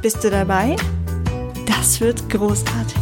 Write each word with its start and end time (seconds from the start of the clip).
Bist 0.00 0.22
du 0.22 0.30
dabei? 0.30 0.76
Das 1.66 2.00
wird 2.00 2.30
großartig. 2.30 2.96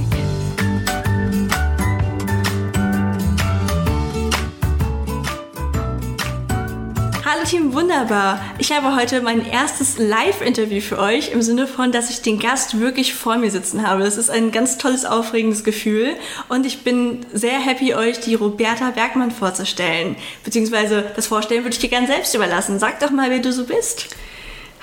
Hallo 7.23 7.45
Team 7.45 7.75
Wunderbar. 7.75 8.41
Ich 8.57 8.73
habe 8.73 8.97
heute 8.97 9.21
mein 9.21 9.45
erstes 9.45 9.99
Live-Interview 9.99 10.81
für 10.81 10.99
euch 10.99 11.33
im 11.33 11.43
Sinne 11.43 11.67
von, 11.67 11.93
dass 11.93 12.09
ich 12.09 12.23
den 12.23 12.39
Gast 12.39 12.81
wirklich 12.81 13.13
vor 13.13 13.37
mir 13.37 13.51
sitzen 13.51 13.87
habe. 13.87 14.03
Das 14.03 14.17
ist 14.17 14.31
ein 14.31 14.51
ganz 14.51 14.79
tolles, 14.79 15.05
aufregendes 15.05 15.65
Gefühl 15.65 16.17
und 16.49 16.65
ich 16.65 16.83
bin 16.83 17.27
sehr 17.31 17.59
happy, 17.59 17.95
euch 17.95 18.21
die 18.21 18.37
Roberta 18.37 18.91
Bergmann 18.93 19.33
vorzustellen. 19.33 20.17
Beziehungsweise 20.45 21.13
das 21.15 21.27
Vorstellen 21.27 21.63
würde 21.63 21.75
ich 21.75 21.81
dir 21.81 21.91
gerne 21.91 22.07
selbst 22.07 22.35
überlassen. 22.35 22.79
Sag 22.79 23.01
doch 23.01 23.11
mal, 23.11 23.29
wer 23.29 23.41
du 23.41 23.53
so 23.53 23.65
bist. 23.67 24.17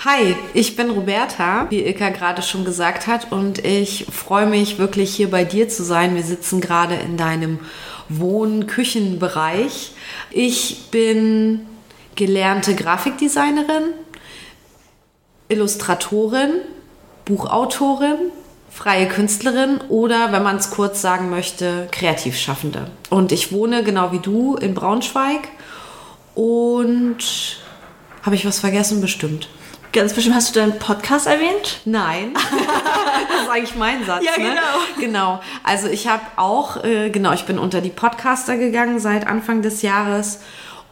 Hi, 0.05 0.35
ich 0.53 0.75
bin 0.75 0.89
Roberta, 0.89 1.67
wie 1.69 1.79
Ilka 1.79 2.09
gerade 2.09 2.41
schon 2.41 2.65
gesagt 2.65 3.07
hat, 3.07 3.31
und 3.31 3.63
ich 3.63 4.05
freue 4.11 4.47
mich 4.47 4.77
wirklich 4.77 5.15
hier 5.15 5.31
bei 5.31 5.45
dir 5.45 5.69
zu 5.69 5.81
sein. 5.81 6.13
Wir 6.15 6.23
sitzen 6.23 6.59
gerade 6.59 6.95
in 6.95 7.15
deinem 7.15 7.59
Wohn-Küchenbereich. 8.09 9.91
Ich 10.29 10.89
bin 10.91 11.61
gelernte 12.15 12.75
Grafikdesignerin, 12.75 13.93
Illustratorin, 15.47 16.51
Buchautorin, 17.23 18.17
freie 18.69 19.07
Künstlerin 19.07 19.79
oder, 19.88 20.33
wenn 20.33 20.43
man 20.43 20.57
es 20.57 20.69
kurz 20.69 21.01
sagen 21.01 21.29
möchte, 21.29 21.88
Kreativschaffende. 21.91 22.91
Und 23.09 23.31
ich 23.31 23.53
wohne 23.53 23.85
genau 23.85 24.11
wie 24.11 24.19
du 24.19 24.57
in 24.57 24.73
Braunschweig 24.73 25.47
und 26.35 27.19
habe 28.21 28.35
ich 28.35 28.45
was 28.45 28.59
vergessen 28.59 28.99
bestimmt? 28.99 29.47
Ganz 29.94 30.11
bestimmt 30.13 30.36
hast 30.36 30.55
du 30.55 30.59
deinen 30.59 30.80
Podcast 30.80 31.27
erwähnt? 31.27 31.81
Nein, 31.86 32.33
das 32.33 33.44
ist 33.44 33.49
eigentlich 33.49 33.75
mein 33.75 34.03
Satz. 34.03 34.23
Ja, 34.23 34.35
genau. 34.35 34.50
Ne? 34.50 34.59
Genau. 35.00 35.41
Also 35.63 35.88
ich 35.88 36.08
habe 36.08 36.23
auch, 36.35 36.83
äh, 36.83 37.11
genau, 37.11 37.31
ich 37.33 37.45
bin 37.45 37.59
unter 37.59 37.80
die 37.80 37.91
Podcaster 37.91 38.58
gegangen 38.58 39.00
seit 39.00 39.27
Anfang 39.27 39.61
des 39.61 39.83
Jahres 39.83 40.39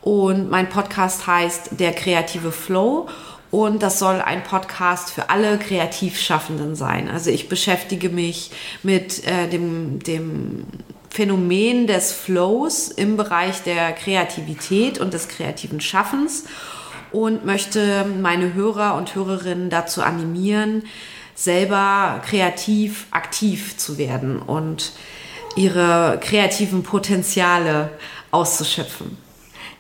und 0.02 0.52
mein 0.52 0.70
Podcast 0.70 1.26
heißt 1.26 1.80
Der 1.80 1.94
kreative 1.94 2.52
Flow. 2.52 3.10
Und 3.50 3.82
das 3.82 3.98
soll 3.98 4.22
ein 4.22 4.44
Podcast 4.44 5.10
für 5.10 5.32
alle 5.32 5.58
Kreativschaffenden 5.58 6.76
sein. 6.76 7.10
Also 7.10 7.32
ich 7.32 7.50
beschäftige 7.50 8.10
mich 8.10 8.52
mit 8.84 9.28
äh, 9.28 9.50
dem, 9.50 9.98
dem 9.98 10.68
Phänomen 11.10 11.88
des 11.88 12.14
Flows 12.14 12.90
im 12.90 13.18
Bereich 13.18 13.64
der 13.64 13.94
Kreativität 13.94 15.00
und 15.00 15.16
des 15.16 15.28
kreativen 15.28 15.82
Schaffens 15.82 16.46
und 17.12 17.46
möchte 17.46 18.06
meine 18.06 18.54
Hörer 18.54 18.96
und 18.96 19.16
Hörerinnen 19.16 19.70
dazu 19.70 20.02
animieren, 20.02 20.84
selber 21.36 22.22
kreativ 22.26 23.08
aktiv 23.12 23.78
zu 23.78 23.98
werden 23.98 24.40
und 24.42 24.92
ihre 25.56 26.20
kreativen 26.22 26.84
Potenziale 26.84 27.90
auszuschöpfen. 28.32 29.18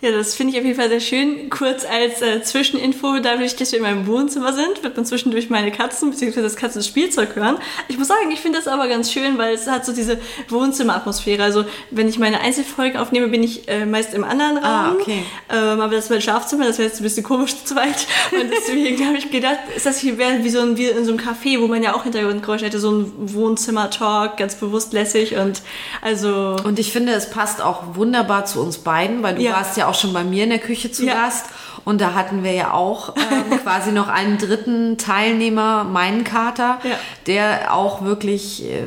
Ja, 0.01 0.09
das 0.12 0.34
finde 0.34 0.53
ich 0.53 0.59
auf 0.59 0.66
jeden 0.66 0.79
Fall 0.79 0.89
sehr 0.89 1.00
schön. 1.00 1.51
Kurz 1.51 1.85
als 1.85 2.23
äh, 2.23 2.41
Zwischeninfo, 2.41 3.19
dadurch, 3.19 3.56
dass 3.56 3.72
wir 3.72 3.78
in 3.78 3.84
meinem 3.84 4.07
Wohnzimmer 4.07 4.51
sind, 4.51 4.81
wird 4.81 4.95
man 4.95 5.06
zwischendurch 5.06 5.51
meine 5.51 5.72
Katzen 5.72 6.09
bzw. 6.09 6.41
das 6.41 6.56
Katzenspielzeug 6.56 7.35
hören. 7.35 7.57
Ich 7.88 8.00
muss 8.00 8.07
sagen, 8.07 8.31
ich 8.31 8.39
finde 8.39 8.57
das 8.57 8.67
aber 8.67 8.88
ganz 8.88 9.12
schön, 9.12 9.38
weil 9.38 9.53
es 9.53 9.67
hat 9.67 9.85
so 9.85 9.94
diese 9.94 10.17
Wohnzimmeratmosphäre. 10.50 11.44
Also 11.44 11.66
wenn 11.91 12.09
ich 12.09 12.17
meine 12.17 12.41
Einzelfolgen 12.41 13.00
aufnehme, 13.00 13.28
bin 13.28 13.44
ich 13.44 13.67
äh, 13.67 13.85
meist 13.85 14.16
im 14.16 14.23
anderen 14.23 14.57
ah, 14.57 14.88
Raum. 14.88 14.97
Ah, 14.97 15.00
okay. 15.00 15.23
Ähm, 15.51 15.79
aber 15.79 15.94
das 15.94 16.06
ist 16.06 16.09
mein 16.09 16.22
Schlafzimmer, 16.22 16.66
das 16.66 16.79
wäre 16.79 16.88
jetzt 16.88 17.00
ein 17.00 17.03
bisschen 17.03 17.23
komisch 17.23 17.56
zu 17.57 17.75
zweit. 17.75 18.07
Und 18.31 18.50
deswegen 18.51 19.06
habe 19.07 19.18
ich 19.18 19.29
gedacht, 19.29 19.59
ist 19.75 19.85
das 19.85 20.00
hier 20.00 20.18
wie 20.18 20.50
so 20.50 20.62
ein, 20.62 20.78
wie 20.78 20.88
in 20.88 21.06
so 21.06 21.12
einem 21.12 21.19
Café, 21.19 21.62
wo 21.62 21.68
man 21.68 21.83
ja 21.83 21.94
auch 21.94 22.06
Hintergrundgeräusche 22.06 22.66
hätte, 22.66 22.79
so 22.79 22.89
ein 22.89 23.13
Wohnzimmer-Talk, 23.18 24.38
ganz 24.38 24.56
bewusst 24.56 24.94
lässig 24.94 25.35
und 25.35 25.62
also... 26.01 26.56
Und 26.63 26.79
ich 26.79 26.91
finde, 26.91 27.13
es 27.13 27.29
passt 27.29 27.62
auch 27.62 27.95
wunderbar 27.95 28.45
zu 28.45 28.62
uns 28.62 28.79
beiden, 28.79 29.22
weil 29.22 29.35
du 29.35 29.41
ja. 29.44 29.53
warst 29.53 29.78
ja 29.78 29.91
auch 29.91 29.91
auch 29.91 29.96
schon 29.96 30.13
bei 30.13 30.24
mir 30.24 30.46
in 30.46 30.50
der 30.50 30.59
Küche 30.59 30.91
zu 30.91 31.06
ja. 31.06 31.13
Gast. 31.13 31.47
Und 31.84 32.00
da 32.00 32.13
hatten 32.13 32.44
wir 32.44 32.53
ja 32.53 32.74
auch 32.74 33.16
ähm, 33.16 33.59
quasi 33.63 33.91
noch 33.91 34.07
einen 34.07 34.38
dritten 34.38 34.97
Teilnehmer, 34.97 35.84
meinen 35.84 36.24
Kater, 36.24 36.79
ja. 36.84 36.96
der 37.28 37.74
auch 37.74 38.03
wirklich, 38.03 38.63
äh, 38.63 38.84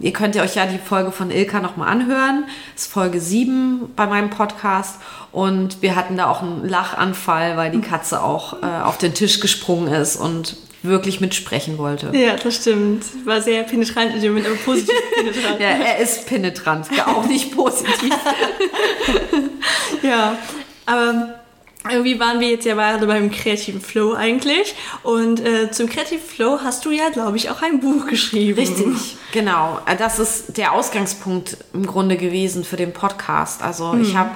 ihr 0.00 0.12
könnt 0.12 0.34
ja 0.34 0.42
euch 0.42 0.56
ja 0.56 0.66
die 0.66 0.78
Folge 0.78 1.12
von 1.12 1.30
Ilka 1.30 1.60
nochmal 1.60 1.88
anhören. 1.88 2.44
Das 2.74 2.84
ist 2.84 2.92
Folge 2.92 3.20
7 3.20 3.92
bei 3.94 4.06
meinem 4.06 4.30
Podcast. 4.30 4.96
Und 5.30 5.82
wir 5.82 5.94
hatten 5.94 6.16
da 6.16 6.30
auch 6.30 6.42
einen 6.42 6.66
Lachanfall, 6.66 7.56
weil 7.56 7.70
die 7.70 7.80
Katze 7.80 8.22
auch 8.22 8.62
äh, 8.62 8.66
auf 8.82 8.98
den 8.98 9.14
Tisch 9.14 9.40
gesprungen 9.40 9.92
ist 9.92 10.16
und 10.16 10.56
wirklich 10.82 11.20
mitsprechen 11.20 11.78
wollte. 11.78 12.10
Ja, 12.16 12.36
das 12.36 12.56
stimmt. 12.56 13.04
War 13.24 13.42
sehr 13.42 13.64
penetrant 13.64 14.14
in 14.14 14.20
dem 14.20 14.34
Moment, 14.34 14.46
aber 14.46 14.56
positiv 14.56 14.94
penetrant. 15.16 15.60
ja, 15.60 15.68
er 15.68 15.98
ist 15.98 16.26
penetrant, 16.26 16.88
auch 17.06 17.26
nicht 17.26 17.54
positiv. 17.54 18.14
ja, 20.02 20.38
aber 20.86 21.34
irgendwie 21.90 22.18
waren 22.20 22.40
wir 22.40 22.50
jetzt 22.50 22.66
ja 22.66 22.74
gerade 22.74 23.06
beim 23.06 23.30
kreativen 23.30 23.80
Flow 23.80 24.12
eigentlich. 24.12 24.74
Und 25.02 25.40
äh, 25.40 25.70
zum 25.70 25.88
kreativen 25.88 26.24
Flow 26.24 26.58
hast 26.62 26.84
du 26.84 26.90
ja, 26.90 27.08
glaube 27.08 27.36
ich, 27.36 27.50
auch 27.50 27.62
ein 27.62 27.80
Buch 27.80 28.06
geschrieben. 28.06 28.58
Richtig, 28.58 29.16
genau. 29.32 29.80
Das 29.98 30.18
ist 30.18 30.56
der 30.58 30.72
Ausgangspunkt 30.72 31.56
im 31.72 31.86
Grunde 31.86 32.16
gewesen 32.16 32.64
für 32.64 32.76
den 32.76 32.92
Podcast. 32.92 33.62
Also 33.62 33.92
hm. 33.92 34.02
ich 34.02 34.16
habe 34.16 34.30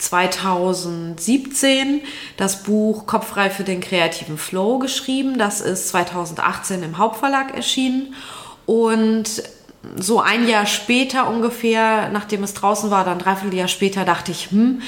2017 0.00 2.02
das 2.36 2.62
Buch 2.62 3.06
Kopffrei 3.06 3.50
für 3.50 3.64
den 3.64 3.80
kreativen 3.80 4.38
Flow 4.38 4.78
geschrieben. 4.78 5.38
Das 5.38 5.60
ist 5.60 5.88
2018 5.88 6.82
im 6.82 6.98
Hauptverlag 6.98 7.54
erschienen. 7.54 8.14
Und 8.66 9.42
so 9.96 10.20
ein 10.20 10.46
Jahr 10.46 10.66
später 10.66 11.28
ungefähr, 11.28 12.10
nachdem 12.10 12.42
es 12.42 12.54
draußen 12.54 12.90
war, 12.90 13.04
dann 13.04 13.18
dreiviertel 13.18 13.56
Jahr 13.56 13.68
später, 13.68 14.04
dachte 14.04 14.30
ich, 14.30 14.50
hm, 14.50 14.82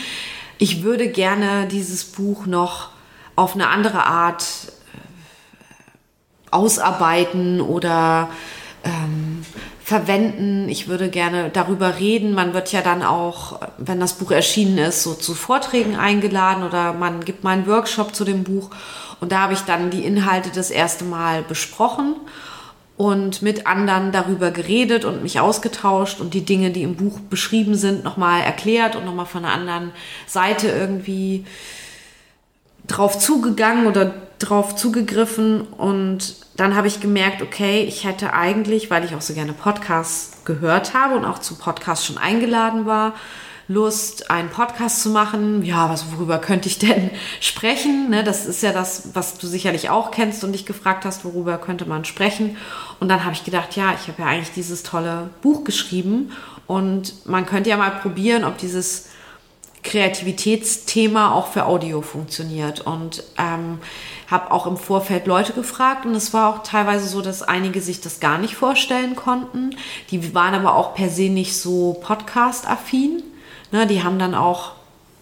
ich 0.58 0.82
würde 0.82 1.08
gerne 1.08 1.66
dieses 1.66 2.04
Buch 2.04 2.46
noch 2.46 2.90
auf 3.34 3.54
eine 3.54 3.68
andere 3.68 4.04
Art 4.04 4.44
äh, 4.92 6.50
ausarbeiten 6.50 7.60
oder 7.60 8.28
ähm, 8.84 9.21
verwenden. 9.92 10.70
Ich 10.70 10.88
würde 10.88 11.10
gerne 11.10 11.50
darüber 11.52 11.98
reden. 11.98 12.32
Man 12.32 12.54
wird 12.54 12.72
ja 12.72 12.80
dann 12.80 13.02
auch, 13.02 13.60
wenn 13.76 14.00
das 14.00 14.14
Buch 14.14 14.30
erschienen 14.30 14.78
ist, 14.78 15.02
so 15.02 15.12
zu 15.12 15.34
Vorträgen 15.34 15.96
eingeladen 15.96 16.64
oder 16.64 16.94
man 16.94 17.22
gibt 17.26 17.44
mal 17.44 17.50
einen 17.50 17.66
Workshop 17.66 18.14
zu 18.14 18.24
dem 18.24 18.42
Buch. 18.42 18.70
Und 19.20 19.32
da 19.32 19.40
habe 19.40 19.52
ich 19.52 19.60
dann 19.60 19.90
die 19.90 20.06
Inhalte 20.06 20.48
das 20.48 20.70
erste 20.70 21.04
Mal 21.04 21.42
besprochen 21.42 22.16
und 22.96 23.42
mit 23.42 23.66
anderen 23.66 24.12
darüber 24.12 24.50
geredet 24.50 25.04
und 25.04 25.22
mich 25.22 25.40
ausgetauscht 25.40 26.20
und 26.20 26.32
die 26.32 26.46
Dinge, 26.46 26.70
die 26.70 26.84
im 26.84 26.96
Buch 26.96 27.20
beschrieben 27.28 27.74
sind, 27.74 28.02
nochmal 28.02 28.40
erklärt 28.40 28.96
und 28.96 29.04
nochmal 29.04 29.26
von 29.26 29.44
einer 29.44 29.52
anderen 29.52 29.92
Seite 30.26 30.68
irgendwie 30.68 31.44
drauf 32.86 33.18
zugegangen 33.18 33.86
oder 33.86 34.14
drauf 34.42 34.76
zugegriffen 34.76 35.62
und 35.62 36.36
dann 36.56 36.76
habe 36.76 36.86
ich 36.86 37.00
gemerkt, 37.00 37.42
okay, 37.42 37.82
ich 37.84 38.04
hätte 38.04 38.32
eigentlich, 38.34 38.90
weil 38.90 39.04
ich 39.04 39.14
auch 39.14 39.20
so 39.20 39.34
gerne 39.34 39.52
Podcasts 39.52 40.44
gehört 40.44 40.94
habe 40.94 41.16
und 41.16 41.24
auch 41.24 41.38
zu 41.38 41.54
Podcasts 41.56 42.06
schon 42.06 42.18
eingeladen 42.18 42.84
war, 42.86 43.14
Lust, 43.68 44.30
einen 44.30 44.50
Podcast 44.50 45.02
zu 45.02 45.10
machen. 45.10 45.64
Ja, 45.64 45.88
was, 45.88 46.12
worüber 46.12 46.38
könnte 46.38 46.68
ich 46.68 46.78
denn 46.78 47.10
sprechen? 47.40 48.10
Ne, 48.10 48.24
das 48.24 48.44
ist 48.44 48.62
ja 48.62 48.72
das, 48.72 49.14
was 49.14 49.38
du 49.38 49.46
sicherlich 49.46 49.88
auch 49.88 50.10
kennst 50.10 50.44
und 50.44 50.52
dich 50.52 50.66
gefragt 50.66 51.04
hast, 51.04 51.24
worüber 51.24 51.58
könnte 51.58 51.86
man 51.86 52.04
sprechen. 52.04 52.56
Und 53.00 53.08
dann 53.08 53.24
habe 53.24 53.34
ich 53.34 53.44
gedacht, 53.44 53.76
ja, 53.76 53.94
ich 53.94 54.08
habe 54.08 54.22
ja 54.22 54.26
eigentlich 54.26 54.52
dieses 54.52 54.82
tolle 54.82 55.30
Buch 55.40 55.64
geschrieben 55.64 56.32
und 56.66 57.26
man 57.26 57.46
könnte 57.46 57.70
ja 57.70 57.76
mal 57.76 57.90
probieren, 57.90 58.44
ob 58.44 58.58
dieses 58.58 59.08
Kreativitätsthema 59.82 61.32
auch 61.32 61.48
für 61.48 61.66
Audio 61.66 62.02
funktioniert. 62.02 62.80
Und 62.80 63.22
ähm, 63.38 63.78
habe 64.32 64.50
auch 64.50 64.66
im 64.66 64.76
Vorfeld 64.76 65.26
Leute 65.26 65.52
gefragt 65.52 66.06
und 66.06 66.14
es 66.14 66.32
war 66.32 66.48
auch 66.48 66.62
teilweise 66.62 67.06
so, 67.06 67.20
dass 67.20 67.42
einige 67.42 67.82
sich 67.82 68.00
das 68.00 68.18
gar 68.18 68.38
nicht 68.38 68.56
vorstellen 68.56 69.14
konnten. 69.14 69.76
Die 70.10 70.34
waren 70.34 70.54
aber 70.54 70.74
auch 70.74 70.94
per 70.94 71.10
se 71.10 71.28
nicht 71.28 71.56
so 71.56 72.00
podcast-affin. 72.02 73.22
Ne, 73.70 73.86
die 73.86 74.02
haben 74.02 74.18
dann 74.18 74.34
auch 74.34 74.72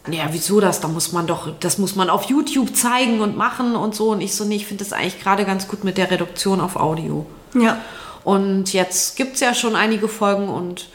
ja, 0.08 0.28
wieso 0.30 0.60
das? 0.60 0.80
Da 0.80 0.88
muss 0.88 1.12
man 1.12 1.26
doch, 1.26 1.52
das 1.60 1.76
muss 1.76 1.94
man 1.94 2.08
auf 2.08 2.24
YouTube 2.24 2.74
zeigen 2.74 3.20
und 3.20 3.36
machen 3.36 3.76
und 3.76 3.94
so. 3.94 4.10
Und 4.10 4.22
ich 4.22 4.34
so, 4.34 4.44
nee, 4.44 4.56
ich 4.56 4.66
finde 4.66 4.82
das 4.82 4.94
eigentlich 4.94 5.20
gerade 5.20 5.44
ganz 5.44 5.68
gut 5.68 5.84
mit 5.84 5.98
der 5.98 6.10
Reduktion 6.10 6.60
auf 6.60 6.76
Audio. 6.76 7.26
Ja. 7.54 7.78
Und 8.24 8.72
jetzt 8.72 9.16
gibt 9.16 9.34
es 9.34 9.40
ja 9.40 9.54
schon 9.54 9.76
einige 9.76 10.08
Folgen 10.08 10.48
und 10.48 10.88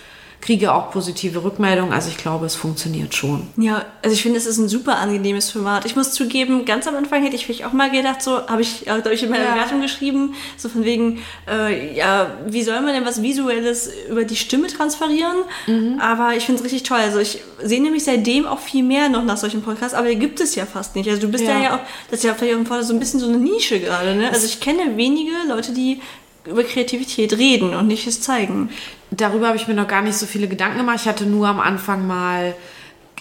kriege 0.46 0.74
auch 0.74 0.92
positive 0.92 1.44
Rückmeldungen. 1.44 1.92
Also 1.92 2.10
ich 2.10 2.18
glaube, 2.18 2.46
es 2.46 2.54
funktioniert 2.56 3.16
schon. 3.16 3.48
Ja, 3.58 3.84
also 4.04 4.14
ich 4.14 4.22
finde, 4.22 4.38
es 4.38 4.46
ist 4.46 4.60
ein 4.60 4.70
super 4.70 4.98
angenehmes 5.00 5.50
Format. 5.50 5.86
Ich 5.86 5.96
muss 5.96 6.12
zugeben, 6.12 6.66
ganz 6.66 6.86
am 6.88 6.96
Anfang 6.96 7.24
hätte 7.24 7.36
ich 7.36 7.46
vielleicht 7.46 7.66
auch 7.66 7.74
mal 7.74 7.90
gedacht, 7.90 8.22
so 8.22 8.48
habe 8.48 8.62
ich, 8.62 8.82
glaube 8.86 9.14
ich, 9.14 9.24
in 9.24 9.32
meiner 9.32 9.46
Ja. 9.46 9.54
Bewertung 9.54 9.82
geschrieben, 9.82 10.36
so 10.56 10.70
von 10.70 10.86
wegen, 10.86 11.24
äh, 11.52 11.96
ja, 11.98 12.28
wie 12.46 12.62
soll 12.62 12.80
man 12.82 12.94
denn 12.94 13.06
was 13.06 13.24
Visuelles 13.24 13.90
über 14.10 14.24
die 14.24 14.36
Stimme 14.36 14.68
transferieren? 14.68 15.36
Mhm. 15.66 16.00
Aber 16.00 16.36
ich 16.36 16.46
finde 16.46 16.60
es 16.60 16.66
richtig 16.66 16.84
toll. 16.84 17.00
Also 17.00 17.18
ich 17.20 17.40
sehe 17.64 17.82
nämlich 17.82 18.04
seitdem 18.04 18.46
auch 18.46 18.60
viel 18.60 18.84
mehr 18.84 19.10
noch 19.10 19.24
nach 19.24 19.38
solchen 19.38 19.64
Podcasts, 19.64 19.96
aber 19.96 20.10
die 20.10 20.16
gibt 20.18 20.40
es 20.40 20.54
ja 20.54 20.68
fast 20.68 20.96
nicht. 20.96 21.10
Also 21.10 21.22
du 21.22 21.28
bist 21.30 21.44
ja, 21.44 21.56
Ja. 21.58 21.64
ja 21.64 21.76
auch, 21.76 21.80
das 22.12 22.20
ist 22.20 22.24
ja 22.24 22.36
vielleicht 22.36 22.70
auch 22.70 22.82
so 22.84 22.94
ein 22.94 23.00
bisschen 23.00 23.20
so 23.20 23.28
eine 23.28 23.38
Nische 23.38 23.80
gerade, 23.80 24.14
ne? 24.14 24.30
Also 24.32 24.46
ich 24.46 24.60
kenne 24.60 24.96
wenige 24.96 25.32
Leute, 25.48 25.72
die 25.74 26.02
über 26.48 26.64
Kreativität 26.64 27.34
reden 27.38 27.74
und 27.74 27.88
nicht 27.88 28.08
es 28.08 28.22
zeigen. 28.22 28.70
Darüber 29.12 29.48
habe 29.48 29.58
ich 29.58 29.68
mir 29.68 29.74
noch 29.74 29.88
gar 29.88 30.02
nicht 30.02 30.18
so 30.18 30.26
viele 30.26 30.48
Gedanken 30.48 30.78
gemacht. 30.80 31.00
Ich 31.02 31.08
hatte 31.08 31.26
nur 31.26 31.48
am 31.48 31.60
Anfang 31.60 32.06
mal 32.08 32.56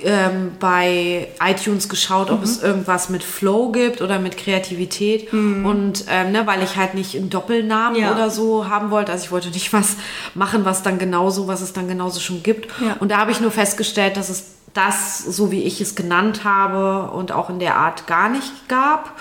ähm, 0.02 0.52
bei 0.58 1.28
iTunes 1.40 1.88
geschaut, 1.88 2.30
ob 2.30 2.42
es 2.42 2.62
irgendwas 2.62 3.10
mit 3.10 3.22
Flow 3.22 3.70
gibt 3.70 4.00
oder 4.02 4.18
mit 4.18 4.36
Kreativität. 4.36 5.32
Und 5.32 6.04
ähm, 6.10 6.32
ne, 6.32 6.46
weil 6.46 6.62
ich 6.64 6.76
halt 6.76 6.94
nicht 6.94 7.14
einen 7.16 7.30
Doppelnamen 7.30 8.00
Ja. 8.00 8.12
oder 8.12 8.28
so 8.30 8.68
haben 8.68 8.90
wollte. 8.90 9.12
Also 9.12 9.24
ich 9.26 9.30
wollte 9.30 9.50
nicht 9.50 9.72
was 9.72 9.96
machen, 10.34 10.64
was 10.64 10.82
dann 10.82 10.98
genauso, 10.98 11.46
was 11.46 11.60
es 11.60 11.72
dann 11.72 11.86
genauso 11.86 12.18
schon 12.20 12.42
gibt. 12.42 12.68
Ja. 12.84 12.96
Und 12.98 13.10
da 13.12 13.18
habe 13.18 13.30
ich 13.30 13.40
nur 13.40 13.52
festgestellt, 13.52 14.16
dass 14.16 14.30
es 14.30 14.54
das, 14.74 15.18
so 15.20 15.52
wie 15.52 15.62
ich 15.62 15.80
es 15.80 15.94
genannt 15.94 16.42
habe 16.44 17.10
und 17.12 17.30
auch 17.30 17.48
in 17.48 17.60
der 17.60 17.76
Art 17.76 18.06
gar 18.08 18.28
nicht 18.28 18.68
gab. 18.68 19.12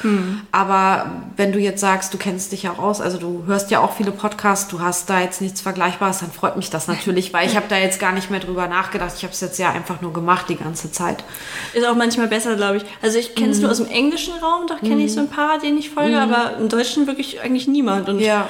Aber 0.51 1.05
wenn 1.37 1.51
du 1.51 1.59
jetzt 1.59 1.79
sagst, 1.79 2.13
du 2.13 2.17
kennst 2.17 2.51
dich 2.51 2.63
ja 2.63 2.71
auch 2.71 2.79
aus, 2.79 2.99
also 3.01 3.17
du 3.19 3.43
hörst 3.45 3.69
ja 3.71 3.79
auch 3.79 3.93
viele 3.93 4.11
Podcasts, 4.11 4.67
du 4.67 4.81
hast 4.81 5.09
da 5.11 5.19
jetzt 5.21 5.41
nichts 5.41 5.61
Vergleichbares, 5.61 6.19
dann 6.19 6.31
freut 6.31 6.57
mich 6.57 6.69
das 6.71 6.87
natürlich, 6.87 7.33
weil 7.33 7.47
ich 7.47 7.55
habe 7.55 7.67
da 7.69 7.77
jetzt 7.77 7.99
gar 7.99 8.11
nicht 8.13 8.31
mehr 8.31 8.39
drüber 8.39 8.67
nachgedacht. 8.67 9.13
Ich 9.15 9.23
habe 9.23 9.31
es 9.33 9.41
jetzt 9.41 9.59
ja 9.59 9.69
einfach 9.69 10.01
nur 10.01 10.11
gemacht 10.11 10.45
die 10.49 10.55
ganze 10.57 10.91
Zeit. 10.91 11.23
Ist 11.73 11.85
auch 11.87 11.95
manchmal 11.95 12.27
besser, 12.27 12.55
glaube 12.55 12.77
ich. 12.77 12.85
Also 13.03 13.19
ich 13.19 13.35
kenne 13.35 13.51
es 13.51 13.57
Mhm. 13.57 13.61
nur 13.63 13.71
aus 13.71 13.77
dem 13.77 13.87
englischen 13.91 14.33
Raum, 14.41 14.65
da 14.67 14.75
kenne 14.75 15.03
ich 15.03 15.13
so 15.13 15.19
ein 15.19 15.29
paar, 15.29 15.59
denen 15.59 15.77
ich 15.77 15.91
folge, 15.91 16.19
aber 16.19 16.57
im 16.59 16.67
Deutschen 16.69 17.05
wirklich 17.07 17.41
eigentlich 17.41 17.67
niemand. 17.67 18.09
Und, 18.09 18.19
Ja. 18.19 18.47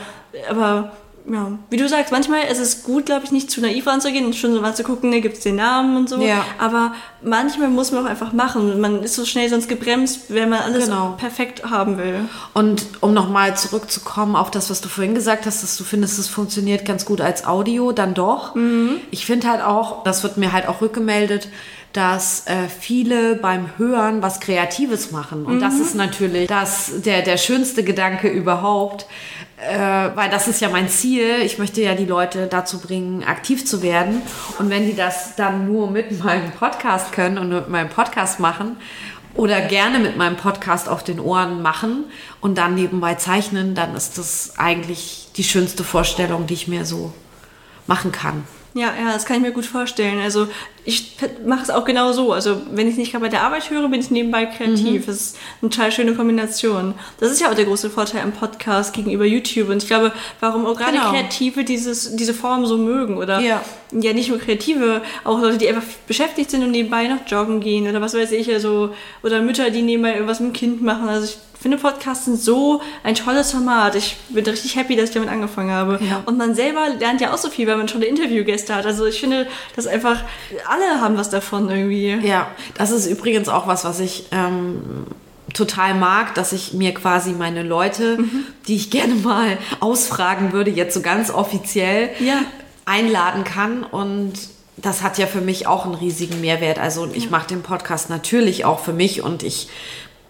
Aber 0.49 0.93
ja, 1.31 1.57
wie 1.69 1.77
du 1.77 1.87
sagst, 1.87 2.11
manchmal 2.11 2.43
ist 2.51 2.59
es 2.59 2.83
gut, 2.83 3.05
glaube 3.05 3.23
ich, 3.23 3.31
nicht 3.31 3.49
zu 3.49 3.61
naiv 3.61 3.87
ranzugehen 3.87 4.25
und 4.25 4.35
schon 4.35 4.53
so 4.53 4.61
mal 4.61 4.75
zu 4.75 4.83
gucken, 4.83 5.09
ne, 5.09 5.21
gibt 5.21 5.37
es 5.37 5.43
den 5.43 5.55
Namen 5.55 5.95
und 5.95 6.09
so. 6.09 6.21
Ja. 6.21 6.45
Aber 6.57 6.93
manchmal 7.21 7.69
muss 7.69 7.91
man 7.93 8.05
auch 8.05 8.09
einfach 8.09 8.33
machen. 8.33 8.81
Man 8.81 9.01
ist 9.03 9.15
so 9.15 9.23
schnell 9.23 9.49
sonst 9.49 9.69
gebremst, 9.69 10.25
wenn 10.29 10.49
man 10.49 10.59
alles 10.59 10.85
Genau. 10.85 11.15
perfekt 11.17 11.63
haben 11.69 11.97
will. 11.97 12.25
Und 12.53 12.83
um 12.99 13.13
nochmal 13.13 13.55
zurückzukommen 13.55 14.35
auf 14.35 14.51
das, 14.51 14.69
was 14.69 14.81
du 14.81 14.89
vorhin 14.89 15.15
gesagt 15.15 15.45
hast, 15.45 15.63
dass 15.63 15.77
du 15.77 15.85
findest, 15.85 16.19
es 16.19 16.27
funktioniert 16.27 16.83
ganz 16.83 17.05
gut 17.05 17.21
als 17.21 17.45
Audio, 17.45 17.93
dann 17.93 18.13
doch. 18.13 18.55
Ich 19.11 19.25
finde 19.25 19.47
halt 19.49 19.61
auch, 19.61 20.03
das 20.03 20.23
wird 20.23 20.35
mir 20.37 20.51
halt 20.51 20.67
auch 20.67 20.81
rückgemeldet, 20.81 21.47
dass 21.93 22.47
äh, 22.47 22.67
viele 22.67 23.35
beim 23.35 23.69
Hören 23.77 24.21
was 24.23 24.39
Kreatives 24.39 25.11
machen. 25.11 25.45
Und 25.45 25.59
das 25.59 25.75
ist 25.79 25.93
natürlich 25.95 26.47
das, 26.47 26.91
der, 27.05 27.21
der 27.21 27.37
schönste 27.37 27.83
Gedanke 27.83 28.27
überhaupt. 28.29 29.05
Äh, 29.69 30.15
weil 30.15 30.29
das 30.29 30.47
ist 30.47 30.61
ja 30.61 30.69
mein 30.69 30.89
Ziel. 30.89 31.41
Ich 31.43 31.57
möchte 31.57 31.81
ja 31.81 31.95
die 31.95 32.05
Leute 32.05 32.47
dazu 32.47 32.79
bringen, 32.79 33.23
aktiv 33.23 33.65
zu 33.65 33.81
werden. 33.81 34.21
Und 34.59 34.69
wenn 34.69 34.85
die 34.85 34.95
das 34.95 35.35
dann 35.35 35.71
nur 35.71 35.89
mit 35.89 36.23
meinem 36.23 36.51
Podcast 36.51 37.11
können 37.11 37.37
und 37.37 37.49
mit 37.49 37.69
meinem 37.69 37.89
Podcast 37.89 38.39
machen, 38.39 38.77
oder 39.35 39.61
gerne 39.61 39.97
mit 39.97 40.15
meinem 40.15 40.37
Podcast 40.37 40.87
auf 40.87 41.03
den 41.03 41.19
Ohren 41.19 41.61
machen 41.61 42.05
und 42.39 42.57
dann 42.57 42.75
nebenbei 42.75 43.15
zeichnen, 43.15 43.73
dann 43.73 43.95
ist 43.95 44.17
das 44.17 44.53
eigentlich 44.57 45.29
die 45.35 45.43
schönste 45.43 45.83
Vorstellung, 45.83 46.45
die 46.45 46.53
ich 46.53 46.67
mir 46.67 46.85
so 46.85 47.13
machen 47.87 48.11
kann. 48.11 48.43
Ja, 48.75 48.87
ja, 48.99 49.13
das 49.13 49.25
kann 49.25 49.35
ich 49.37 49.43
mir 49.43 49.51
gut 49.51 49.67
vorstellen. 49.67 50.19
Also 50.19 50.47
ich 50.83 51.15
mache 51.45 51.61
es 51.61 51.69
auch 51.69 51.85
genau 51.85 52.11
so. 52.11 52.33
Also 52.33 52.59
wenn 52.71 52.87
ich 52.87 52.97
nicht 52.97 53.11
gerade 53.11 53.23
bei 53.23 53.29
der 53.29 53.43
Arbeit 53.43 53.69
höre, 53.69 53.87
bin 53.87 53.99
ich 53.99 54.09
nebenbei 54.09 54.47
kreativ. 54.47 55.05
Das 55.05 55.15
ist 55.17 55.37
eine 55.61 55.69
total 55.69 55.91
schöne 55.91 56.15
Kombination. 56.15 56.95
Das 57.19 57.29
ist 57.31 57.39
ja 57.39 57.51
auch 57.51 57.53
der 57.53 57.65
große 57.65 57.91
Vorteil 57.91 58.21
am 58.23 58.31
Podcast 58.31 58.91
gegenüber 58.95 59.25
YouTube. 59.25 59.69
Und 59.69 59.83
ich 59.83 59.87
glaube, 59.87 60.11
warum 60.39 60.65
auch 60.65 60.75
gerade 60.75 60.93
Genau. 60.93 61.11
Kreative 61.11 61.63
dieses, 61.63 62.15
diese 62.15 62.33
Form 62.33 62.65
so 62.65 62.79
mögen. 62.79 63.17
Oder 63.17 63.39
Ja. 63.41 63.61
ja, 63.91 64.11
nicht 64.11 64.29
nur 64.29 64.39
Kreative, 64.39 65.03
auch 65.23 65.39
Leute, 65.39 65.59
die 65.59 65.69
einfach 65.69 65.83
beschäftigt 66.07 66.49
sind 66.49 66.63
und 66.63 66.71
nebenbei 66.71 67.07
noch 67.07 67.19
joggen 67.27 67.59
gehen 67.59 67.87
oder 67.87 68.01
was 68.01 68.15
weiß 68.15 68.31
ich. 68.31 68.51
Also, 68.51 68.95
oder 69.21 69.39
Mütter, 69.43 69.69
die 69.69 69.83
nebenbei 69.83 70.13
irgendwas 70.15 70.39
mit 70.39 70.49
dem 70.49 70.53
Kind 70.53 70.81
machen. 70.81 71.07
Also 71.09 71.25
ich 71.27 71.37
finde 71.63 71.77
Podcasts 71.77 72.25
sind 72.25 72.39
so 72.39 72.81
ein 73.03 73.15
tolles 73.15 73.51
Format. 73.51 73.95
Ich 73.95 74.17
bin 74.29 74.45
richtig 74.45 74.75
happy, 74.75 74.95
dass 74.95 75.09
ich 75.09 75.15
damit 75.15 75.29
angefangen 75.29 75.71
habe. 75.71 75.99
Ja. 76.07 76.21
Und 76.25 76.37
man 76.37 76.53
selber 76.53 76.89
lernt 76.99 77.21
ja 77.21 77.33
auch 77.33 77.37
so 77.37 77.49
viel, 77.49 77.65
weil 77.67 77.77
man 77.77 77.87
tolle 77.87 78.05
Interviewgäste 78.05 78.75
hat. 78.75 78.85
Also 78.85 79.05
ich 79.05 79.19
finde, 79.19 79.47
dass 79.75 79.87
einfach 79.87 80.23
alle 80.69 81.01
haben 81.01 81.17
was 81.17 81.29
davon 81.31 81.69
irgendwie. 81.71 82.19
Ja, 82.21 82.47
das 82.75 82.91
ist 82.91 83.07
übrigens 83.07 83.49
auch 83.49 83.65
was, 83.65 83.83
was 83.85 83.99
ich 83.99 84.25
ähm, 84.31 85.07
total 85.53 85.95
mag, 85.95 86.35
dass 86.35 86.51
ich 86.51 86.73
mir 86.73 86.93
quasi 86.93 87.31
meine 87.31 87.63
Leute, 87.63 88.19
die 88.67 88.75
ich 88.75 88.89
gerne 88.91 89.15
mal 89.15 89.57
ausfragen 89.79 90.51
würde, 90.51 90.69
jetzt 90.69 90.93
so 90.93 91.01
ganz 91.01 91.31
offiziell 91.31 92.09
Ja. 92.19 92.39
einladen 92.85 93.43
kann 93.45 93.83
und 93.83 94.33
das 94.75 95.01
hat 95.03 95.17
ja 95.17 95.27
für 95.27 95.39
mich 95.41 95.67
auch 95.67 95.85
einen 95.85 95.93
riesigen 95.95 96.41
Mehrwert. 96.41 96.79
Also 96.79 97.07
ich 97.13 97.29
mache 97.29 97.47
den 97.47 97.61
Podcast 97.61 98.09
natürlich 98.09 98.65
auch 98.65 98.79
für 98.79 98.91
mich 98.91 99.21
und 99.21 99.43
ich 99.43 99.69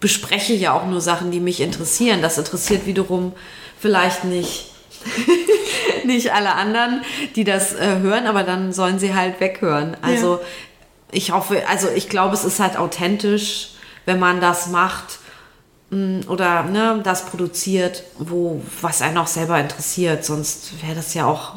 bespreche 0.04 0.52
ja 0.52 0.74
auch 0.74 0.84
nur 0.84 1.00
Sachen, 1.00 1.30
die 1.30 1.40
mich 1.40 1.62
interessieren. 1.62 2.20
Das 2.20 2.36
interessiert 2.36 2.84
wiederum 2.84 3.32
vielleicht 3.80 4.24
nicht 4.24 4.66
nicht 6.04 6.34
alle 6.34 6.52
anderen, 6.56 7.00
die 7.36 7.44
das 7.44 7.72
äh, 7.72 8.00
hören, 8.00 8.26
aber 8.26 8.42
dann 8.42 8.74
sollen 8.74 8.98
sie 8.98 9.14
halt 9.14 9.40
weghören. 9.40 9.96
Also 10.02 10.40
ich 11.10 11.32
hoffe, 11.32 11.66
also 11.70 11.88
ich 11.88 12.10
glaube, 12.10 12.34
es 12.34 12.44
ist 12.44 12.60
halt 12.60 12.76
authentisch, 12.76 13.70
wenn 14.04 14.18
man 14.18 14.42
das 14.42 14.66
macht 14.66 15.20
mh, 15.88 16.26
oder 16.28 16.64
ne, 16.64 17.00
das 17.02 17.24
produziert, 17.24 18.04
wo 18.18 18.60
was 18.82 19.00
einen 19.00 19.16
auch 19.16 19.26
selber 19.26 19.58
interessiert. 19.58 20.22
Sonst 20.22 20.82
wäre 20.82 20.96
das 20.96 21.14
ja 21.14 21.24
auch 21.24 21.54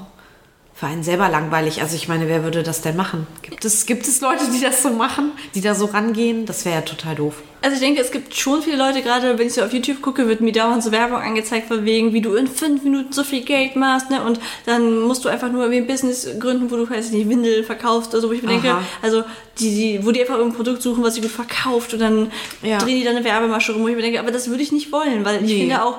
für 0.79 0.85
einen 0.85 1.01
selber 1.03 1.27
langweilig. 1.29 1.81
Also 1.81 1.95
ich 1.95 2.07
meine, 2.07 2.27
wer 2.27 2.43
würde 2.43 2.61
das 2.61 2.81
denn 2.81 2.95
machen? 2.95 3.25
Gibt 3.41 3.65
es, 3.65 3.87
gibt 3.87 4.07
es 4.07 4.21
Leute, 4.21 4.43
die 4.53 4.61
das 4.61 4.83
so 4.83 4.89
machen, 4.91 5.31
die 5.55 5.61
da 5.61 5.73
so 5.73 5.85
rangehen? 5.85 6.45
Das 6.45 6.65
wäre 6.65 6.75
ja 6.75 6.81
total 6.81 7.15
doof. 7.15 7.33
Also 7.63 7.73
ich 7.73 7.79
denke, 7.81 7.99
es 7.99 8.11
gibt 8.11 8.35
schon 8.35 8.61
viele 8.61 8.77
Leute, 8.77 9.01
gerade 9.01 9.39
wenn 9.39 9.47
ich 9.47 9.53
so 9.53 9.63
auf 9.63 9.73
YouTube 9.73 10.03
gucke, 10.03 10.27
wird 10.27 10.41
mir 10.41 10.51
dauernd 10.51 10.83
so 10.83 10.91
Werbung 10.91 11.17
angezeigt 11.17 11.67
von 11.69 11.83
wegen, 11.83 12.13
wie 12.13 12.21
du 12.21 12.35
in 12.35 12.45
fünf 12.45 12.83
Minuten 12.83 13.11
so 13.11 13.23
viel 13.23 13.41
Geld 13.43 13.75
machst, 13.75 14.11
ne? 14.11 14.23
Und 14.23 14.39
dann 14.67 14.99
musst 15.01 15.25
du 15.25 15.29
einfach 15.29 15.51
nur 15.51 15.63
irgendwie 15.63 15.79
ein 15.81 15.87
Business 15.87 16.27
gründen, 16.39 16.69
wo 16.69 16.75
du, 16.75 16.87
weiß 16.87 17.07
ich 17.07 17.11
nicht, 17.13 17.27
Windel 17.29 17.63
verkaufst 17.63 18.11
oder 18.13 18.21
so, 18.21 18.29
wo 18.29 18.33
ich 18.33 18.43
mir 18.43 18.49
denke, 18.49 18.69
Aha. 18.69 18.83
also 19.01 19.23
die, 19.57 19.71
die, 19.97 20.05
wo 20.05 20.11
die 20.11 20.21
einfach 20.21 20.35
irgendein 20.35 20.55
Produkt 20.57 20.83
suchen, 20.83 21.03
was 21.03 21.15
sie 21.15 21.21
gut 21.21 21.31
verkauft 21.31 21.93
und 21.95 21.99
dann 21.99 22.31
Ja. 22.61 22.77
drehen 22.77 22.99
die 22.99 23.03
dann 23.03 23.15
eine 23.15 23.25
Werbemasche 23.25 23.71
rum, 23.73 23.81
wo 23.81 23.87
ich 23.87 23.95
mir 23.95 24.03
denke, 24.03 24.19
aber 24.19 24.29
das 24.31 24.47
würde 24.49 24.61
ich 24.61 24.71
nicht 24.71 24.91
wollen, 24.91 25.25
weil 25.25 25.37
ich 25.37 25.51
Nee. 25.51 25.59
finde 25.61 25.83
auch, 25.83 25.97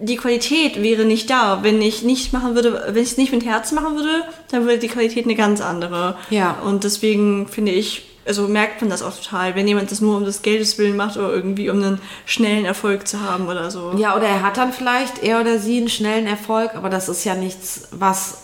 die 0.00 0.16
Qualität 0.16 0.82
wäre 0.82 1.04
nicht 1.04 1.28
da. 1.30 1.60
Wenn 1.62 1.80
ich 1.82 2.02
nicht 2.02 2.32
machen 2.32 2.54
würde, 2.54 2.82
wenn 2.88 3.02
ich 3.02 3.12
es 3.12 3.16
nicht 3.18 3.32
mit 3.32 3.44
Herzen 3.44 3.74
machen 3.74 3.96
würde, 3.96 4.22
dann 4.50 4.62
würde 4.64 4.78
die 4.78 4.88
Qualität 4.88 5.24
eine 5.26 5.34
ganz 5.34 5.60
andere. 5.60 6.16
Ja. 6.30 6.56
Und 6.64 6.84
deswegen 6.84 7.46
finde 7.48 7.72
ich, 7.72 8.06
also 8.26 8.48
merkt 8.48 8.80
man 8.80 8.90
das 8.90 9.02
auch 9.02 9.14
total, 9.16 9.54
wenn 9.56 9.66
jemand 9.68 9.90
das 9.90 10.00
nur 10.00 10.16
um 10.16 10.24
des 10.24 10.42
Geldes 10.42 10.78
willen 10.78 10.96
macht 10.96 11.16
oder 11.16 11.32
irgendwie 11.32 11.68
um 11.70 11.76
einen 11.82 12.00
schnellen 12.26 12.64
Erfolg 12.64 13.06
zu 13.08 13.20
haben 13.20 13.46
oder 13.48 13.70
so. 13.70 13.92
Ja, 13.96 14.16
oder 14.16 14.26
er 14.26 14.42
hat 14.42 14.56
dann 14.56 14.72
vielleicht, 14.72 15.22
er 15.22 15.40
oder 15.40 15.58
sie, 15.58 15.78
einen 15.78 15.88
schnellen 15.88 16.26
Erfolg, 16.26 16.74
aber 16.74 16.88
das 16.90 17.08
ist 17.08 17.24
ja 17.24 17.34
nichts, 17.34 17.88
was, 17.92 18.38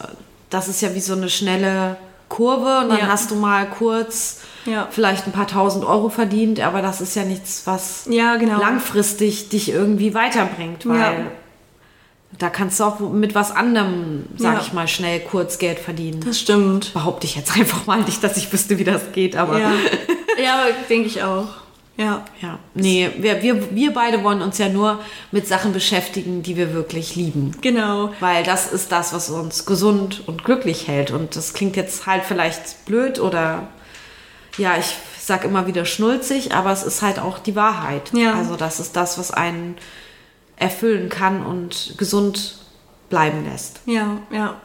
das 0.50 0.68
ist 0.68 0.80
ja 0.82 0.94
wie 0.94 1.00
so 1.00 1.14
eine 1.14 1.28
schnelle 1.28 1.96
Kurve 2.28 2.80
und 2.80 2.88
dann 2.88 2.98
Ja. 2.98 3.06
hast 3.08 3.30
du 3.30 3.36
mal 3.36 3.66
kurz 3.66 4.40
Ja. 4.64 4.88
vielleicht 4.90 5.26
ein 5.26 5.32
paar 5.32 5.46
tausend 5.46 5.84
Euro 5.84 6.08
verdient, 6.08 6.58
aber 6.60 6.82
das 6.82 7.00
ist 7.00 7.14
ja 7.14 7.22
nichts, 7.24 7.62
was 7.66 8.06
Ja, 8.10 8.36
genau. 8.36 8.58
langfristig 8.58 9.48
dich 9.50 9.70
irgendwie 9.70 10.12
weiterbringt, 10.14 10.86
weil 10.88 10.98
Ja. 10.98 11.12
Da 12.38 12.50
kannst 12.50 12.80
du 12.80 12.84
auch 12.84 13.00
mit 13.00 13.34
was 13.34 13.50
anderem, 13.50 14.26
sag 14.36 14.54
Ja. 14.54 14.60
ich 14.60 14.72
mal, 14.72 14.88
schnell 14.88 15.20
kurz 15.20 15.58
Geld 15.58 15.78
verdienen. 15.78 16.20
Das 16.24 16.38
stimmt. 16.40 16.92
behaupte 16.92 17.26
ich 17.26 17.36
jetzt 17.36 17.56
einfach 17.56 17.86
mal 17.86 18.00
nicht, 18.02 18.22
dass 18.22 18.36
ich 18.36 18.52
wüsste, 18.52 18.78
wie 18.78 18.84
das 18.84 19.12
geht, 19.12 19.36
aber 19.36 19.58
Ja, 19.58 19.72
ja 20.42 20.66
denke 20.88 21.08
ich 21.08 21.22
auch. 21.22 21.48
Ja. 21.98 22.24
Ja, 22.42 22.58
nee, 22.74 23.10
wir, 23.16 23.42
wir, 23.42 23.74
wir 23.74 23.94
beide 23.94 24.22
wollen 24.22 24.42
uns 24.42 24.58
ja 24.58 24.68
nur 24.68 25.00
mit 25.30 25.48
Sachen 25.48 25.72
beschäftigen, 25.72 26.42
die 26.42 26.56
wir 26.56 26.74
wirklich 26.74 27.16
lieben. 27.16 27.52
Genau. 27.62 28.12
Weil 28.20 28.44
das 28.44 28.70
ist 28.70 28.92
das, 28.92 29.14
was 29.14 29.30
uns 29.30 29.64
gesund 29.64 30.22
und 30.26 30.44
glücklich 30.44 30.88
hält. 30.88 31.10
Und 31.10 31.36
das 31.36 31.54
klingt 31.54 31.74
jetzt 31.74 32.06
halt 32.06 32.24
vielleicht 32.24 32.84
blöd 32.84 33.18
oder 33.18 33.68
ja, 34.58 34.76
ich 34.78 34.94
sag 35.18 35.44
immer 35.44 35.66
wieder 35.66 35.86
schnulzig, 35.86 36.54
aber 36.54 36.70
es 36.70 36.82
ist 36.82 37.00
halt 37.00 37.18
auch 37.18 37.38
die 37.38 37.56
Wahrheit. 37.56 38.12
Ja. 38.12 38.34
Also 38.34 38.56
das 38.56 38.78
ist 38.78 38.94
das, 38.94 39.18
was 39.18 39.30
einen 39.30 39.76
erfüllen 40.56 41.08
kann 41.08 41.44
und 41.44 41.94
gesund 41.98 42.58
bleiben 43.08 43.44
lässt. 43.44 43.80
Ja, 43.86 44.18
ja. 44.30 44.56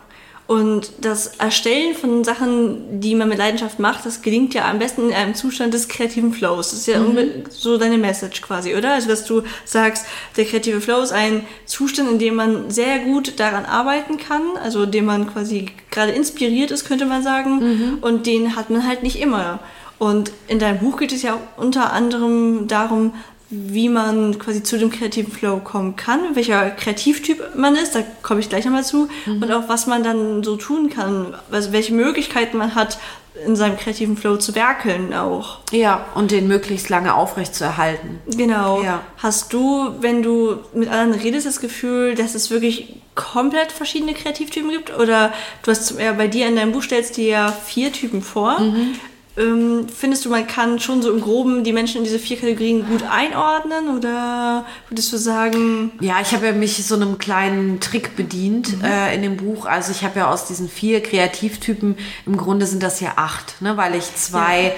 Und 0.51 0.91
das 0.99 1.27
Erstellen 1.37 1.95
von 1.95 2.25
Sachen, 2.25 2.99
die 2.99 3.15
man 3.15 3.29
mit 3.29 3.37
Leidenschaft 3.37 3.79
macht, 3.79 4.05
das 4.05 4.21
gelingt 4.21 4.53
ja 4.53 4.69
am 4.69 4.79
besten 4.79 5.07
in 5.07 5.15
einem 5.15 5.33
Zustand 5.33 5.73
des 5.73 5.87
kreativen 5.87 6.33
Flows. 6.33 6.71
Das 6.71 6.79
ist 6.79 6.87
ja 6.87 6.99
mhm. 6.99 7.45
so 7.49 7.77
deine 7.77 7.97
Message 7.97 8.41
quasi, 8.41 8.75
oder? 8.75 8.95
Also, 8.95 9.07
dass 9.07 9.23
du 9.23 9.43
sagst, 9.63 10.05
der 10.35 10.43
kreative 10.43 10.81
Flow 10.81 11.01
ist 11.01 11.13
ein 11.13 11.45
Zustand, 11.65 12.11
in 12.11 12.19
dem 12.19 12.35
man 12.35 12.69
sehr 12.69 12.99
gut 12.99 13.39
daran 13.39 13.63
arbeiten 13.63 14.17
kann, 14.17 14.41
also 14.61 14.83
in 14.83 14.91
dem 14.91 15.05
man 15.05 15.31
quasi 15.31 15.67
gerade 15.89 16.11
inspiriert 16.11 16.71
ist, 16.71 16.83
könnte 16.83 17.05
man 17.05 17.23
sagen. 17.23 17.59
Mhm. 17.59 17.97
Und 18.01 18.25
den 18.25 18.57
hat 18.57 18.69
man 18.69 18.85
halt 18.85 19.03
nicht 19.03 19.21
immer. 19.21 19.59
Und 19.99 20.33
in 20.49 20.59
deinem 20.59 20.79
Buch 20.79 20.97
geht 20.97 21.13
es 21.13 21.21
ja 21.21 21.37
unter 21.55 21.93
anderem 21.93 22.67
darum, 22.67 23.13
wie 23.51 23.89
man 23.89 24.39
quasi 24.39 24.63
zu 24.63 24.79
dem 24.79 24.89
kreativen 24.89 25.31
Flow 25.31 25.59
kommen 25.59 25.97
kann, 25.97 26.35
welcher 26.35 26.71
Kreativtyp 26.71 27.55
man 27.55 27.75
ist, 27.75 27.93
da 27.93 27.99
komme 28.23 28.39
ich 28.39 28.49
gleich 28.49 28.65
nochmal 28.65 28.85
zu, 28.85 29.09
mhm. 29.25 29.43
und 29.43 29.51
auch 29.51 29.67
was 29.67 29.87
man 29.87 30.03
dann 30.03 30.43
so 30.43 30.55
tun 30.55 30.89
kann, 30.89 31.35
also 31.51 31.73
welche 31.73 31.93
Möglichkeiten 31.93 32.57
man 32.57 32.75
hat, 32.75 32.97
in 33.45 33.55
seinem 33.55 33.77
kreativen 33.77 34.17
Flow 34.17 34.37
zu 34.37 34.55
werkeln 34.55 35.13
auch. 35.13 35.59
Ja, 35.71 36.05
und 36.15 36.31
den 36.31 36.47
möglichst 36.47 36.89
lange 36.89 37.13
aufrecht 37.13 37.55
zu 37.55 37.63
erhalten. 37.63 38.19
Genau. 38.27 38.83
Ja. 38.83 39.01
Hast 39.17 39.53
du, 39.53 39.95
wenn 39.99 40.21
du 40.21 40.59
mit 40.73 40.89
anderen 40.89 41.13
redest, 41.13 41.45
das 41.45 41.61
Gefühl, 41.61 42.15
dass 42.15 42.35
es 42.35 42.51
wirklich 42.51 42.97
komplett 43.15 43.71
verschiedene 43.71 44.13
Kreativtypen 44.13 44.69
gibt? 44.69 44.97
Oder 44.97 45.33
du 45.63 45.71
hast 45.71 45.97
ja 45.99 46.11
bei 46.13 46.27
dir 46.27 46.47
in 46.47 46.55
deinem 46.55 46.73
Buch 46.73 46.83
stellst 46.83 47.17
dir 47.17 47.27
ja 47.27 47.51
vier 47.51 47.91
Typen 47.91 48.21
vor. 48.21 48.59
Mhm. 48.59 48.95
Ähm, 49.41 49.87
findest 49.89 50.25
du, 50.25 50.29
man 50.29 50.45
kann 50.45 50.79
schon 50.79 51.01
so 51.01 51.11
im 51.11 51.21
Groben 51.21 51.63
die 51.63 51.73
Menschen 51.73 51.97
in 51.99 52.03
diese 52.03 52.19
vier 52.19 52.37
Kategorien 52.37 52.85
gut 52.87 53.03
einordnen 53.09 53.97
oder 53.97 54.65
würdest 54.89 55.11
du 55.11 55.17
sagen? 55.17 55.91
Ja, 55.99 56.21
ich 56.21 56.33
habe 56.33 56.45
ja 56.45 56.51
mich 56.51 56.85
so 56.85 56.95
einem 56.95 57.17
kleinen 57.17 57.79
Trick 57.79 58.15
bedient 58.15 58.77
mhm. 58.77 58.85
äh, 58.85 59.15
in 59.15 59.23
dem 59.23 59.37
Buch. 59.37 59.65
Also 59.65 59.91
ich 59.91 60.03
habe 60.03 60.19
ja 60.19 60.29
aus 60.29 60.45
diesen 60.45 60.69
vier 60.69 61.01
Kreativtypen, 61.01 61.97
im 62.25 62.37
Grunde 62.37 62.67
sind 62.67 62.83
das 62.83 62.99
ja 62.99 63.13
acht, 63.15 63.61
ne? 63.61 63.77
weil 63.77 63.95
ich 63.95 64.15
zwei 64.15 64.75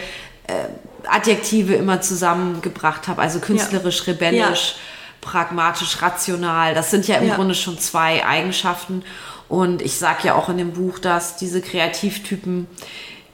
ja. 0.48 0.56
äh, 0.56 0.68
Adjektive 1.08 1.74
immer 1.74 2.02
zusammengebracht 2.02 3.08
habe. 3.08 3.22
Also 3.22 3.40
künstlerisch, 3.40 4.00
ja. 4.00 4.14
rebellisch, 4.14 4.76
ja. 4.76 5.30
pragmatisch, 5.30 6.02
rational. 6.02 6.74
Das 6.74 6.90
sind 6.90 7.08
ja 7.08 7.18
im 7.18 7.32
Grunde 7.32 7.56
schon 7.56 7.78
zwei 7.80 8.26
Eigenschaften. 8.26 9.04
Und 9.50 9.82
ich 9.82 9.98
sage 9.98 10.28
ja 10.28 10.36
auch 10.36 10.48
in 10.50 10.58
dem 10.58 10.72
Buch, 10.72 11.00
dass 11.00 11.36
diese 11.36 11.62
Kreativtypen 11.62 12.68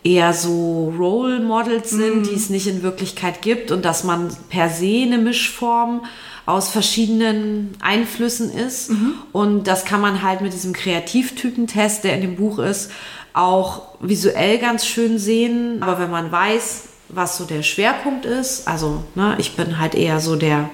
eher 0.03 0.34
so 0.34 0.94
Role 0.98 1.39
Models 1.39 1.89
sind, 1.89 2.18
mhm. 2.20 2.24
die 2.24 2.36
es 2.36 2.50
nicht 2.50 2.68
in 2.68 2.84
Wirklichkeit 2.84 3.41
gibt 3.41 3.72
und 3.72 3.84
dass 3.84 4.03
man 4.03 4.36
per 4.50 4.70
se 4.70 5.03
eine 5.03 5.18
Mischform 5.18 6.06
aus 6.46 6.70
verschiedenen 6.70 7.75
Einflüssen 7.79 8.51
ist. 8.51 8.89
Mhm. 8.91 9.13
Und 9.32 9.68
das 9.68 9.86
kann 9.86 10.01
man 10.01 10.24
halt 10.24 10.41
mit 10.41 10.53
diesem 10.53 10.74
Kreativtypentest, 10.74 12.03
der 12.03 12.15
in 12.15 12.22
dem 12.22 12.36
Buch 12.38 12.60
ist, 12.60 12.91
auch 13.34 13.96
visuell 14.00 14.58
ganz 14.58 14.86
schön 14.86 15.20
sehen. 15.20 15.84
Aber 15.84 16.00
wenn 16.00 16.10
man 16.10 16.32
weiß, 16.32 16.89
was 17.10 17.38
so 17.38 17.46
der 17.46 17.63
Schwerpunkt 17.63 18.25
ist, 18.25 18.68
also 18.68 19.03
ne, 19.15 19.36
ich 19.38 19.56
bin 19.56 19.79
halt 19.79 19.96
eher 19.96 20.20
so 20.20 20.36
der 20.36 20.70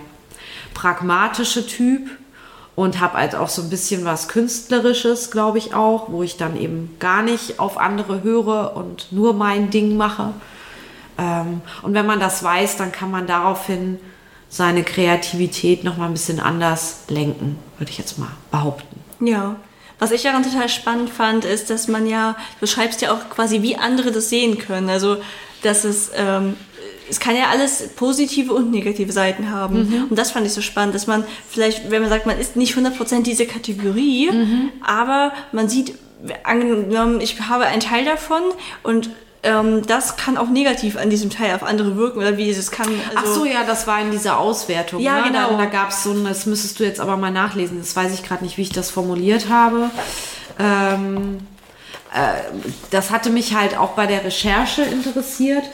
pragmatische 0.73 1.65
Typ, 1.65 2.09
und 2.75 2.99
habe 2.99 3.17
halt 3.17 3.35
auch 3.35 3.49
so 3.49 3.61
ein 3.61 3.69
bisschen 3.69 4.03
was 4.05 4.27
Künstlerisches, 4.27 5.31
glaube 5.31 5.57
ich 5.57 5.73
auch, 5.73 6.09
wo 6.09 6.23
ich 6.23 6.37
dann 6.37 6.59
eben 6.59 6.95
gar 6.99 7.21
nicht 7.21 7.59
auf 7.59 7.77
andere 7.77 8.21
höre 8.21 8.75
und 8.75 9.11
nur 9.11 9.33
mein 9.33 9.69
Ding 9.69 9.95
mache. 9.95 10.33
Ähm, 11.17 11.61
und 11.81 11.93
wenn 11.93 12.05
man 12.05 12.19
das 12.19 12.43
weiß, 12.43 12.77
dann 12.77 12.91
kann 12.91 13.11
man 13.11 13.27
daraufhin 13.27 13.99
seine 14.49 14.83
Kreativität 14.83 15.83
noch 15.83 15.97
mal 15.97 16.07
ein 16.07 16.13
bisschen 16.13 16.39
anders 16.39 17.03
lenken, 17.07 17.57
würde 17.77 17.91
ich 17.91 17.97
jetzt 17.97 18.19
mal 18.19 18.31
behaupten. 18.51 18.99
Ja. 19.19 19.55
Was 19.97 20.11
ich 20.11 20.23
daran 20.23 20.43
total 20.43 20.67
spannend 20.67 21.09
fand, 21.09 21.45
ist, 21.45 21.69
dass 21.69 21.87
man 21.87 22.05
ja, 22.05 22.35
du 22.59 22.67
schreibst 22.67 23.01
ja 23.01 23.13
auch 23.13 23.29
quasi, 23.29 23.61
wie 23.61 23.77
andere 23.77 24.11
das 24.11 24.29
sehen 24.29 24.57
können. 24.57 24.89
Also, 24.89 25.17
dass 25.63 25.85
es 25.85 26.11
ähm, 26.15 26.57
es 27.09 27.19
kann 27.19 27.35
ja 27.35 27.49
alles 27.49 27.89
positive 27.95 28.53
und 28.53 28.71
negative 28.71 29.11
Seiten 29.11 29.51
haben. 29.51 29.89
Mhm. 29.89 30.07
Und 30.09 30.17
das 30.17 30.31
fand 30.31 30.45
ich 30.45 30.53
so 30.53 30.61
spannend, 30.61 30.95
dass 30.95 31.07
man 31.07 31.23
vielleicht, 31.49 31.91
wenn 31.91 32.01
man 32.01 32.09
sagt, 32.09 32.25
man 32.25 32.39
ist 32.39 32.55
nicht 32.55 32.75
100% 32.75 33.23
diese 33.23 33.45
Kategorie, 33.45 34.31
mhm. 34.31 34.71
aber 34.83 35.33
man 35.51 35.69
sieht, 35.69 35.95
angenommen, 36.43 37.21
ich 37.21 37.39
habe 37.41 37.65
einen 37.65 37.81
Teil 37.81 38.05
davon 38.05 38.41
und 38.83 39.09
ähm, 39.43 39.85
das 39.85 40.17
kann 40.17 40.37
auch 40.37 40.49
negativ 40.49 40.97
an 40.97 41.09
diesem 41.11 41.29
Teil 41.29 41.53
auf 41.53 41.61
andere 41.61 41.97
wirken 41.97 42.19
oder 42.19 42.37
wie 42.37 42.49
es 42.49 42.71
kann. 42.71 42.89
Also 43.15 43.15
Ach 43.15 43.25
so, 43.25 43.45
ja, 43.45 43.63
das 43.63 43.85
war 43.85 44.01
in 44.01 44.09
dieser 44.09 44.39
Auswertung. 44.39 45.01
Ja, 45.01 45.17
ne? 45.17 45.27
genau. 45.27 45.51
Da, 45.51 45.57
da 45.57 45.65
gab 45.65 45.89
es 45.89 46.03
so 46.03 46.11
ein, 46.11 46.25
das 46.25 46.47
müsstest 46.47 46.79
du 46.79 46.83
jetzt 46.83 46.99
aber 46.99 47.15
mal 47.17 47.31
nachlesen, 47.31 47.79
das 47.79 47.95
weiß 47.95 48.13
ich 48.13 48.23
gerade 48.23 48.43
nicht, 48.43 48.57
wie 48.57 48.63
ich 48.63 48.71
das 48.71 48.89
formuliert 48.89 49.49
habe. 49.49 49.91
Ähm, 50.57 51.37
äh, 52.13 52.41
das 52.89 53.11
hatte 53.11 53.29
mich 53.29 53.53
halt 53.53 53.77
auch 53.77 53.91
bei 53.91 54.07
der 54.07 54.23
Recherche 54.23 54.81
interessiert 54.81 55.65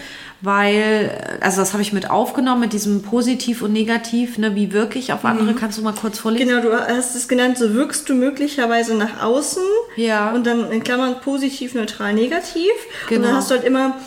weil, 0.41 1.37
also 1.39 1.61
das 1.61 1.73
habe 1.73 1.83
ich 1.83 1.93
mit 1.93 2.09
aufgenommen, 2.09 2.61
mit 2.61 2.73
diesem 2.73 3.03
Positiv 3.03 3.61
und 3.61 3.73
Negativ, 3.73 4.37
ne, 4.37 4.55
wie 4.55 4.73
wirke 4.73 4.97
ich 4.97 5.13
auf 5.13 5.23
andere, 5.23 5.51
mhm. 5.51 5.55
kannst 5.55 5.77
du 5.77 5.83
mal 5.83 5.93
kurz 5.93 6.19
vorlesen? 6.19 6.47
Genau, 6.47 6.61
du 6.61 6.73
hast 6.73 7.15
es 7.15 7.27
genannt, 7.27 7.57
so 7.57 7.73
wirkst 7.73 8.09
du 8.09 8.15
möglicherweise 8.15 8.95
nach 8.95 9.21
außen 9.21 9.63
ja. 9.95 10.31
und 10.31 10.47
dann 10.47 10.71
in 10.71 10.83
Klammern 10.83 11.21
positiv, 11.21 11.75
neutral, 11.75 12.13
negativ 12.13 12.71
genau. 13.07 13.21
und 13.21 13.27
dann 13.27 13.35
hast 13.37 13.51
du 13.51 13.55
halt 13.55 13.65
immer 13.65 13.97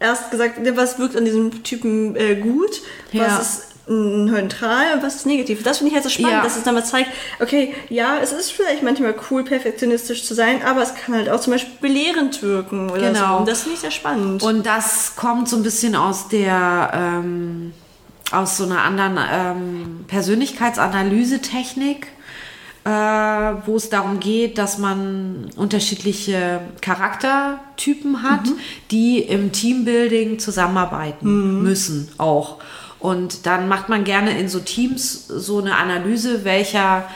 erst 0.00 0.30
gesagt, 0.30 0.58
was 0.76 0.98
wirkt 0.98 1.16
an 1.16 1.24
diesem 1.24 1.62
Typen 1.62 2.16
äh, 2.16 2.34
gut, 2.36 2.82
was 3.12 3.20
ja. 3.20 3.38
ist 3.38 3.73
neutral 3.86 4.94
und 4.94 5.02
was 5.02 5.16
ist 5.16 5.26
negativ. 5.26 5.62
Das 5.62 5.78
finde 5.78 5.90
ich 5.90 5.94
halt 5.94 6.04
so 6.04 6.10
spannend, 6.10 6.32
ja. 6.32 6.42
dass 6.42 6.56
es 6.56 6.62
dann 6.62 6.74
mal 6.74 6.84
zeigt, 6.84 7.10
okay, 7.40 7.74
ja, 7.90 8.16
es 8.22 8.32
ist 8.32 8.50
vielleicht 8.50 8.82
manchmal 8.82 9.14
cool, 9.30 9.44
perfektionistisch 9.44 10.24
zu 10.24 10.34
sein, 10.34 10.62
aber 10.64 10.82
es 10.82 10.94
kann 10.94 11.14
halt 11.14 11.28
auch 11.28 11.40
zum 11.40 11.52
Beispiel 11.52 11.74
belehrend 11.80 12.42
wirken 12.42 12.88
oder 12.88 13.12
genau. 13.12 13.34
so. 13.34 13.40
Und 13.40 13.48
das 13.48 13.62
finde 13.62 13.74
ich 13.74 13.80
sehr 13.80 13.90
spannend. 13.90 14.42
Und 14.42 14.64
das 14.64 15.16
kommt 15.16 15.50
so 15.50 15.56
ein 15.56 15.62
bisschen 15.62 15.96
aus 15.96 16.28
der, 16.28 16.92
ähm, 16.94 17.74
aus 18.30 18.56
so 18.56 18.64
einer 18.64 18.82
anderen 18.82 19.18
ähm, 19.30 20.04
Persönlichkeitsanalyse-Technik. 20.08 22.08
Äh, 22.86 22.90
wo 23.64 23.76
es 23.76 23.88
darum 23.88 24.20
geht, 24.20 24.58
dass 24.58 24.76
man 24.76 25.48
unterschiedliche 25.56 26.60
Charaktertypen 26.82 28.22
hat, 28.22 28.44
mhm. 28.44 28.58
die 28.90 29.20
im 29.20 29.52
Teambuilding 29.52 30.38
zusammenarbeiten 30.38 31.56
mhm. 31.56 31.62
müssen 31.62 32.10
auch. 32.18 32.58
Und 33.04 33.44
dann 33.44 33.68
macht 33.68 33.90
man 33.90 34.02
gerne 34.04 34.38
in 34.38 34.48
so 34.48 34.60
Teams 34.60 35.28
so 35.28 35.58
eine 35.58 35.76
Analyse, 35.76 36.46
welcher 36.46 37.06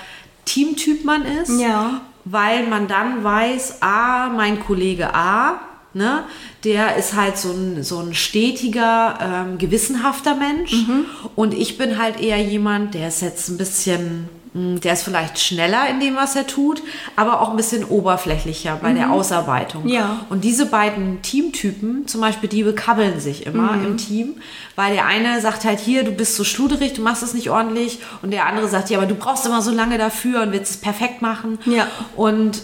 Teamtyp 0.45 1.03
man 1.07 1.25
ist. 1.25 1.59
Ja. 1.59 2.03
Weil 2.27 2.67
man 2.67 2.89
dann 2.89 3.25
weiß, 3.25 3.81
A, 3.81 4.29
mein 4.29 4.61
Kollege 4.61 5.15
A, 5.15 5.61
ne, 5.95 6.25
der 6.63 6.97
ist 6.97 7.15
halt 7.15 7.39
so 7.39 7.53
ein, 7.53 7.83
so 7.85 8.01
ein 8.01 8.13
stetiger, 8.13 9.19
ähm, 9.19 9.57
gewissenhafter 9.57 10.35
Mensch. 10.35 10.75
Mhm. 10.75 11.07
Und 11.35 11.55
ich 11.55 11.79
bin 11.79 11.97
halt 11.97 12.21
eher 12.21 12.37
jemand, 12.37 12.93
der 12.93 13.09
ist 13.09 13.23
jetzt 13.23 13.49
ein 13.49 13.57
bisschen 13.57 14.29
der 14.59 14.93
ist 14.93 15.03
vielleicht 15.03 15.39
schneller 15.39 15.89
in 15.89 16.01
dem, 16.01 16.17
was 16.17 16.35
er 16.37 16.47
tut, 16.47 16.83
aber 17.17 17.41
auch 17.41 17.51
ein 17.51 17.57
bisschen 17.57 17.85
oberflächlicher 17.85 18.79
bei 18.81 18.91
mhm. 18.91 18.97
der 18.97 19.11
Ausarbeitung. 19.11 19.87
Ja. 19.89 20.27
Und 20.31 20.45
diese 20.45 20.67
beiden 20.67 21.23
Teamtypen, 21.23 22.07
zum 22.07 22.21
Beispiel, 22.21 22.49
die 22.49 22.63
bekabbeln 22.63 23.21
sich 23.21 23.47
immer 23.47 23.73
mhm. 23.73 23.87
im 23.87 23.97
Team, 23.97 24.35
weil 24.77 24.95
der 24.95 25.07
eine 25.07 25.41
sagt 25.41 25.65
halt 25.65 25.81
hier, 25.81 26.05
du 26.05 26.13
bist 26.13 26.37
so 26.37 26.45
schluderig, 26.45 26.95
du 26.95 27.03
machst 27.03 27.23
es 27.23 27.35
nicht 27.35 27.51
ordentlich, 27.51 28.01
und 28.23 28.31
der 28.31 28.47
andere 28.47 28.69
sagt, 28.69 28.91
ja, 28.91 28.99
aber 28.99 29.07
du 29.07 29.15
brauchst 29.15 29.47
immer 29.47 29.63
so 29.63 29.71
lange 29.71 29.99
dafür 29.99 30.43
und 30.43 30.53
willst 30.53 30.71
es 30.71 30.77
perfekt 30.79 31.23
machen. 31.23 31.59
Ja. 31.67 31.87
Und 32.17 32.63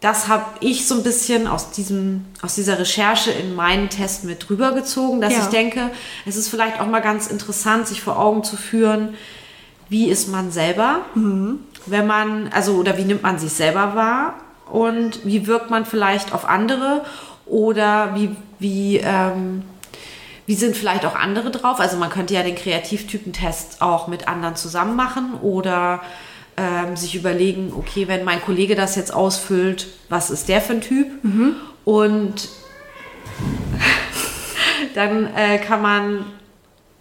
das 0.00 0.28
habe 0.28 0.46
ich 0.60 0.86
so 0.88 0.94
ein 0.94 1.02
bisschen 1.02 1.46
aus, 1.46 1.72
diesem, 1.72 2.24
aus 2.42 2.54
dieser 2.54 2.78
Recherche 2.78 3.30
in 3.30 3.54
meinen 3.54 3.90
Test 3.90 4.24
mit 4.24 4.48
drüber 4.48 4.72
gezogen, 4.72 5.20
dass 5.20 5.34
ja. 5.34 5.40
ich 5.40 5.46
denke, 5.46 5.90
es 6.24 6.36
ist 6.36 6.48
vielleicht 6.48 6.80
auch 6.80 6.86
mal 6.86 7.00
ganz 7.00 7.26
interessant, 7.26 7.86
sich 7.86 8.00
vor 8.00 8.18
Augen 8.18 8.42
zu 8.42 8.56
führen, 8.56 9.14
wie 9.90 10.08
ist 10.08 10.28
man 10.28 10.50
selber, 10.50 11.00
mhm. 11.14 11.58
wenn 11.84 12.06
man, 12.06 12.48
also 12.54 12.74
oder 12.74 12.96
wie 12.96 13.04
nimmt 13.04 13.22
man 13.22 13.38
sich 13.38 13.52
selber 13.52 13.94
wahr 13.94 14.34
und 14.70 15.26
wie 15.26 15.46
wirkt 15.46 15.68
man 15.68 15.84
vielleicht 15.84 16.32
auf 16.32 16.48
andere 16.48 17.04
oder 17.44 18.14
wie, 18.14 18.30
wie, 18.60 18.98
ähm, 18.98 19.62
wie 20.46 20.54
sind 20.54 20.76
vielleicht 20.76 21.04
auch 21.04 21.16
andere 21.16 21.50
drauf? 21.50 21.80
Also 21.80 21.96
man 21.96 22.08
könnte 22.08 22.34
ja 22.34 22.44
den 22.44 22.54
Kreativtypentest 22.54 23.82
auch 23.82 24.06
mit 24.06 24.28
anderen 24.28 24.54
zusammen 24.54 24.94
machen 24.94 25.34
oder 25.42 26.00
ähm, 26.56 26.96
sich 26.96 27.16
überlegen, 27.16 27.72
okay, 27.76 28.06
wenn 28.06 28.24
mein 28.24 28.40
Kollege 28.40 28.76
das 28.76 28.94
jetzt 28.94 29.12
ausfüllt, 29.12 29.88
was 30.08 30.30
ist 30.30 30.48
der 30.48 30.60
für 30.60 30.74
ein 30.74 30.80
Typ? 30.80 31.24
Mhm. 31.24 31.56
Und 31.84 32.48
dann 34.94 35.34
äh, 35.34 35.58
kann 35.58 35.82
man 35.82 36.24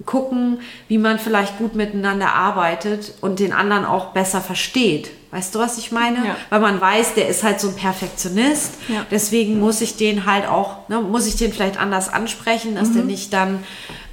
gucken, 0.06 0.60
wie 0.88 0.98
man 0.98 1.20
vielleicht 1.20 1.58
gut 1.58 1.76
miteinander 1.76 2.34
arbeitet 2.34 3.14
und 3.22 3.40
den 3.40 3.54
anderen 3.54 3.86
auch 3.86 4.08
besser 4.08 4.42
versteht. 4.42 5.12
Weißt 5.32 5.54
du, 5.54 5.60
was 5.60 5.78
ich 5.78 5.92
meine? 5.92 6.26
Ja. 6.26 6.36
Weil 6.50 6.60
man 6.60 6.82
weiß, 6.82 7.14
der 7.14 7.28
ist 7.28 7.44
halt 7.44 7.60
so 7.60 7.70
ein 7.70 7.76
Perfektionist. 7.76 8.76
Ja. 8.88 9.06
Deswegen 9.12 9.60
muss 9.60 9.82
ich 9.82 9.96
den 9.96 10.26
halt 10.26 10.48
auch, 10.48 10.90
ne, 10.90 11.02
muss 11.02 11.28
ich 11.28 11.36
den 11.36 11.54
vielleicht 11.54 11.80
anders 11.80 12.12
ansprechen, 12.12 12.76
dass 12.76 12.90
mhm. 12.90 12.94
der 12.94 13.04
nicht 13.04 13.34
dann 13.34 13.64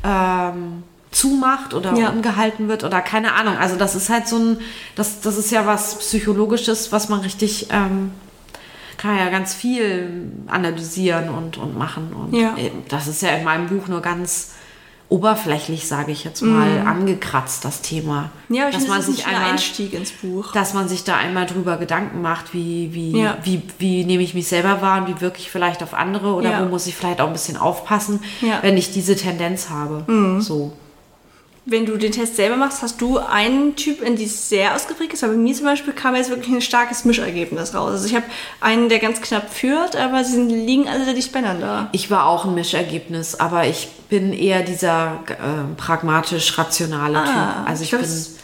ähm, 0.05 0.83
zumacht 1.11 1.73
oder 1.73 1.95
ja. 1.97 2.11
umgehalten 2.11 2.69
wird 2.69 2.85
oder 2.85 3.01
keine 3.01 3.33
Ahnung. 3.33 3.57
Also 3.57 3.77
das 3.77 3.95
ist 3.95 4.11
halt 4.11 4.29
so 4.29 4.37
ein, 4.37 4.59
das, 4.95 5.21
das 5.23 5.39
ist 5.39 5.51
ja 5.51 5.65
was 5.65 5.99
Psychologisches, 6.01 6.93
was 6.93 7.09
man 7.09 7.21
richtig, 7.21 7.69
ähm, 7.71 8.11
kann 8.99 9.15
man 9.15 9.25
ja 9.25 9.31
ganz 9.31 9.55
viel 9.55 10.31
analysieren 10.49 11.31
und, 11.31 11.57
und 11.57 11.79
machen. 11.79 12.13
Und 12.13 12.39
Ja. 12.39 12.55
das 12.89 13.07
ist 13.07 13.23
ja 13.23 13.31
in 13.31 13.45
meinem 13.45 13.69
Buch 13.69 13.89
nur 13.89 14.03
ganz 14.03 14.53
oberflächlich, 15.09 15.87
sage 15.87 16.11
ich 16.11 16.25
jetzt 16.25 16.43
mal, 16.43 16.81
angekratzt, 16.85 17.65
das 17.65 17.81
Thema. 17.81 18.31
Ja, 18.49 18.63
aber 18.63 18.71
ich 18.71 18.75
dass 18.77 18.85
finde, 18.85 18.89
man 18.89 18.99
das 18.99 19.09
ist 19.09 19.09
ein 19.09 19.15
sich 19.17 19.25
schöner 19.25 19.37
einmal 19.37 19.51
Einstieg 19.53 19.93
ins 19.95 20.11
Buch. 20.13 20.53
dass 20.53 20.75
man 20.75 20.89
sich 20.89 21.05
da 21.05 21.17
einmal 21.17 21.47
drüber 21.47 21.77
Gedanken 21.77 22.23
macht, 22.23 22.53
wie, 22.55 22.93
wie, 22.93 23.13
Ja. 23.21 23.39
wie, 23.45 23.63
wie 23.79 24.05
nehme 24.05 24.23
ich 24.25 24.35
mich 24.35 24.49
selber 24.49 24.83
wahr 24.83 25.03
und 25.03 25.09
wie 25.15 25.21
wirke 25.21 25.39
ich 25.39 25.51
vielleicht 25.51 25.83
auf 25.85 25.95
andere 25.95 26.35
oder 26.35 26.51
Ja. 26.51 26.61
wo 26.65 26.69
muss 26.69 26.87
ich 26.89 26.97
vielleicht 26.97 27.21
auch 27.21 27.29
ein 27.29 27.33
bisschen 27.33 27.57
aufpassen, 27.57 28.21
Ja. 28.41 28.59
Wenn 28.63 28.77
ich 28.77 28.91
diese 28.93 29.15
Tendenz 29.15 29.71
habe. 29.71 30.05
So. 30.41 30.73
Wenn 31.69 31.85
du 31.85 31.97
den 31.97 32.13
Test 32.13 32.37
selber 32.37 32.57
machst, 32.57 32.83
hast 32.83 33.01
du 33.01 33.19
einen 33.19 33.75
Typ, 33.75 34.01
in 34.01 34.15
die 34.15 34.25
es 34.25 34.49
sehr 34.49 34.75
ausgeprägt 34.77 35.15
ist. 35.15 35.25
Aber 35.25 35.33
bei 35.33 35.39
mir 35.39 35.53
zum 35.53 35.65
Beispiel 35.67 35.93
kam 35.93 36.15
jetzt 36.15 36.31
wirklich 36.31 36.55
ein 36.55 36.61
starkes 36.63 37.05
Mischergebnis 37.05 37.75
raus. 37.75 37.91
Also 37.91 38.07
ich 38.07 38.15
habe 38.15 38.25
einen, 38.61 38.89
der 38.89 39.01
ganz 39.01 39.21
knapp 39.21 39.53
führt, 39.53 39.97
aber 39.97 40.23
sie 40.23 40.41
liegen 40.43 40.87
alle 40.89 41.13
dicht 41.13 41.33
beieinander. 41.33 41.89
Ich 41.91 42.09
war 42.09 42.27
auch 42.27 42.45
ein 42.45 42.55
Mischergebnis, 42.55 43.35
aber 43.35 43.67
ich 43.67 43.89
bin 44.09 44.33
eher 44.33 44.63
dieser 44.63 45.21
äh, 45.29 45.75
pragmatisch-rationale 45.77 47.19
Ah, 47.19 47.25
Typ. 47.25 47.69
Also 47.69 47.83
ich, 47.83 47.89
glaub, 47.91 48.03
bin. 48.03 48.11
es- 48.11 48.37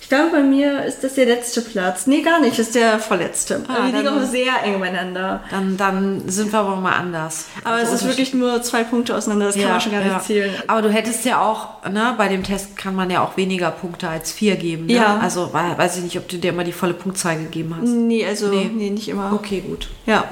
Ich 0.00 0.08
glaube, 0.10 0.30
bei 0.32 0.42
mir 0.42 0.84
ist 0.84 1.02
das 1.02 1.14
der 1.14 1.24
letzte 1.24 1.62
Platz. 1.62 2.06
Nee, 2.06 2.20
gar 2.20 2.38
nicht. 2.38 2.52
Das 2.58 2.66
ist 2.66 2.74
der 2.74 2.98
vorletzte. 2.98 3.62
Ah, 3.66 3.86
die 3.86 3.96
liegen 3.96 4.06
auch 4.08 4.22
sehr 4.22 4.62
eng 4.62 4.78
beieinander. 4.78 5.42
Dann, 5.50 5.76
dann 5.78 6.28
sind 6.28 6.52
wir 6.52 6.60
aber 6.60 6.76
mal 6.76 6.92
anders. 6.92 7.46
Aber 7.64 7.76
es 7.80 7.88
Also 7.88 7.94
ist 8.04 8.04
wirklich 8.12 8.34
nur 8.34 8.62
zwei 8.62 8.84
Punkte 8.84 9.16
auseinander. 9.16 9.46
Das 9.46 9.56
kann 9.56 9.64
man 9.70 9.80
schon 9.80 9.92
gar 9.92 10.04
nicht 10.04 10.22
zählen. 10.22 10.54
Aber 10.66 10.82
du 10.82 10.90
hättest 10.90 11.24
ja 11.24 11.40
auch, 11.40 11.82
ne, 11.90 12.14
bei 12.18 12.28
dem 12.28 12.44
Test 12.44 12.76
kann 12.76 12.94
man 12.94 13.10
ja 13.10 13.24
auch 13.24 13.36
weniger 13.38 13.70
Punkte 13.70 14.08
als 14.08 14.30
vier 14.30 14.56
geben. 14.56 14.86
Ne? 14.86 14.92
Ja. 14.92 15.16
Also 15.22 15.52
we- 15.54 15.78
weiß 15.78 15.96
ich 15.96 16.04
nicht, 16.04 16.18
ob 16.18 16.28
du 16.28 16.36
dir 16.36 16.50
immer 16.50 16.64
die 16.64 16.72
volle 16.72 16.92
Punktzahl 16.94 17.38
gegeben 17.38 17.74
hast. 17.80 17.88
Nee, 17.88 18.26
also 18.26 18.48
Nee. 18.48 18.70
nee, 18.72 18.90
nicht 18.90 19.08
immer. 19.08 19.32
Okay, 19.32 19.62
gut. 19.66 19.88
Ja, 20.04 20.24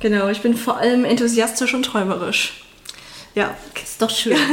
genau. 0.00 0.28
Ich 0.28 0.40
bin 0.40 0.56
vor 0.56 0.78
allem 0.78 1.04
enthusiastisch 1.04 1.74
und 1.74 1.82
träumerisch. 1.82 2.62
Ja. 3.36 3.54
Ist 3.80 4.02
doch 4.02 4.10
schön. 4.10 4.36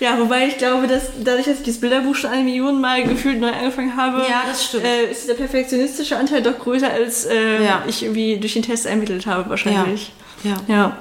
Ja, 0.00 0.18
wobei 0.18 0.46
ich 0.46 0.56
glaube, 0.56 0.86
dass 0.86 1.02
dadurch, 1.22 1.44
dass 1.44 1.58
ich 1.60 1.66
das 1.66 1.78
Bilderbuch 1.78 2.14
schon 2.14 2.30
eine 2.30 2.42
Million 2.42 2.80
Mal 2.80 3.02
gefühlt 3.04 3.38
neu 3.38 3.50
angefangen 3.52 3.94
habe, 3.96 4.22
Ja, 4.26 4.44
das 4.48 4.64
stimmt. 4.64 4.84
Äh, 4.86 5.10
ist 5.10 5.28
der 5.28 5.34
perfektionistische 5.34 6.16
Anteil 6.16 6.42
doch 6.42 6.58
größer, 6.58 6.90
als 6.90 7.26
äh, 7.26 7.62
Ja. 7.62 7.82
ich 7.86 8.02
irgendwie 8.02 8.38
durch 8.38 8.54
den 8.54 8.62
Test 8.62 8.86
ermittelt 8.86 9.26
habe, 9.26 9.50
wahrscheinlich. 9.50 10.12
Ja. 10.42 10.56
Ja. 10.68 10.96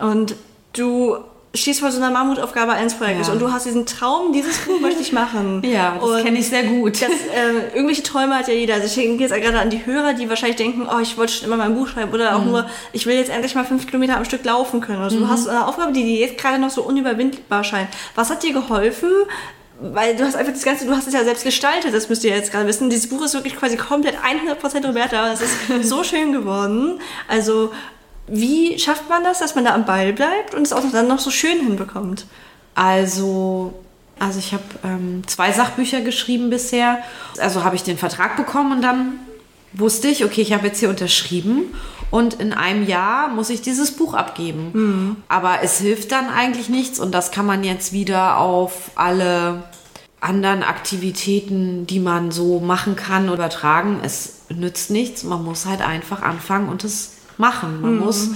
Und 0.00 0.36
du 0.74 1.16
stehst 1.52 1.80
vor 1.80 1.90
so 1.90 1.96
einer 1.98 2.10
Mammutaufgabe 2.10 2.72
eines 2.72 2.94
Projektes 2.94 3.26
Ja. 3.26 3.32
und 3.32 3.40
du 3.40 3.52
hast 3.52 3.66
diesen 3.66 3.84
Traum, 3.84 4.32
dieses 4.32 4.58
Buch 4.58 4.78
möchte 4.80 5.00
ich 5.02 5.12
machen. 5.12 5.62
Ja, 5.66 5.98
das 6.00 6.22
kenne 6.22 6.38
ich 6.38 6.48
sehr 6.48 6.62
gut. 6.62 7.02
Das, 7.02 7.10
äh, 7.10 7.74
irgendwelche 7.74 8.02
Träume 8.04 8.36
hat 8.36 8.46
ja 8.48 8.54
jeder. 8.54 8.74
Also 8.74 8.86
ich 8.86 8.94
denke 8.94 9.24
jetzt 9.24 9.34
gerade 9.34 9.58
an 9.58 9.68
die 9.70 9.84
Hörer, 9.84 10.12
die 10.14 10.28
wahrscheinlich 10.28 10.56
denken, 10.58 10.86
oh, 10.88 11.00
ich 11.00 11.16
wollte 11.18 11.32
schon 11.32 11.46
immer 11.46 11.56
mal 11.56 11.64
ein 11.64 11.74
Buch 11.74 11.88
schreiben 11.88 12.12
oder 12.12 12.30
Mhm. 12.32 12.36
auch 12.36 12.44
nur, 12.44 12.66
ich 12.92 13.06
will 13.06 13.16
jetzt 13.16 13.30
endlich 13.30 13.54
mal 13.56 13.64
fünf 13.64 13.86
Kilometer 13.86 14.16
am 14.16 14.24
Stück 14.24 14.44
laufen 14.44 14.80
können. 14.80 15.02
Also 15.02 15.18
du 15.18 15.28
hast 15.28 15.48
eine 15.48 15.66
Aufgabe, 15.66 15.92
die 15.92 16.04
dir 16.04 16.20
jetzt 16.20 16.38
gerade 16.38 16.58
noch 16.60 16.70
so 16.70 16.82
unüberwindbar 16.82 17.64
scheint. 17.64 17.88
Was 18.14 18.30
hat 18.30 18.42
dir 18.44 18.52
geholfen? 18.52 19.10
Weil 19.82 20.14
du 20.14 20.24
hast 20.24 20.36
einfach 20.36 20.52
das 20.52 20.62
Ganze, 20.62 20.84
du 20.84 20.94
hast 20.94 21.06
es 21.08 21.14
ja 21.14 21.24
selbst 21.24 21.42
gestaltet, 21.42 21.94
das 21.94 22.08
müsst 22.10 22.22
ihr 22.22 22.30
jetzt 22.36 22.52
gerade 22.52 22.66
wissen. 22.68 22.90
Dieses 22.90 23.08
Buch 23.08 23.24
ist 23.24 23.32
wirklich 23.32 23.56
quasi 23.56 23.78
komplett 23.78 24.16
100% 24.22 24.86
Roberta, 24.86 25.20
aber 25.22 25.32
es 25.32 25.40
ist 25.40 25.54
so 25.88 26.04
schön 26.04 26.32
geworden. 26.32 27.00
Also 27.28 27.72
wie 28.30 28.78
schafft 28.78 29.08
man 29.08 29.24
das, 29.24 29.40
dass 29.40 29.54
man 29.54 29.64
da 29.64 29.74
am 29.74 29.84
Ball 29.84 30.12
bleibt 30.12 30.54
und 30.54 30.62
es 30.62 30.72
auch 30.72 30.84
dann 30.92 31.08
noch 31.08 31.18
so 31.18 31.30
schön 31.30 31.60
hinbekommt? 31.60 32.26
Also, 32.74 33.74
also 34.18 34.38
ich 34.38 34.52
habe 34.52 34.62
ähm, 34.84 35.22
zwei 35.26 35.52
Sachbücher 35.52 36.00
geschrieben 36.00 36.50
bisher. 36.50 36.98
Also 37.38 37.64
habe 37.64 37.76
ich 37.76 37.82
den 37.82 37.98
Vertrag 37.98 38.36
bekommen 38.36 38.72
und 38.72 38.82
dann 38.82 39.18
wusste 39.72 40.08
ich, 40.08 40.24
okay, 40.24 40.42
ich 40.42 40.52
habe 40.52 40.68
jetzt 40.68 40.80
hier 40.80 40.88
unterschrieben 40.88 41.74
und 42.10 42.34
in 42.34 42.52
einem 42.52 42.86
Jahr 42.86 43.28
muss 43.28 43.50
ich 43.50 43.62
dieses 43.62 43.92
Buch 43.92 44.14
abgeben. 44.14 44.70
Aber 45.28 45.62
es 45.62 45.78
hilft 45.78 46.12
dann 46.12 46.28
eigentlich 46.28 46.68
nichts 46.68 46.98
und 46.98 47.12
das 47.12 47.30
kann 47.30 47.46
man 47.46 47.62
jetzt 47.64 47.92
wieder 47.92 48.38
auf 48.38 48.90
alle 48.96 49.64
anderen 50.20 50.62
Aktivitäten, 50.62 51.86
die 51.86 52.00
man 52.00 52.30
so 52.30 52.60
machen 52.60 52.96
kann, 52.96 53.32
übertragen. 53.32 54.00
Es 54.02 54.42
nützt 54.50 54.90
nichts. 54.90 55.24
Man 55.24 55.44
muss 55.44 55.66
halt 55.66 55.80
einfach 55.80 56.22
anfangen 56.22 56.68
und 56.68 56.84
es 56.84 57.12
machen. 57.40 57.80
Man 57.80 57.98
muss, 57.98 58.30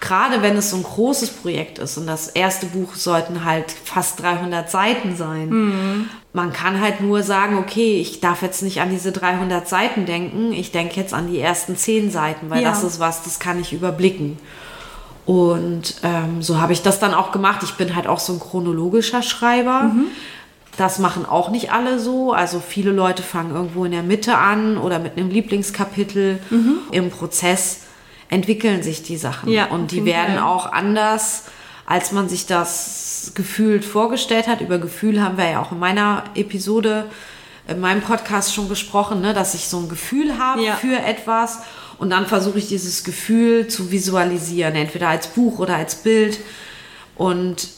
gerade 0.00 0.40
wenn 0.42 0.56
es 0.56 0.70
so 0.70 0.76
ein 0.76 0.82
großes 0.82 1.30
Projekt 1.30 1.78
ist 1.78 1.98
und 1.98 2.06
das 2.06 2.28
erste 2.28 2.66
Buch 2.66 2.94
sollten 2.94 3.44
halt 3.44 3.70
fast 3.70 4.22
300 4.22 4.70
Seiten 4.70 5.16
sein. 5.16 6.08
Man 6.32 6.52
kann 6.52 6.80
halt 6.80 7.00
nur 7.00 7.22
sagen, 7.22 7.58
okay, 7.58 7.98
ich 8.00 8.20
darf 8.20 8.42
jetzt 8.42 8.62
nicht 8.62 8.80
an 8.80 8.90
diese 8.90 9.10
300 9.12 9.66
Seiten 9.68 10.04
denken. 10.06 10.52
Ich 10.52 10.70
denke 10.70 10.96
jetzt 11.00 11.12
an 11.14 11.28
die 11.30 11.40
ersten 11.40 11.76
10 11.76 12.10
Seiten, 12.10 12.50
weil 12.50 12.62
Ja. 12.62 12.70
das 12.70 12.84
ist 12.84 13.00
was, 13.00 13.22
das 13.22 13.38
kann 13.38 13.58
ich 13.60 13.72
überblicken. 13.72 14.38
Und 15.24 15.96
ähm, 16.04 16.40
so 16.40 16.60
habe 16.60 16.72
ich 16.72 16.82
das 16.82 17.00
dann 17.00 17.12
auch 17.12 17.32
gemacht. 17.32 17.62
Ich 17.64 17.74
bin 17.74 17.96
halt 17.96 18.06
auch 18.06 18.20
so 18.20 18.32
ein 18.34 18.38
chronologischer 18.40 19.22
Schreiber. 19.22 19.90
Das 20.76 20.98
machen 20.98 21.24
auch 21.26 21.50
nicht 21.50 21.72
alle 21.72 21.98
so. 21.98 22.32
Also 22.32 22.60
viele 22.60 22.92
Leute 22.92 23.22
fangen 23.22 23.52
irgendwo 23.54 23.84
in 23.86 23.92
der 23.92 24.02
Mitte 24.04 24.36
an 24.38 24.76
oder 24.78 24.98
mit 24.98 25.16
einem 25.16 25.30
Lieblingskapitel. 25.30 26.38
Im 26.92 27.10
Prozess 27.10 27.80
entwickeln 28.28 28.82
sich 28.82 29.02
die 29.02 29.16
Sachen. 29.16 29.50
Ja, 29.50 29.66
und 29.66 29.90
die 29.90 30.04
werden 30.04 30.38
auch 30.38 30.72
anders, 30.72 31.44
als 31.86 32.12
man 32.12 32.28
sich 32.28 32.46
das 32.46 33.32
gefühlt 33.34 33.84
vorgestellt 33.84 34.48
hat. 34.48 34.60
Über 34.60 34.78
Gefühl 34.78 35.22
haben 35.22 35.36
wir 35.38 35.48
ja 35.50 35.62
auch 35.62 35.72
in 35.72 35.78
meiner 35.78 36.24
Episode, 36.34 37.04
in 37.68 37.80
meinem 37.80 38.00
Podcast 38.02 38.54
schon 38.54 38.68
gesprochen, 38.68 39.20
ne, 39.20 39.34
dass 39.34 39.54
ich 39.54 39.68
so 39.68 39.78
ein 39.78 39.88
Gefühl 39.88 40.38
habe 40.38 40.62
Ja. 40.64 40.74
für 40.76 40.98
etwas. 40.98 41.60
Und 41.98 42.10
dann 42.10 42.26
versuche 42.26 42.58
ich 42.58 42.68
dieses 42.68 43.04
Gefühl 43.04 43.68
zu 43.68 43.90
visualisieren, 43.90 44.74
entweder 44.74 45.08
als 45.08 45.28
Buch 45.28 45.58
oder 45.60 45.76
als 45.76 45.94
Bild. 45.96 46.38
Und 47.14 47.68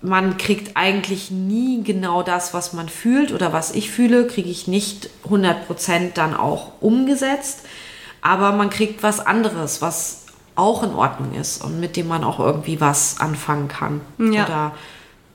man 0.00 0.36
kriegt 0.36 0.76
eigentlich 0.76 1.30
nie 1.30 1.82
genau 1.82 2.22
das, 2.22 2.54
was 2.54 2.72
man 2.72 2.88
fühlt 2.88 3.32
oder 3.32 3.52
was 3.52 3.72
ich 3.72 3.90
fühle, 3.90 4.26
kriege 4.26 4.48
ich 4.50 4.66
nicht 4.68 5.10
100% 5.28 6.14
dann 6.14 6.36
auch 6.36 6.72
umgesetzt. 6.80 7.60
Aber 8.20 8.52
man 8.52 8.70
kriegt 8.70 9.02
was 9.02 9.24
anderes, 9.24 9.80
was 9.82 10.26
auch 10.54 10.82
in 10.82 10.94
Ordnung 10.94 11.34
ist 11.34 11.62
und 11.62 11.78
mit 11.78 11.96
dem 11.96 12.08
man 12.08 12.24
auch 12.24 12.40
irgendwie 12.40 12.80
was 12.80 13.20
anfangen 13.20 13.68
kann. 13.68 14.00
Ja. 14.18 14.44
Oder 14.44 14.72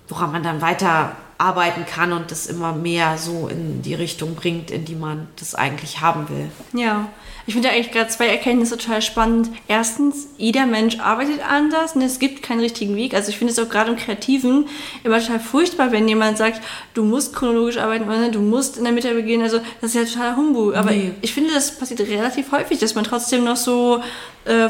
woran 0.09 0.31
man 0.31 0.43
dann 0.43 0.61
weiter 0.61 1.13
arbeiten 1.43 1.85
kann 1.85 2.13
und 2.13 2.31
das 2.31 2.47
immer 2.47 2.71
mehr 2.73 3.17
so 3.17 3.47
in 3.47 3.81
die 3.81 3.93
Richtung 3.93 4.35
bringt, 4.35 4.71
in 4.71 4.85
die 4.85 4.95
man 4.95 5.27
das 5.39 5.53
eigentlich 5.55 6.01
haben 6.01 6.27
will. 6.29 6.49
Ja, 6.79 7.09
ich 7.45 7.53
finde 7.53 7.69
eigentlich 7.69 7.91
gerade 7.91 8.09
zwei 8.09 8.27
Erkenntnisse 8.27 8.77
total 8.77 9.01
spannend. 9.01 9.49
Erstens, 9.67 10.27
jeder 10.37 10.65
Mensch 10.65 10.99
arbeitet 10.99 11.41
anders 11.47 11.93
und 11.95 12.01
es 12.01 12.17
gibt 12.19 12.41
keinen 12.41 12.61
richtigen 12.61 12.95
Weg. 12.95 13.13
Also 13.13 13.29
ich 13.29 13.37
finde 13.37 13.51
es 13.51 13.59
auch 13.59 13.67
gerade 13.67 13.91
im 13.91 13.97
Kreativen 13.97 14.67
immer 15.03 15.19
total 15.19 15.41
furchtbar, 15.41 15.91
wenn 15.91 16.07
jemand 16.07 16.37
sagt, 16.37 16.61
du 16.93 17.03
musst 17.03 17.35
chronologisch 17.35 17.77
arbeiten 17.77 18.05
oder 18.05 18.29
du 18.29 18.39
musst 18.39 18.77
in 18.77 18.85
der 18.85 18.93
Mitte 18.93 19.13
beginnen. 19.13 19.43
Also 19.43 19.59
das 19.81 19.93
ist 19.93 19.95
ja 19.95 20.05
totaler 20.05 20.37
Humbug. 20.37 20.75
Aber 20.75 20.91
Nee. 20.91 21.11
ich 21.21 21.33
finde, 21.33 21.53
das 21.53 21.77
passiert 21.77 21.99
relativ 21.99 22.51
häufig, 22.53 22.79
dass 22.79 22.95
man 22.95 23.03
trotzdem 23.03 23.43
noch 23.43 23.57
so 23.57 24.01
äh, 24.45 24.69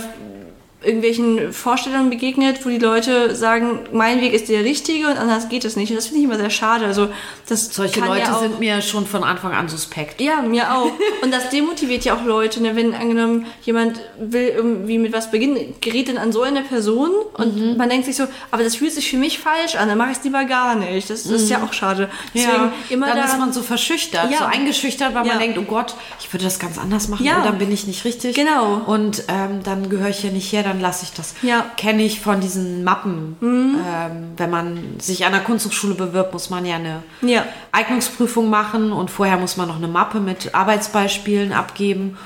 irgendwelchen 0.84 1.54
Vorstellungen 1.54 2.10
begegnet, 2.10 2.65
wo 2.65 2.69
die 2.69 2.78
Leute 2.78 3.36
sagen, 3.36 3.80
mein 3.91 4.22
Weg 4.22 4.34
ist 4.34 4.50
der 4.50 4.63
richtige 4.63 5.08
und 5.08 5.17
anders 5.17 5.50
geht 5.50 5.65
es 5.65 5.76
nicht. 5.76 5.89
Und 5.91 5.96
das 5.98 6.08
finde 6.08 6.19
ich 6.19 6.26
immer 6.26 6.38
sehr 6.38 6.50
schade. 6.50 6.86
Also 6.86 7.10
das 7.48 7.74
Solche 7.74 8.00
Leute 8.02 8.22
ja 8.28 8.36
auch 8.36 8.41
sind 8.41 8.60
mir 8.60 8.82
schon 8.82 9.06
von 9.06 9.24
Anfang 9.24 9.54
an 9.54 9.69
suspekt. 9.69 10.22
ja, 10.22 10.41
mir 10.41 10.74
auch. 10.76 10.91
Und 11.22 11.32
das 11.34 11.50
demotiviert 11.50 12.04
ja 12.06 12.15
auch 12.15 12.24
Leute, 12.26 12.62
ne? 12.62 12.76
wenn 12.76 12.93
angenommen 12.93 13.46
jemand 13.63 14.00
will 14.19 14.48
irgendwie 14.56 14.98
mit 14.98 15.13
was 15.13 15.32
beginnen, 15.32 15.76
gerät 15.82 16.10
dann 16.10 16.17
an 16.17 16.32
so 16.32 16.41
eine 16.41 16.62
Person 16.62 17.12
und 17.34 17.54
Mhm. 17.56 17.78
man 17.78 17.89
denkt 17.89 18.06
sich 18.06 18.15
so, 18.15 18.24
aber 18.52 18.63
das 18.63 18.76
fühlt 18.76 18.91
sich 18.93 19.10
für 19.10 19.17
mich 19.17 19.39
falsch 19.39 19.76
an, 19.76 19.88
dann 19.89 19.98
mache 19.98 20.12
ich 20.12 20.17
es 20.17 20.24
lieber 20.24 20.43
gar 20.46 20.76
nicht. 20.76 21.10
Das, 21.10 21.24
das 21.24 21.32
ist 21.43 21.50
ja 21.50 21.63
auch 21.63 21.74
schade. 21.74 22.10
Deswegen 22.34 22.72
immer 22.89 23.08
dann 23.08 23.17
da, 23.17 23.26
ist 23.26 23.38
man 23.39 23.54
so 23.54 23.62
verschüchtert, 23.62 24.32
Ja. 24.32 24.39
so 24.39 24.46
eingeschüchtert, 24.46 25.13
weil 25.15 25.26
Ja. 25.26 25.34
man 25.34 25.39
denkt, 25.41 25.58
oh 25.58 25.63
Gott, 25.63 25.96
ich 26.19 26.32
würde 26.34 26.46
das 26.46 26.60
ganz 26.60 26.78
anders 26.78 27.08
machen, 27.08 27.26
Ja. 27.26 27.39
oh, 27.41 27.46
dann 27.46 27.58
bin 27.58 27.72
ich 27.72 27.88
nicht 27.88 28.06
richtig. 28.06 28.36
Genau. 28.36 28.82
Und 28.86 29.24
ähm, 29.28 29.62
dann 29.63 29.89
gehöre 29.89 30.10
ich 30.10 30.24
ja 30.24 30.30
nicht 30.32 30.52
her, 30.52 30.63
dann 30.73 30.81
lasse 30.81 31.05
ich 31.05 31.13
das. 31.13 31.36
Ja. 31.41 31.59
Mhm. 31.59 31.75
Kenne 31.77 32.03
ich 32.03 32.19
von 32.19 32.41
diesen 32.41 32.83
Mappen. 32.83 33.38
Ähm, 33.41 34.31
wenn 34.38 34.49
man 34.49 34.99
sich 34.99 35.25
an 35.25 35.31
der 35.31 35.41
Kunsthochschule 35.41 35.93
bewirbt, 35.93 36.33
muss 36.33 36.49
man 36.49 36.65
ja 36.65 36.75
eine 36.75 37.03
Ja. 37.21 37.45
Eignungsprüfung 37.71 38.49
machen 38.49 38.91
und 38.91 39.12
vorher 39.12 39.38
muss 39.38 39.55
man 39.55 39.67
noch 39.67 39.77
eine 39.77 39.88
Mappe 39.88 40.19
mit 40.19 40.53
Arbeitsbeispielen 40.55 41.53
abgeben. 41.53 42.17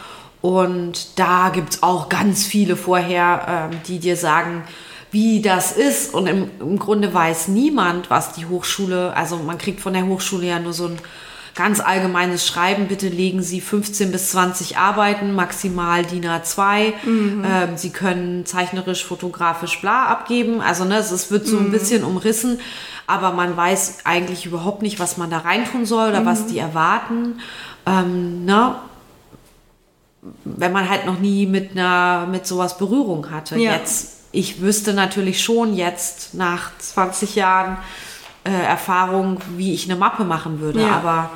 Und 0.42 1.20
da 1.20 1.50
gibt 1.50 1.74
es 1.74 1.84
auch 1.84 2.10
ganz 2.10 2.46
viele 2.46 2.76
vorher, 2.76 3.70
ähm, 3.72 3.80
die 3.88 4.00
dir 4.00 4.16
sagen, 4.16 4.64
wie 5.12 5.42
das 5.42 5.72
ist. 5.72 6.14
Und 6.14 6.28
im, 6.28 6.50
im 6.60 6.80
Grunde 6.80 7.14
weiß 7.14 7.50
niemand, 7.50 8.10
was 8.10 8.34
die 8.34 8.46
Hochschule, 8.46 9.16
also 9.16 9.38
man 9.38 9.58
kriegt 9.58 9.82
von 9.82 9.94
der 9.94 10.06
Hochschule 10.06 10.48
ja 10.48 10.60
nur 10.60 10.74
so 10.74 10.88
ein 10.88 10.98
ganz 11.58 11.82
allgemeines 11.82 12.48
Schreiben. 12.48 12.88
Bitte 12.88 13.10
legen 13.10 13.42
Sie 13.42 13.60
15 13.60 14.12
bis 14.12 14.32
20 14.32 14.78
Arbeiten, 14.78 15.34
maximal 15.34 16.06
DIN 16.06 16.26
A2. 16.26 16.94
Ähm, 17.06 17.76
Sie 17.76 17.90
können 17.90 18.46
zeichnerisch, 18.46 19.04
fotografisch, 19.04 19.82
bla 19.82 20.06
abgeben. 20.06 20.62
Also 20.62 20.86
ne, 20.86 20.98
es 20.98 21.12
es 21.12 21.30
wird 21.32 21.46
so 21.46 21.58
ein 21.58 21.72
bisschen 21.72 22.06
umrissen, 22.06 22.60
aber 23.08 23.32
man 23.32 23.58
weiß 23.58 24.00
eigentlich 24.06 24.46
überhaupt 24.46 24.82
nicht, 24.82 25.00
was 25.00 25.18
man 25.18 25.30
da 25.30 25.40
reintun 25.40 25.86
soll 25.86 26.10
oder 26.10 26.26
was 26.26 26.46
die 26.46 26.60
erwarten. 26.60 27.40
Ähm, 27.86 28.46
ne? 28.46 28.76
wenn 30.44 30.72
man 30.72 30.90
halt 30.90 31.06
noch 31.06 31.20
nie 31.20 31.46
mit 31.46 31.72
einer, 31.72 32.28
mit 32.28 32.48
sowas 32.48 32.78
Berührung 32.78 33.32
hatte. 33.32 33.58
Ja. 33.58 33.74
Jetzt, 33.74 34.22
ich 34.32 34.62
wüsste 34.62 34.94
natürlich 34.94 35.44
schon 35.44 35.76
jetzt 35.76 36.34
nach 36.34 36.72
20 36.80 37.36
Jahren 37.36 37.78
äh, 38.48 38.66
Erfahrung, 38.66 39.40
wie 39.58 39.74
ich 39.74 39.86
eine 39.86 40.00
Mappe 40.00 40.24
machen 40.24 40.60
würde. 40.62 40.82
Ja. 40.82 40.92
Aber 40.92 41.32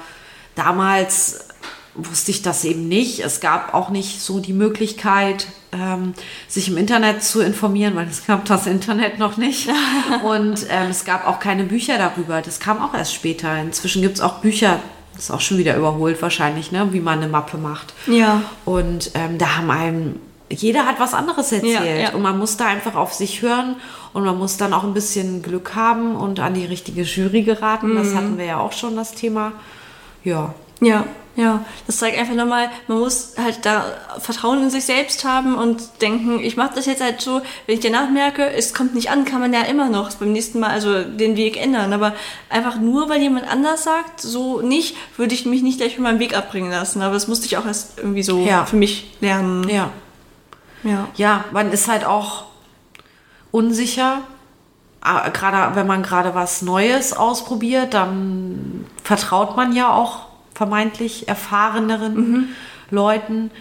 damals 0.56 1.46
wusste 1.94 2.32
ich 2.32 2.42
das 2.42 2.64
eben 2.64 2.88
nicht. 2.88 3.20
Es 3.20 3.42
gab 3.42 3.74
auch 3.74 3.90
nicht 3.90 4.22
so 4.22 4.40
die 4.40 4.54
Möglichkeit, 4.54 5.48
ähm, 5.74 6.14
sich 6.48 6.70
im 6.70 6.78
Internet 6.78 7.24
zu 7.24 7.42
informieren, 7.42 7.96
weil 7.96 8.08
es 8.08 8.26
gab 8.26 8.46
das 8.46 8.66
Internet 8.66 9.20
noch 9.20 9.38
nicht. 9.38 9.70
Und 10.24 10.66
ähm, 10.70 10.90
es 10.90 11.04
gab 11.04 11.28
auch 11.28 11.40
keine 11.40 11.66
Bücher 11.66 11.98
darüber. 11.98 12.42
Das 12.42 12.60
kam 12.60 12.82
auch 12.82 12.94
erst 12.94 13.14
später. 13.14 13.60
Inzwischen 13.60 14.02
gibt 14.02 14.16
es 14.16 14.22
auch 14.22 14.40
Bücher, 14.40 14.80
das 15.14 15.26
ist 15.26 15.32
auch 15.32 15.42
schon 15.42 15.58
wieder 15.58 15.76
überholt 15.76 16.22
wahrscheinlich, 16.22 16.72
ne, 16.72 16.88
wie 16.92 17.02
man 17.02 17.20
eine 17.20 17.28
Mappe 17.28 17.58
macht. 17.58 17.94
Ja. 18.08 18.42
Und 18.64 19.12
ähm, 19.14 19.38
da 19.38 19.58
haben 19.58 19.70
einem, 19.70 20.20
jeder 20.52 20.86
hat 20.86 21.00
was 21.00 21.14
anderes 21.14 21.52
erzählt. 21.52 21.74
Ja, 21.74 21.84
ja. 21.84 22.14
Und 22.14 22.22
man 22.22 22.38
muss 22.38 22.58
da 22.58 22.68
einfach 22.68 22.96
auf 22.96 23.14
sich 23.14 23.42
hören 23.42 23.76
und 24.14 24.26
man 24.26 24.38
muss 24.38 24.58
dann 24.58 24.74
auch 24.74 24.84
ein 24.84 24.94
bisschen 24.94 25.42
Glück 25.42 25.76
haben 25.76 26.16
und 26.16 26.40
an 26.40 26.54
die 26.54 26.66
richtige 26.66 27.04
Jury 27.04 27.44
geraten. 27.44 27.94
Mhm. 27.94 27.96
Das 27.96 28.16
hatten 28.16 28.38
wir 28.38 28.46
ja 28.46 28.60
auch 28.60 28.74
schon, 28.74 28.96
das 28.96 29.14
Thema. 29.14 29.54
Ja. 30.24 30.54
Ja, 30.84 31.06
ja. 31.36 31.64
Das 31.86 31.98
zeigt 31.98 32.18
einfach 32.18 32.34
nochmal, 32.34 32.70
man 32.88 33.00
muss 33.00 33.36
halt 33.38 33.60
da 33.68 33.86
Vertrauen 34.20 34.64
in 34.64 34.70
sich 34.72 34.84
selbst 34.84 35.24
haben 35.24 35.56
und 35.56 36.02
denken, 36.02 36.40
ich 36.40 36.58
mache 36.58 36.72
das 36.74 36.88
jetzt 36.88 37.04
halt 37.04 37.22
so, 37.22 37.42
wenn 37.68 37.76
ich 37.76 37.82
danach 37.82 38.10
merke, 38.10 38.50
es 38.50 38.74
kommt 38.74 38.96
nicht 38.96 39.12
an, 39.12 39.24
kann 39.24 39.40
man 39.40 39.54
ja 39.54 39.62
immer 39.62 39.90
noch 39.90 40.12
beim 40.16 40.32
nächsten 40.32 40.60
Mal 40.60 40.72
also 40.72 41.04
den 41.04 41.38
Weg 41.38 41.62
ändern. 41.62 41.94
Aber 41.94 42.14
einfach 42.50 42.80
nur, 42.80 43.10
weil 43.10 43.22
jemand 43.22 43.48
anders 43.48 43.84
sagt, 43.84 44.22
so 44.22 44.62
nicht, 44.62 44.96
würde 45.18 45.36
ich 45.36 45.46
mich 45.46 45.62
nicht 45.62 45.78
gleich 45.78 45.96
von 45.96 46.04
meinem 46.04 46.20
Weg 46.20 46.36
abbringen 46.36 46.72
lassen. 46.72 47.04
Aber 47.04 47.14
das 47.14 47.28
musste 47.28 47.46
ich 47.46 47.58
auch 47.58 47.66
erst 47.66 48.00
irgendwie 48.00 48.24
so 48.24 48.44
Ja. 48.44 48.66
für 48.66 48.76
mich 48.76 49.12
lernen. 49.22 49.70
Ja. 49.70 49.92
Ja. 50.84 51.08
Ja, 51.16 51.46
man 51.52 51.72
ist 51.72 51.88
halt 51.88 52.06
auch 52.06 52.46
unsicher. 53.52 54.20
Ah, 55.02 55.30
Gerade 55.30 55.76
wenn 55.76 55.88
man 55.88 56.04
gerade 56.04 56.36
was 56.36 56.62
Neues 56.62 57.14
ausprobiert, 57.14 57.94
dann 57.94 58.86
vertraut 59.04 59.56
man 59.58 59.74
ja 59.76 59.92
auch 59.94 60.28
vermeintlich 60.54 61.28
erfahreneren 61.28 62.14
Mhm. 62.16 62.50
Leuten. 62.92 63.52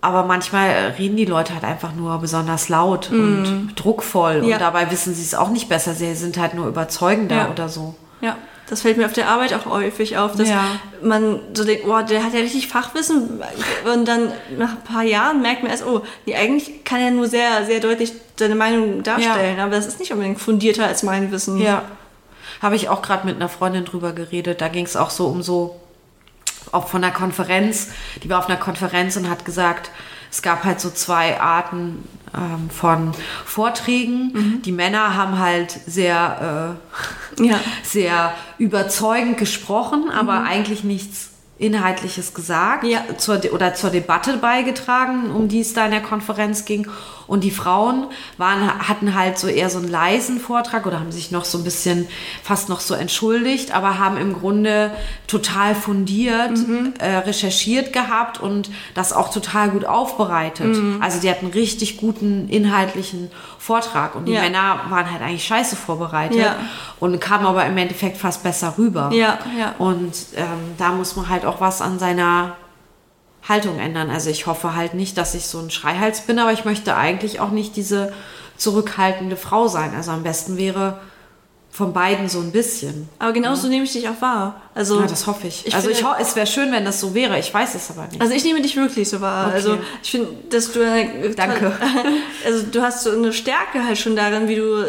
Aber 0.00 0.22
manchmal 0.24 0.94
reden 0.98 1.16
die 1.16 1.24
Leute 1.24 1.52
halt 1.54 1.64
einfach 1.64 1.92
nur 1.94 2.18
besonders 2.18 2.68
laut 2.68 3.10
und 3.10 3.72
druckvoll. 3.74 4.42
Mhm. 4.42 4.48
Ja. 4.48 4.56
Und 4.56 4.60
dabei 4.60 4.90
wissen 4.92 5.14
sie 5.14 5.22
es 5.22 5.34
auch 5.34 5.48
nicht 5.48 5.68
besser. 5.68 5.94
Sie 5.94 6.14
sind 6.14 6.38
halt 6.38 6.54
nur 6.54 6.68
überzeugender 6.68 7.36
Ja. 7.36 7.50
oder 7.50 7.68
so. 7.68 7.96
Ja, 8.20 8.36
das 8.68 8.82
fällt 8.82 8.96
mir 8.96 9.06
auf 9.06 9.12
der 9.12 9.28
Arbeit 9.28 9.54
auch 9.54 9.66
häufig 9.66 10.18
auf, 10.18 10.32
dass 10.36 10.48
Ja. 10.48 10.64
man 11.02 11.40
so 11.54 11.64
denkt, 11.64 11.84
oh, 11.86 12.00
der 12.02 12.24
hat 12.24 12.32
ja 12.34 12.40
richtig 12.40 12.68
Fachwissen 12.68 13.40
und 13.92 14.06
dann 14.08 14.32
nach 14.58 14.70
ein 14.72 14.84
paar 14.84 15.02
Jahren 15.04 15.40
merkt 15.42 15.62
man 15.62 15.70
erst, 15.70 15.86
oh, 15.86 16.02
nee, 16.26 16.34
eigentlich 16.34 16.84
kann 16.84 17.00
er 17.00 17.10
nur 17.12 17.28
sehr, 17.28 17.64
sehr 17.64 17.80
deutlich 17.80 18.12
seine 18.38 18.54
Meinung 18.54 19.02
darstellen, 19.02 19.60
aber 19.60 19.70
das 19.70 19.86
ist 19.86 20.00
nicht 20.00 20.12
unbedingt 20.12 20.40
fundierter 20.40 20.86
als 20.86 21.02
mein 21.02 21.30
Wissen. 21.30 21.58
Ja. 21.58 21.82
Habe 22.60 22.74
ich 22.76 22.88
auch 22.88 23.02
gerade 23.02 23.26
mit 23.26 23.36
einer 23.36 23.48
Freundin 23.48 23.84
drüber 23.84 24.12
geredet. 24.12 24.60
Da 24.60 24.68
ging 24.68 24.84
es 24.86 24.96
auch 24.96 25.10
so 25.10 25.26
um 25.26 25.42
so, 25.42 25.78
auch 26.72 26.88
von 26.88 27.04
einer 27.04 27.12
Konferenz. 27.12 27.88
Die 28.22 28.30
war 28.30 28.38
auf 28.38 28.48
einer 28.48 28.58
Konferenz 28.58 29.16
und 29.16 29.28
hat 29.30 29.44
gesagt, 29.44 29.90
es 30.30 30.42
gab 30.42 30.64
halt 30.64 30.80
so 30.80 30.90
zwei 30.90 31.40
Arten 31.40 32.04
ähm, 32.34 32.68
von 32.70 33.12
Vorträgen. 33.44 34.60
Die 34.64 34.72
Männer 34.72 35.14
haben 35.14 35.38
halt 35.38 35.70
sehr, 35.86 36.76
äh, 37.25 37.25
Ja. 37.40 37.60
sehr 37.82 38.32
überzeugend 38.58 39.38
gesprochen, 39.38 40.10
aber 40.10 40.42
eigentlich 40.44 40.84
nichts 40.84 41.30
Inhaltliches 41.58 42.34
gesagt 42.34 42.84
Ja. 42.84 43.02
zur, 43.16 43.36
De- 43.38 43.50
oder 43.50 43.74
zur 43.74 43.90
Debatte 43.90 44.36
beigetragen, 44.36 45.30
um 45.30 45.48
die 45.48 45.60
es 45.60 45.72
da 45.72 45.86
in 45.86 45.90
der 45.90 46.02
Konferenz 46.02 46.64
ging. 46.66 46.86
Und 47.26 47.42
die 47.44 47.50
Frauen 47.50 48.06
waren, 48.38 48.88
hatten 48.88 49.14
halt 49.14 49.38
so 49.38 49.48
eher 49.48 49.68
so 49.68 49.78
einen 49.78 49.88
leisen 49.88 50.38
Vortrag 50.38 50.86
oder 50.86 51.00
haben 51.00 51.10
sich 51.12 51.30
noch 51.30 51.44
so 51.44 51.58
ein 51.58 51.64
bisschen 51.64 52.06
fast 52.42 52.68
noch 52.68 52.80
so 52.80 52.94
entschuldigt, 52.94 53.74
aber 53.74 53.98
haben 53.98 54.16
im 54.16 54.32
Grunde 54.32 54.92
total 55.26 55.74
fundiert 55.74 56.58
äh, 57.00 57.16
recherchiert 57.18 57.92
gehabt 57.92 58.40
und 58.40 58.70
das 58.94 59.12
auch 59.12 59.30
total 59.32 59.70
gut 59.70 59.84
aufbereitet. 59.84 60.76
Also 61.00 61.20
die 61.20 61.28
hatten 61.30 61.46
richtig 61.48 61.96
guten 61.96 62.48
inhaltlichen 62.48 63.30
Vortrag 63.58 64.14
und 64.14 64.26
die 64.26 64.32
Ja. 64.32 64.42
Männer 64.42 64.80
waren 64.88 65.10
halt 65.10 65.22
eigentlich 65.22 65.44
scheiße 65.44 65.74
vorbereitet 65.76 66.38
Ja. 66.38 66.56
und 67.00 67.20
kamen 67.20 67.44
aber 67.46 67.64
im 67.66 67.76
Endeffekt 67.76 68.16
fast 68.18 68.42
besser 68.44 68.74
rüber. 68.78 69.10
Ja, 69.12 69.38
ja. 69.58 69.74
Und 69.78 70.12
ähm, 70.36 70.46
da 70.78 70.92
muss 70.92 71.16
man 71.16 71.28
halt 71.28 71.44
auch 71.44 71.60
was 71.60 71.80
an 71.82 71.98
seiner 71.98 72.56
Haltung 73.48 73.78
ändern. 73.78 74.10
Also 74.10 74.30
ich 74.30 74.46
hoffe 74.46 74.74
halt 74.74 74.94
nicht, 74.94 75.16
dass 75.18 75.34
ich 75.34 75.46
so 75.46 75.58
ein 75.60 75.70
Schreihals 75.70 76.22
bin, 76.22 76.38
aber 76.38 76.52
ich 76.52 76.64
möchte 76.64 76.96
eigentlich 76.96 77.40
auch 77.40 77.50
nicht 77.50 77.76
diese 77.76 78.12
zurückhaltende 78.56 79.36
Frau 79.36 79.68
sein. 79.68 79.94
Also 79.94 80.10
am 80.12 80.22
besten 80.22 80.56
wäre 80.56 80.98
von 81.70 81.92
beiden 81.92 82.28
so 82.30 82.40
ein 82.40 82.52
bisschen. 82.52 83.06
Aber 83.18 83.32
genauso 83.34 83.68
nehme 83.68 83.84
ich 83.84 83.92
dich 83.92 84.08
auch 84.08 84.20
wahr. 84.22 84.62
Also, 84.74 84.98
Ja, 84.98 85.06
das 85.06 85.26
hoffe 85.26 85.46
ich. 85.46 85.66
Ich 85.66 85.74
also 85.74 85.90
ich 85.90 85.98
finde- 85.98 86.12
ho 86.12 86.16
es 86.18 86.34
wäre 86.34 86.46
schön, 86.46 86.72
wenn 86.72 86.86
das 86.86 87.00
so 87.00 87.14
wäre. 87.14 87.38
Ich 87.38 87.52
weiß 87.52 87.74
es 87.74 87.90
aber 87.90 88.06
nicht. 88.08 88.18
Also 88.20 88.32
ich 88.32 88.44
nehme 88.44 88.62
dich 88.62 88.76
wirklich 88.76 89.08
so 89.10 89.20
wahr. 89.20 89.48
Okay. 89.48 89.54
Also 89.56 89.78
ich 90.02 90.10
finde, 90.10 90.28
dass 90.50 90.72
du 90.72 90.80
Danke. 91.36 91.72
Also 92.46 92.64
du 92.72 92.80
hast 92.80 93.02
so 93.04 93.10
eine 93.10 93.32
Stärke 93.32 93.84
halt 93.84 93.98
schon 93.98 94.16
darin, 94.16 94.48
wie 94.48 94.56
du 94.56 94.86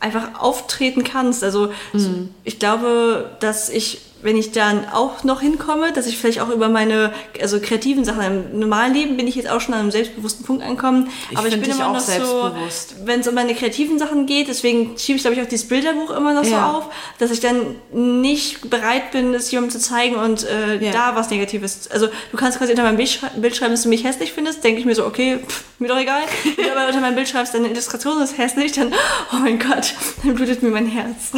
einfach 0.00 0.40
auftreten 0.40 1.04
kannst. 1.04 1.44
Also 1.44 1.72
Mhm. 1.92 2.30
ich 2.44 2.58
glaube, 2.58 3.30
dass 3.40 3.68
ich, 3.68 4.00
wenn 4.22 4.36
ich 4.36 4.52
dann 4.52 4.88
auch 4.88 5.24
noch 5.24 5.40
hinkomme, 5.40 5.92
dass 5.92 6.06
ich 6.06 6.18
vielleicht 6.18 6.40
auch 6.40 6.50
über 6.50 6.68
meine 6.68 7.12
also 7.40 7.60
kreativen 7.60 8.04
Sachen 8.04 8.22
im 8.52 8.58
normalen 8.60 8.92
Leben 8.94 9.16
bin 9.16 9.26
ich 9.26 9.34
jetzt 9.34 9.48
auch 9.50 9.60
schon 9.60 9.74
an 9.74 9.80
einem 9.80 9.90
selbstbewussten 9.90 10.44
Punkt 10.44 10.62
angekommen. 10.62 11.08
Ich 11.30 11.38
aber 11.38 11.48
ich 11.48 11.60
bin 11.60 11.70
immer 11.70 11.92
noch 11.92 12.00
selbstbewusst. 12.00 12.90
so, 12.90 13.06
wenn 13.06 13.20
es 13.20 13.28
um 13.28 13.34
meine 13.34 13.54
kreativen 13.54 13.98
Sachen 13.98 14.26
geht, 14.26 14.48
deswegen 14.48 14.96
schiebe 14.98 15.16
ich 15.16 15.22
glaube 15.22 15.36
ich 15.36 15.42
auch 15.42 15.48
dieses 15.48 15.68
Bilderbuch 15.68 16.10
immer 16.10 16.34
noch 16.34 16.44
Ja. 16.44 16.50
so 16.72 16.78
auf, 16.78 16.84
dass 17.18 17.30
ich 17.30 17.40
dann 17.40 17.76
nicht 17.92 18.68
bereit 18.70 19.10
bin, 19.12 19.32
es 19.34 19.50
jemandem 19.50 19.78
zu 19.80 19.86
zeigen 19.86 20.16
und 20.16 20.44
äh, 20.46 20.76
Ja. 20.84 20.92
da 20.92 21.16
was 21.16 21.30
Negatives. 21.30 21.88
Also 21.90 22.08
du 22.30 22.36
kannst 22.36 22.58
quasi 22.58 22.72
unter 22.72 22.82
meinem 22.84 22.96
Bild, 22.96 23.08
schrei 23.08 23.28
Bild 23.36 23.56
schreiben, 23.56 23.72
dass 23.72 23.82
du 23.82 23.88
mich 23.88 24.04
hässlich 24.04 24.32
findest, 24.32 24.62
denke 24.64 24.80
ich 24.80 24.86
mir 24.86 24.94
so, 24.94 25.06
okay, 25.06 25.38
pff, 25.46 25.64
mir 25.78 25.88
doch 25.88 25.98
egal. 25.98 26.22
Wenn 26.56 26.64
du 26.66 26.72
aber 26.72 26.86
unter 26.88 27.00
meinem 27.00 27.14
Bild 27.14 27.28
schreibst, 27.28 27.54
deine 27.54 27.68
Illustration 27.68 28.20
ist 28.22 28.36
hässlich, 28.38 28.72
dann, 28.72 28.92
oh 29.32 29.36
mein 29.40 29.58
Gott, 29.58 29.94
dann 30.22 30.34
blutet 30.34 30.62
mir 30.62 30.70
mein 30.70 30.86
Herz. 30.86 31.32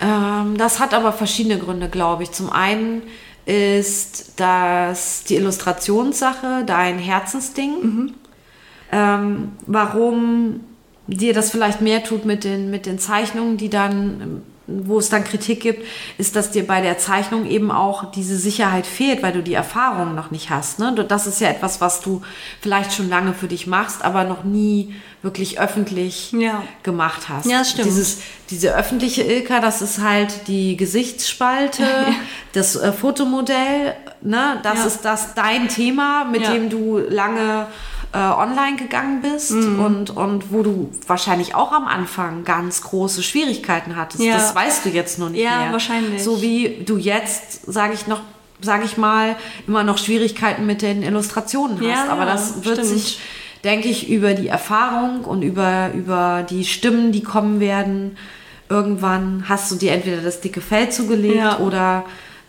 Ähm, 0.00 0.56
das 0.56 0.80
hat 0.80 0.94
aber 0.94 1.12
verschiedene 1.12 1.58
Gründe, 1.58 1.88
glaube 1.88 2.22
ich. 2.22 2.32
Zum 2.32 2.50
einen 2.50 3.02
ist 3.46 4.34
das 4.36 5.24
die 5.24 5.36
Illustrationssache 5.36 6.64
dein 6.66 6.98
Herzensding. 6.98 8.14
Ähm, 8.92 9.52
warum 9.66 10.60
dir 11.06 11.32
das 11.32 11.50
vielleicht 11.50 11.80
mehr 11.80 12.04
tut 12.04 12.24
mit 12.24 12.44
den, 12.44 12.70
mit 12.70 12.86
den 12.86 12.98
Zeichnungen, 12.98 13.56
die 13.56 13.70
dann, 13.70 14.42
wo 14.70 14.98
es 14.98 15.08
dann 15.08 15.24
Kritik 15.24 15.60
gibt, 15.60 15.84
ist, 16.18 16.36
dass 16.36 16.50
dir 16.50 16.66
bei 16.66 16.82
der 16.82 16.98
Zeichnung 16.98 17.46
eben 17.46 17.70
auch 17.70 18.10
diese 18.12 18.36
Sicherheit 18.36 18.86
fehlt, 18.86 19.22
weil 19.22 19.32
du 19.32 19.42
die 19.42 19.54
Erfahrung 19.54 20.14
noch 20.14 20.30
nicht 20.30 20.50
hast. 20.50 20.78
Ne? 20.78 20.92
Das 21.08 21.26
ist 21.26 21.40
ja 21.40 21.48
etwas, 21.48 21.80
was 21.80 22.00
du 22.02 22.20
vielleicht 22.60 22.92
schon 22.92 23.08
lange 23.08 23.32
für 23.32 23.48
dich 23.48 23.66
machst, 23.66 24.04
aber 24.04 24.24
noch 24.24 24.44
nie 24.44 24.94
wirklich 25.22 25.58
öffentlich 25.58 26.32
Ja. 26.32 26.62
gemacht 26.82 27.28
hast. 27.28 27.46
Ja, 27.46 27.58
das 27.60 27.70
stimmt. 27.70 27.86
Dieses, 27.86 28.18
diese 28.50 28.74
öffentliche 28.76 29.22
Ilka, 29.22 29.60
das 29.60 29.80
ist 29.82 30.00
halt 30.02 30.46
die 30.48 30.76
Gesichtsspalte, 30.76 31.82
das 32.52 32.76
äh, 32.76 32.92
Fotomodell, 32.92 33.94
ne? 34.20 34.60
das 34.62 34.80
Ja. 34.80 34.84
ist 34.86 35.00
das 35.04 35.34
dein 35.34 35.68
Thema, 35.68 36.24
mit 36.24 36.42
Ja. 36.42 36.52
dem 36.52 36.68
du 36.70 36.98
lange 36.98 37.66
äh, 38.12 38.18
online 38.18 38.76
gegangen 38.76 39.20
bist 39.20 39.52
und, 39.52 40.10
und 40.10 40.50
wo 40.52 40.62
du 40.62 40.90
wahrscheinlich 41.06 41.54
auch 41.54 41.72
am 41.72 41.86
Anfang 41.86 42.42
ganz 42.44 42.80
große 42.82 43.22
Schwierigkeiten 43.22 43.96
hattest. 43.96 44.22
Ja. 44.22 44.34
Das 44.34 44.54
weißt 44.54 44.84
du 44.86 44.88
jetzt 44.88 45.18
noch 45.18 45.28
nicht 45.28 45.42
Ja, 45.42 45.58
mehr. 45.64 45.72
wahrscheinlich. 45.72 46.22
So 46.24 46.40
wie 46.40 46.82
du 46.86 46.96
jetzt, 46.96 47.70
sage 47.70 47.92
ich 47.94 48.06
noch, 48.06 48.20
sage 48.62 48.84
ich 48.86 48.96
mal, 48.96 49.36
immer 49.66 49.84
noch 49.84 49.98
Schwierigkeiten 49.98 50.64
mit 50.66 50.80
den 50.82 51.02
Illustrationen 51.02 51.76
hast. 51.78 51.86
Ja, 51.86 52.08
Aber 52.08 52.24
ja, 52.24 52.32
das 52.32 52.64
wird 52.64 52.78
stimmt. 52.78 52.86
sich 52.86 53.20
denke 53.64 53.88
ich, 53.88 54.08
über 54.08 54.34
die 54.34 54.48
Erfahrung 54.48 55.24
und 55.24 55.42
über, 55.42 55.90
über 55.92 56.46
die 56.48 56.64
Stimmen, 56.64 57.10
die 57.12 57.22
kommen 57.22 57.60
werden. 57.60 58.16
Irgendwann 58.68 59.44
hast 59.48 59.70
du 59.70 59.76
dir 59.76 59.92
entweder 59.92 60.22
das 60.22 60.40
dicke 60.40 60.60
Fell 60.60 60.90
zugelegt 60.90 61.36
Ja. 61.36 61.58
oder 61.58 62.04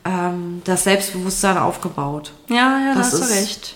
ähm, 0.06 0.62
das 0.66 0.84
Selbstbewusstsein 0.84 1.58
aufgebaut. 1.58 2.32
Ja, 2.48 2.56
ja, 2.56 2.94
da 2.94 3.00
Das 3.00 3.12
hast 3.14 3.20
du 3.20 3.24
ist- 3.26 3.32
recht. 3.36 3.76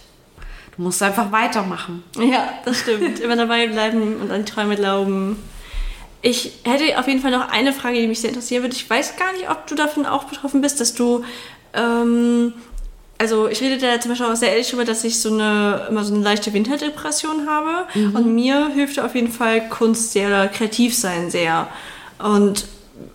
Du 0.75 0.83
musst 0.83 1.01
einfach 1.03 1.31
weitermachen. 1.31 2.03
Ja, 2.17 2.49
das 2.65 2.79
stimmt. 2.79 3.19
Immer 3.19 3.35
dabei 3.35 3.67
bleiben 3.67 4.17
und 4.21 4.31
an 4.31 4.43
die 4.43 4.51
Träume 4.51 4.75
glauben. 4.75 5.37
Ich 6.21 6.53
hätte 6.63 6.97
auf 6.97 7.07
jeden 7.07 7.21
Fall 7.21 7.31
noch 7.31 7.49
eine 7.49 7.73
Frage, 7.73 7.99
die 7.99 8.07
mich 8.07 8.21
sehr 8.21 8.29
interessieren 8.29 8.63
würde. 8.63 8.75
Ich 8.75 8.89
weiß 8.89 9.17
gar 9.17 9.33
nicht, 9.33 9.49
ob 9.49 9.67
du 9.67 9.75
davon 9.75 10.05
auch 10.05 10.23
betroffen 10.23 10.61
bist, 10.61 10.79
dass 10.79 10.95
du, 10.95 11.23
ähm, 11.73 12.53
also 13.17 13.47
ich 13.47 13.61
rede 13.61 13.77
da 13.77 13.99
zum 13.99 14.11
Beispiel 14.11 14.27
auch 14.27 14.35
sehr 14.35 14.51
ehrlich 14.51 14.67
darüber, 14.67 14.85
dass 14.85 15.03
ich 15.03 15.19
so 15.19 15.31
eine, 15.31 15.87
immer 15.89 16.03
so 16.03 16.13
eine 16.13 16.23
leichte 16.23 16.53
Winterdepression 16.53 17.47
habe. 17.47 17.87
Und 18.13 18.33
mir 18.33 18.69
hilft 18.73 18.99
auf 18.99 19.15
jeden 19.15 19.31
Fall 19.31 19.67
Kunst 19.69 20.13
sehr 20.13 20.27
oder 20.27 20.47
kreativ 20.47 20.95
sein 20.95 21.29
sehr. 21.29 21.67
Und 22.19 22.65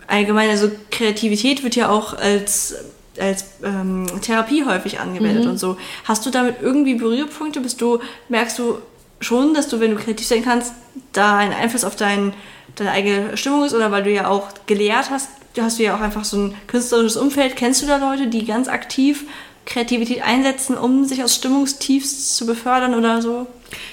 allgemein, 0.07 0.49
also 0.49 0.69
Kreativität 0.91 1.63
wird 1.63 1.75
ja 1.75 1.89
auch 1.89 2.13
als 2.13 2.75
als 3.19 3.45
ähm, 3.63 4.05
Therapie 4.21 4.65
häufig 4.65 4.99
angewendet 4.99 5.45
und 5.45 5.57
so. 5.57 5.77
Hast 6.05 6.25
du 6.25 6.29
damit 6.29 6.57
irgendwie 6.61 6.95
Berührpunkte? 6.95 7.61
Bist 7.61 7.81
du, 7.81 7.99
merkst 8.29 8.59
du 8.59 8.79
schon, 9.19 9.53
dass 9.53 9.67
du, 9.67 9.79
wenn 9.79 9.91
du 9.91 9.97
kreativ 9.97 10.27
sein 10.27 10.43
kannst, 10.43 10.73
da 11.13 11.37
einen 11.37 11.53
Einfluss 11.53 11.83
auf 11.83 11.95
dein, 11.95 12.33
deine 12.75 12.91
eigene 12.91 13.37
Stimmung 13.37 13.63
ist? 13.65 13.73
Oder 13.73 13.91
weil 13.91 14.03
du 14.03 14.11
ja 14.11 14.27
auch 14.27 14.47
gelehrt 14.65 15.09
hast, 15.09 15.29
hast 15.59 15.79
du 15.79 15.83
ja 15.83 15.95
auch 15.95 16.01
einfach 16.01 16.25
so 16.25 16.37
ein 16.37 16.55
künstlerisches 16.67 17.17
Umfeld. 17.17 17.55
Kennst 17.55 17.81
du 17.81 17.87
da 17.87 17.97
Leute, 17.97 18.27
die 18.27 18.45
ganz 18.45 18.67
aktiv 18.67 19.25
Kreativität 19.65 20.23
einsetzen, 20.23 20.77
um 20.77 21.05
sich 21.05 21.23
aus 21.23 21.35
Stimmungstiefs 21.35 22.35
zu 22.35 22.45
befördern 22.45 22.95
oder 22.95 23.21
so? 23.21 23.47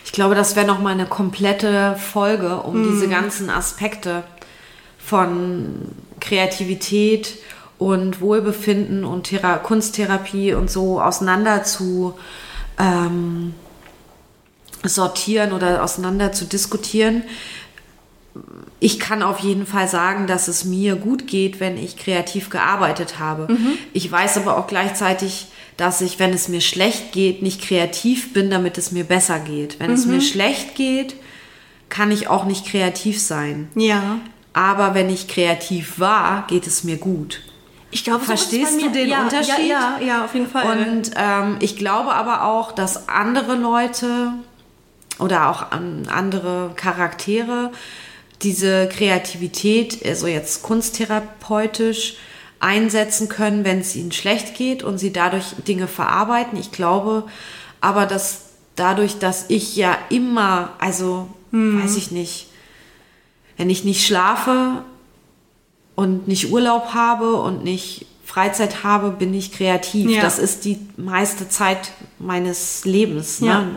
Ich 0.05 0.13
glaube, 0.13 0.35
das 0.35 0.57
wäre 0.57 0.67
noch 0.67 0.81
mal 0.81 0.93
eine 0.93 1.07
komplette 1.07 1.97
Folge, 1.97 2.63
um 2.63 2.83
diese 2.83 3.09
ganzen 3.09 3.51
Aspekte 3.51 4.25
von 4.99 5.89
Kreativität 6.21 7.35
und 7.79 8.21
Wohlbefinden 8.21 9.05
und 9.05 9.25
Thera 9.25 9.59
Kunsttherapie 9.59 10.55
und 10.55 10.71
so 10.71 11.01
auseinander 11.01 11.63
zu 11.63 12.15
ähm, 12.79 13.55
sortieren 14.85 15.53
oder 15.53 15.83
auseinander 15.83 16.33
zu 16.33 16.45
diskutieren. 16.45 17.23
Ich 18.81 18.99
kann 18.99 19.23
auf 19.23 19.41
jeden 19.41 19.67
Fall 19.67 19.89
sagen, 19.89 20.27
dass 20.27 20.49
es 20.49 20.65
mir 20.65 20.97
gut 20.97 21.27
geht, 21.27 21.61
wenn 21.61 21.79
ich 21.79 21.97
kreativ 21.97 22.51
gearbeitet 22.51 23.19
habe. 23.19 23.49
Ich 23.95 24.11
weiß 24.11 24.37
aber 24.37 24.59
auch 24.59 24.67
gleichzeitig, 24.67 25.49
dass 25.77 26.01
ich, 26.01 26.19
wenn 26.19 26.33
es 26.33 26.49
mir 26.49 26.61
schlecht 26.61 27.13
geht, 27.13 27.43
nicht 27.43 27.63
kreativ 27.63 28.33
bin, 28.33 28.51
damit 28.51 28.79
es 28.79 28.93
mir 28.93 29.05
besser 29.05 29.39
geht. 29.39 29.81
Wenn 29.81 29.91
es 29.91 30.07
mir 30.07 30.21
schlecht 30.21 30.75
geht, 30.75 31.17
kann 31.89 32.11
ich 32.11 32.29
auch 32.29 32.45
nicht 32.45 32.67
kreativ 32.67 33.21
sein. 33.21 33.69
Ja. 33.75 34.19
Aber 34.53 34.95
wenn 34.95 35.11
ich 35.11 35.29
kreativ 35.29 35.99
war, 35.99 36.47
geht 36.47 36.67
es 36.67 36.85
mir 36.85 36.97
gut. 36.97 37.43
Ich 37.97 38.05
glaube, 38.05 38.27
Verstehst 38.27 38.83
du 38.83 38.91
den 38.91 39.09
ja, 39.09 39.23
Unterschied? 39.23 39.69
Ja, 39.69 39.97
ja, 39.99 40.07
ja, 40.07 40.25
auf 40.27 40.35
jeden 40.35 40.51
Fall. 40.51 40.87
Und 40.87 41.13
ähm, 41.17 41.57
ich 41.61 41.79
glaube 41.79 42.13
aber 42.13 42.45
auch, 42.45 42.73
dass 42.73 43.09
andere 43.09 43.55
Leute 43.55 44.33
oder 45.19 45.49
auch 45.49 45.73
an 45.73 46.07
andere 46.13 46.73
Charaktere 46.77 47.73
diese 48.43 48.87
Kreativität, 48.91 50.05
also 50.05 50.27
jetzt 50.27 50.63
kunsttherapeutisch, 50.63 52.19
einsetzen 52.61 53.31
können, 53.31 53.65
wenn 53.65 53.81
es 53.81 53.97
ihnen 53.97 54.13
schlecht 54.13 54.55
geht 54.57 54.83
und 54.83 54.99
sie 54.99 55.11
dadurch 55.11 55.55
Dinge 55.67 55.89
verarbeiten. 55.89 56.59
Ich 56.59 56.73
glaube 56.73 57.25
aber, 57.81 58.05
dass 58.05 58.51
dadurch, 58.75 59.19
dass 59.21 59.47
ich 59.49 59.75
ja 59.75 59.97
immer, 60.11 60.75
also 60.81 61.29
Hm. 61.51 61.83
weiß 61.83 61.97
ich 61.97 62.11
nicht, 62.11 62.49
wenn 63.57 63.71
ich 63.71 63.85
nicht 63.85 64.07
schlafe 64.07 64.83
und 65.97 66.29
nicht 66.29 66.53
Urlaub 66.53 66.95
habe 66.95 67.35
und 67.37 67.65
nicht 67.65 68.07
Freizeit 68.25 68.85
habe, 68.85 69.11
bin 69.11 69.35
ich 69.35 69.51
kreativ. 69.53 70.11
Ja. 70.11 70.23
Das 70.23 70.39
ist 70.39 70.65
die 70.65 70.79
meiste 70.97 71.49
Zeit 71.49 71.93
meines 72.19 72.85
Lebens, 72.85 73.41
Ja. 73.41 73.63
ne? 73.63 73.69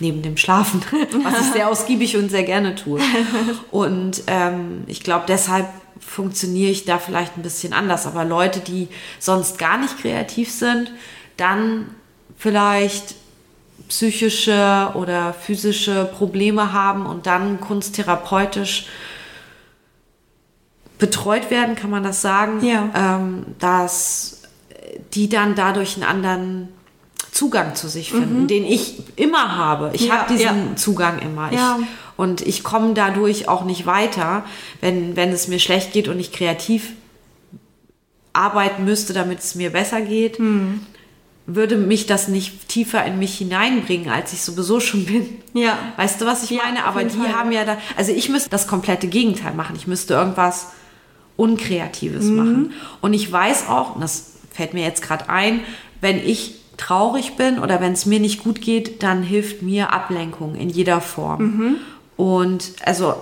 neben 0.00 0.22
dem 0.22 0.36
Schlafen, 0.38 0.82
was 1.24 1.40
ich 1.40 1.52
sehr 1.52 1.68
ausgiebig 1.68 2.16
und 2.16 2.30
sehr 2.30 2.42
gerne 2.44 2.74
tue. 2.74 3.00
Und 3.70 4.22
ähm, 4.28 4.84
ich 4.86 5.02
glaube, 5.02 5.26
deshalb 5.28 5.68
funktioniere 6.00 6.70
ich 6.70 6.86
da 6.86 6.98
vielleicht 6.98 7.36
ein 7.36 7.42
bisschen 7.42 7.74
anders. 7.74 8.06
Aber 8.06 8.24
Leute, 8.24 8.60
die 8.60 8.88
sonst 9.18 9.58
gar 9.58 9.76
nicht 9.76 9.98
kreativ 9.98 10.50
sind, 10.50 10.90
dann 11.36 11.94
vielleicht 12.38 13.14
psychische 13.88 14.92
oder 14.94 15.34
physische 15.34 16.06
Probleme 16.06 16.72
haben 16.72 17.04
und 17.04 17.26
dann 17.26 17.60
kunsttherapeutisch 17.60 18.86
betreut 21.00 21.50
werden, 21.50 21.74
kann 21.74 21.90
man 21.90 22.02
das 22.02 22.22
sagen, 22.22 22.64
Ja. 22.64 22.90
ähm, 22.94 23.46
dass 23.58 24.42
die 25.14 25.28
dann 25.28 25.54
dadurch 25.56 25.94
einen 25.96 26.04
anderen 26.04 26.68
Zugang 27.32 27.74
zu 27.74 27.88
sich 27.88 28.10
finden, 28.12 28.46
den 28.48 28.64
ich 28.64 29.02
immer 29.16 29.56
habe. 29.56 29.90
Ich 29.94 30.02
Mhm. 30.02 30.06
Ja, 30.08 30.14
habe 30.18 30.32
diesen 30.32 30.44
ja. 30.70 30.76
Zugang 30.76 31.18
immer. 31.20 31.50
Ich, 31.52 31.58
und 32.16 32.42
ich 32.42 32.62
komme 32.62 32.92
dadurch 32.94 33.48
auch 33.48 33.64
nicht 33.64 33.86
weiter, 33.86 34.44
wenn, 34.80 35.16
wenn 35.16 35.30
es 35.30 35.48
mir 35.48 35.58
schlecht 35.58 35.92
geht 35.92 36.08
und 36.08 36.18
ich 36.20 36.32
kreativ 36.32 36.90
arbeiten 38.32 38.84
müsste, 38.84 39.12
damit 39.12 39.40
es 39.40 39.54
mir 39.54 39.70
besser 39.70 40.00
geht, 40.00 40.38
Hm. 40.38 40.80
würde 41.46 41.76
mich 41.76 42.06
das 42.06 42.28
nicht 42.28 42.68
tiefer 42.68 43.04
in 43.04 43.18
mich 43.18 43.38
hineinbringen, 43.38 44.08
als 44.10 44.32
ich 44.32 44.42
sowieso 44.42 44.78
schon 44.78 45.04
bin. 45.04 45.26
Ja. 45.52 45.78
Weißt 45.96 46.20
du, 46.20 46.26
was 46.26 46.44
ich 46.44 46.50
Ja, 46.50 46.62
meine? 46.64 46.84
Aber 46.84 47.02
die 47.02 47.16
Fall. 47.16 47.34
haben 47.34 47.50
ja 47.52 47.64
da, 47.64 47.76
also 47.96 48.12
ich 48.12 48.28
müsste 48.28 48.50
das 48.50 48.66
komplette 48.68 49.08
Gegenteil 49.08 49.54
machen. 49.54 49.74
Ich 49.76 49.86
müsste 49.88 50.14
irgendwas 50.14 50.68
Unkreatives 51.40 52.26
Mhm. 52.26 52.36
machen. 52.36 52.72
Und 53.00 53.14
ich 53.14 53.30
weiß 53.30 53.68
auch, 53.68 53.94
und 53.94 54.02
das 54.02 54.32
fällt 54.52 54.74
mir 54.74 54.82
jetzt 54.84 55.02
gerade 55.02 55.28
ein, 55.28 55.60
wenn 56.00 56.16
ich 56.18 56.56
traurig 56.76 57.36
bin 57.36 57.58
oder 57.58 57.80
wenn 57.80 57.92
es 57.92 58.06
mir 58.06 58.20
nicht 58.20 58.42
gut 58.42 58.60
geht, 58.60 59.02
dann 59.02 59.22
hilft 59.22 59.62
mir 59.62 59.92
Ablenkung 59.92 60.54
in 60.54 60.70
jeder 60.70 61.00
Form. 61.00 61.42
Mhm. 61.42 61.76
Und 62.16 62.72
also, 62.84 63.14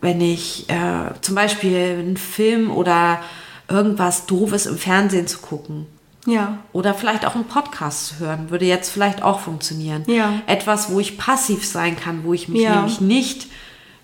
wenn 0.00 0.20
ich 0.20 0.68
äh, 0.68 1.12
zum 1.20 1.34
Beispiel 1.34 1.76
einen 1.98 2.16
Film 2.16 2.70
oder 2.70 3.20
irgendwas 3.68 4.26
Doofes 4.26 4.66
im 4.66 4.76
Fernsehen 4.78 5.26
zu 5.26 5.38
gucken, 5.38 5.86
Ja. 6.26 6.58
oder 6.72 6.94
vielleicht 6.94 7.24
auch 7.26 7.34
einen 7.34 7.44
Podcast 7.46 8.06
zu 8.06 8.18
hören, 8.20 8.50
würde 8.50 8.64
jetzt 8.66 8.90
vielleicht 8.90 9.22
auch 9.22 9.40
funktionieren. 9.40 10.04
Ja. 10.06 10.40
Etwas, 10.46 10.90
wo 10.92 11.00
ich 11.00 11.18
passiv 11.18 11.66
sein 11.66 11.96
kann, 11.98 12.24
wo 12.24 12.32
ich 12.34 12.48
mich 12.48 12.62
Ja. 12.62 12.76
nämlich 12.76 13.00
nicht 13.00 13.46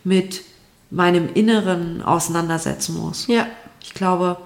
mit 0.04 0.42
meinem 0.90 1.28
Inneren 1.34 2.02
auseinandersetzen 2.02 2.98
muss. 2.98 3.26
Ja. 3.28 3.46
Ich 3.82 3.94
glaube, 3.94 4.36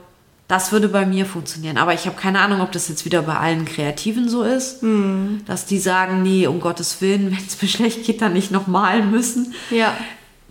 das 0.48 0.72
würde 0.72 0.88
bei 0.88 1.06
mir 1.06 1.24
funktionieren. 1.26 1.78
Aber 1.78 1.94
ich 1.94 2.06
habe 2.06 2.16
keine 2.16 2.40
Ahnung, 2.40 2.60
ob 2.60 2.70
das 2.72 2.88
jetzt 2.88 3.04
wieder 3.04 3.22
bei 3.22 3.36
allen 3.36 3.64
Kreativen 3.64 4.28
so 4.28 4.42
ist, 4.42 4.82
Hm. 4.82 5.40
dass 5.46 5.64
die 5.66 5.78
sagen, 5.78 6.22
nee, 6.22 6.46
um 6.46 6.60
Gottes 6.60 7.00
Willen, 7.00 7.30
wenn 7.36 7.44
es 7.46 7.60
mir 7.60 7.68
schlecht 7.68 8.04
geht, 8.04 8.20
dann 8.20 8.34
nicht 8.34 8.50
noch 8.50 8.66
malen 8.66 9.10
müssen. 9.10 9.54
Ja. 9.70 9.96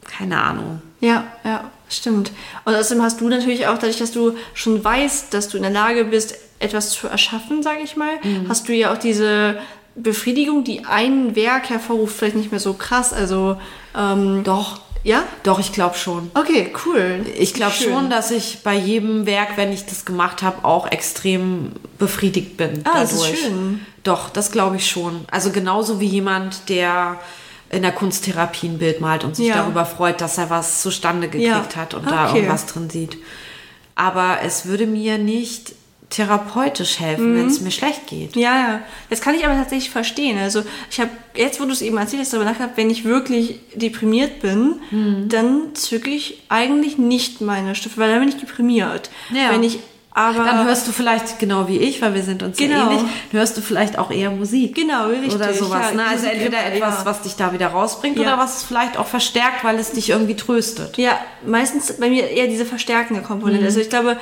Keine 0.03 0.41
Ahnung. 0.41 0.82
Ja, 0.99 1.25
ja, 1.43 1.69
stimmt. 1.89 2.32
Und 2.65 2.75
außerdem 2.75 3.03
hast 3.03 3.21
du 3.21 3.27
natürlich 3.29 3.67
auch, 3.67 3.75
dadurch, 3.77 3.97
dass 3.99 4.12
du 4.12 4.34
schon 4.53 4.84
weißt, 4.84 5.34
dass 5.34 5.49
du 5.49 5.58
in 5.58 5.63
der 5.63 5.71
Lage 5.71 6.06
bist, 6.06 6.36
etwas 6.60 6.91
zu 6.91 7.08
erschaffen, 7.08 7.62
sage 7.62 7.82
ich 7.84 7.97
mal, 7.97 8.13
hast 8.47 8.67
du 8.69 8.73
ja 8.73 8.93
auch 8.93 8.97
diese 8.97 9.58
Befriedigung, 9.95 10.63
die 10.63 10.86
ein 10.86 11.36
Werk 11.36 11.69
hervorruft, 11.69 12.15
vielleicht 12.17 12.36
nicht 12.38 12.51
mehr 12.51 12.60
so 12.60 12.73
krass. 12.73 13.12
Also, 13.12 13.58
ähm, 13.97 14.43
Doch, 14.43 14.79
ja? 15.04 15.24
doch, 15.44 15.60
ich 15.60 15.72
glaube 15.74 15.96
schon. 15.96 16.32
Okay, 16.34 16.74
cool. 16.86 17.26
Ich 17.38 17.54
glaube 17.54 17.74
schon, 17.74 18.10
dass 18.10 18.32
ich 18.32 18.60
bei 18.63 18.74
jedem 18.76 19.26
Werk, 19.26 19.58
wenn 19.58 19.72
ich 19.72 19.86
das 19.86 20.06
gemacht 20.06 20.42
habe, 20.44 20.63
auch 20.66 20.89
extrem 20.92 21.74
befriedigt 22.00 22.58
bin 22.58 22.82
Ah, 22.86 23.02
das 23.02 23.12
dadurch. 23.12 23.34
ist 23.34 23.39
schön. 23.42 23.86
Doch, 24.04 24.30
das 24.30 24.52
glaube 24.52 24.78
ich 24.78 24.89
schon. 24.89 25.26
Also 25.32 25.52
genauso 25.52 26.00
wie 26.00 26.08
jemand, 26.08 26.70
der 26.70 27.20
in 27.70 27.82
der 27.82 27.92
Kunsttherapie 27.92 28.68
ein 28.68 28.78
Bild 28.78 29.02
malt 29.02 29.24
und 29.24 29.36
sich 29.36 29.48
Ja. 29.48 29.56
darüber 29.58 29.86
freut, 29.86 30.22
dass 30.22 30.38
er 30.38 30.50
was 30.50 30.82
zustande 30.82 31.28
gekriegt 31.28 31.50
Ja. 31.50 31.66
hat 31.76 31.94
und 31.94 32.10
da 32.10 32.28
Okay. 32.30 32.38
irgendwas 32.38 32.66
drin 32.68 32.89
sieht. 32.89 33.18
Aber 33.96 34.38
es 34.44 34.66
würde 34.66 34.86
mir 34.88 35.18
nicht 35.18 35.74
therapeutisch 36.15 36.99
helfen, 36.99 37.34
Mhm. 37.34 37.39
wenn 37.39 37.47
es 37.47 37.62
mir 37.62 37.71
schlecht 37.71 38.08
geht. 38.08 38.36
Ja, 38.36 38.56
ja. 38.56 38.80
Das 39.10 39.21
kann 39.21 39.36
ich 39.36 39.45
aber 39.45 39.56
tatsächlich 39.56 39.89
verstehen. 39.89 40.38
Also 40.38 40.63
ich 40.91 40.99
habe, 40.99 41.10
jetzt 41.36 41.60
wo 41.60 41.65
du 41.65 41.71
es 41.71 41.82
eben 41.82 41.97
erzählt 41.97 42.21
hast, 42.21 42.34
darüber 42.34 42.49
nachgedacht, 42.49 42.73
wenn 42.76 42.89
ich 42.89 43.04
wirklich 43.04 43.60
deprimiert 43.76 44.39
bin, 44.41 44.76
Mhm. 44.91 45.30
dann 45.30 45.76
zücke 45.76 46.10
ich 46.10 46.43
eigentlich 46.49 46.97
nicht 46.97 47.41
meine 47.41 47.76
Stifte, 47.76 47.99
weil 47.99 48.10
dann 48.12 48.19
bin 48.19 48.30
ich 48.30 48.38
deprimiert. 48.38 49.10
Ja. 49.34 49.52
Wenn 49.52 49.63
ich 49.63 49.80
aber... 50.15 50.43
Dann 50.45 50.65
hörst 50.67 50.88
du 50.88 50.91
vielleicht 50.91 51.39
genau 51.39 51.67
wie 51.67 51.78
ich, 51.78 51.99
weil 52.04 52.13
wir 52.13 52.21
sind 52.21 52.43
uns 52.43 52.58
Genau. 52.58 52.76
ja 52.76 52.91
ähnlich, 52.91 53.02
hörst 53.32 53.58
du 53.58 53.62
vielleicht 53.62 53.97
auch 53.97 54.12
eher 54.12 54.30
Musik. 54.30 54.76
Genau, 54.76 55.08
richtig. 55.08 55.34
Oder 55.34 55.52
sowas. 55.56 55.88
Ja, 55.89 55.95
ne? 55.95 56.06
Also 56.06 56.28
entweder 56.28 56.60
immer, 56.67 56.76
etwas, 56.76 56.99
ja. 56.99 57.06
was 57.06 57.21
dich 57.23 57.36
da 57.36 57.52
wieder 57.52 57.67
rausbringt 57.69 58.17
Ja. 58.17 58.21
oder 58.23 58.38
was 58.38 58.58
es 58.58 58.63
vielleicht 58.63 58.97
auch 58.97 59.08
verstärkt, 59.08 59.63
weil 59.63 59.80
es 59.80 59.91
dich 59.93 60.12
irgendwie 60.12 60.36
tröstet. 60.36 60.97
Ja, 60.99 61.19
meistens 61.47 61.93
bei 61.93 62.10
mir 62.12 62.30
eher 62.30 62.45
diese 62.47 62.65
verstärkende 62.65 63.23
Komponente. 63.23 63.62
Mhm. 63.62 63.65
Also 63.65 63.80
ich 63.80 63.89
glaube, 63.89 64.17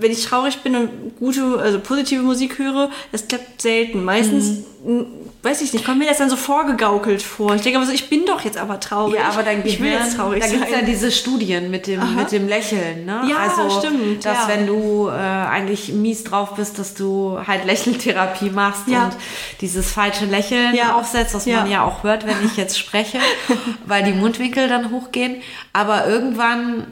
wenn 0.00 0.12
ich 0.12 0.24
traurig 0.24 0.58
bin 0.58 0.76
und 0.76 1.16
gute, 1.18 1.58
also 1.58 1.80
positive 1.80 2.22
Musik 2.22 2.58
höre, 2.58 2.90
das 3.12 3.26
klappt 3.28 3.60
selten. 3.62 4.04
Meistens, 4.04 4.64
Mhm. 4.84 5.06
weiß 5.42 5.60
ich 5.62 5.72
nicht, 5.72 5.84
kommt 5.84 5.98
mir 5.98 6.06
das 6.06 6.18
dann 6.18 6.30
so 6.30 6.36
vorgegaukelt 6.36 7.20
vor. 7.20 7.54
Ich 7.56 7.62
denke 7.62 7.78
aber 7.78 7.86
so, 7.86 7.92
ich 7.92 8.08
bin 8.08 8.24
doch 8.26 8.40
jetzt 8.42 8.56
aber 8.56 8.78
traurig. 8.78 9.16
Ja, 9.16 9.28
aber 9.30 9.42
dein 9.42 9.58
ich 9.66 9.80
will 9.80 9.88
Gehirn, 9.90 10.04
jetzt 10.04 10.16
traurig 10.16 10.40
da 10.42 10.48
gibt 10.48 10.64
es 10.66 10.70
ja 10.70 10.82
diese 10.82 11.10
Studien 11.10 11.70
mit 11.70 11.86
dem, 11.88 12.14
mit 12.14 12.30
dem 12.30 12.46
Lächeln, 12.48 13.04
ne? 13.04 13.22
Ja, 13.28 13.38
also, 13.38 13.68
stimmt, 13.80 14.24
Dass 14.24 14.46
ja. 14.46 14.48
wenn 14.48 14.66
du 14.68 15.08
äh, 15.08 15.12
eigentlich 15.12 15.92
mies 15.92 16.22
drauf 16.24 16.54
bist, 16.54 16.78
dass 16.78 16.94
du 16.94 17.38
halt 17.46 17.64
Lächeltherapie 17.64 18.50
machst 18.50 18.86
Ja. 18.86 19.06
und 19.06 19.16
dieses 19.60 19.90
falsche 19.90 20.26
Lächeln 20.26 20.74
Ja. 20.76 20.94
aufsetzt, 20.96 21.34
was 21.34 21.46
man 21.46 21.68
ja 21.68 21.82
auch 21.84 22.04
hört, 22.04 22.24
wenn 22.26 22.36
ich 22.46 22.56
jetzt 22.56 22.78
spreche, 22.78 23.18
weil 23.86 24.04
die 24.04 24.12
Mundwinkel 24.12 24.68
dann 24.68 24.90
hochgehen. 24.92 25.36
Aber 25.72 26.06
irgendwann 26.06 26.86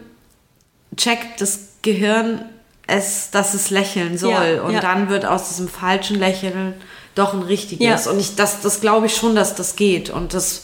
checkt 0.96 1.40
das 1.40 1.68
Gehirn 1.82 2.40
es, 2.87 3.31
dass 3.31 3.55
es 3.55 3.70
lächeln 3.70 4.18
soll. 4.18 4.31
Ja, 4.57 4.62
und 4.62 4.72
ja. 4.72 4.81
dann 4.81 5.09
wird 5.09 5.27
aus 5.27 5.49
diesem 5.49 5.68
falschen 5.68 6.18
Lächeln 6.18 6.75
doch 7.14 7.35
ein 7.35 7.42
richtiges. 7.42 8.05
Ja. 8.05 8.11
Und 8.11 8.20
ich, 8.20 8.37
das, 8.37 8.61
das 8.61 8.81
glaube 8.81 9.07
ich 9.07 9.16
schon, 9.16 9.35
dass 9.35 9.55
das 9.55 9.77
geht. 9.77 10.11
Und 10.11 10.35
das 10.35 10.62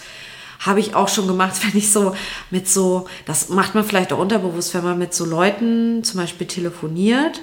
habe 0.61 0.81
ich 0.81 0.95
auch 0.95 1.09
schon 1.09 1.27
gemacht, 1.27 1.55
wenn 1.63 1.77
ich 1.77 1.91
so 1.91 2.15
mit 2.51 2.69
so, 2.69 3.07
das 3.27 3.49
macht 3.49 3.75
man 3.75 3.85
vielleicht 3.85 4.13
auch 4.13 4.19
unterbewusst, 4.19 4.75
wenn 4.75 4.85
man 4.85 4.99
mit 4.99 5.15
so 5.15 5.25
Leuten 5.25 6.05
zum 6.05 6.21
Beispiel 6.21 6.47
telefoniert, 6.47 7.41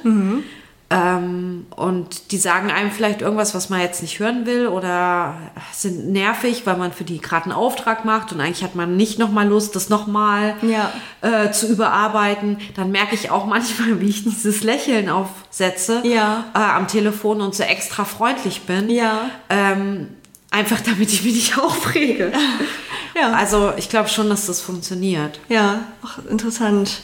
Ähm, 0.92 1.68
und 1.76 2.32
die 2.32 2.38
sagen 2.40 2.72
einem 2.72 2.90
vielleicht 2.90 3.22
irgendwas, 3.22 3.54
was 3.54 3.70
man 3.70 3.80
jetzt 3.80 4.02
nicht 4.02 4.18
hören 4.20 4.48
will 4.48 4.68
oder 4.68 5.36
sind 5.72 6.10
nervig, 6.12 6.64
weil 6.66 6.78
man 6.78 6.92
für 6.92 7.04
die 7.04 7.20
gerade 7.22 7.46
einen 7.46 7.52
Auftrag 7.54 8.06
macht 8.06 8.32
und 8.32 8.42
eigentlich 8.42 8.64
hat 8.64 8.74
man 8.74 8.98
nicht 8.98 9.20
nochmal 9.20 9.48
Lust, 9.48 9.76
das 9.76 9.90
nochmal 9.90 10.56
Ja. 10.64 10.92
äh, 11.22 11.52
zu 11.52 11.68
überarbeiten. 11.68 12.58
Dann 12.76 12.90
merke 12.92 13.14
ich 13.14 13.30
auch 13.30 13.46
manchmal, 13.56 14.02
wie 14.02 14.10
ich 14.10 14.24
dieses 14.24 14.64
Lächeln 14.64 15.10
aufsetze 15.10 16.02
Ja. 16.06 16.46
äh, 16.56 16.58
am 16.60 16.88
Telefon 16.88 17.42
und 17.42 17.54
so 17.54 17.62
extra 17.64 18.04
freundlich 18.04 18.62
bin. 18.64 18.90
Ja. 18.90 19.30
Ähm, 19.50 20.08
einfach 20.50 20.82
damit 20.82 21.14
ich 21.14 21.24
mich 21.24 21.36
nicht 21.36 21.58
aufrege. 21.62 22.32
Ja. 23.16 23.32
Also 23.34 23.74
ich 23.78 23.90
glaube 23.90 24.10
schon, 24.10 24.30
dass 24.30 24.46
das 24.46 24.62
funktioniert. 24.62 25.40
Ja, 25.50 25.82
ach, 26.04 26.20
interessant. 26.30 27.02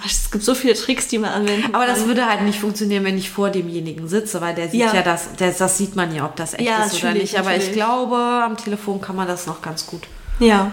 Ach, 0.00 0.06
Es 0.06 0.30
gibt 0.30 0.44
so 0.44 0.54
viele 0.54 0.74
Tricks, 0.74 1.08
die 1.08 1.18
man 1.18 1.30
anwenden 1.30 1.68
Mhm. 1.68 1.74
Aber 1.74 1.86
das 1.86 2.00
kann. 2.00 2.08
würde 2.08 2.26
halt 2.26 2.42
nicht 2.42 2.58
funktionieren, 2.60 3.04
wenn 3.04 3.16
ich 3.16 3.30
vor 3.30 3.50
demjenigen 3.50 4.08
sitze, 4.08 4.40
weil 4.40 4.54
der 4.54 4.68
sieht 4.68 4.80
Ja. 4.80 4.92
ja, 4.94 5.02
das, 5.02 5.34
der, 5.36 5.52
das 5.52 5.78
sieht 5.78 5.96
man 5.96 6.14
ja, 6.14 6.24
ob 6.24 6.36
das 6.36 6.54
echt 6.54 6.62
Ja, 6.62 6.84
ist 6.84 7.02
oder 7.02 7.12
nicht. 7.14 7.38
Aber 7.38 7.54
ich 7.56 7.72
glaube, 7.72 8.16
am 8.16 8.56
Telefon 8.56 9.00
kann 9.00 9.16
man 9.16 9.28
das 9.28 9.46
noch 9.46 9.62
ganz 9.62 9.86
gut. 9.86 10.02
Ja. 10.40 10.72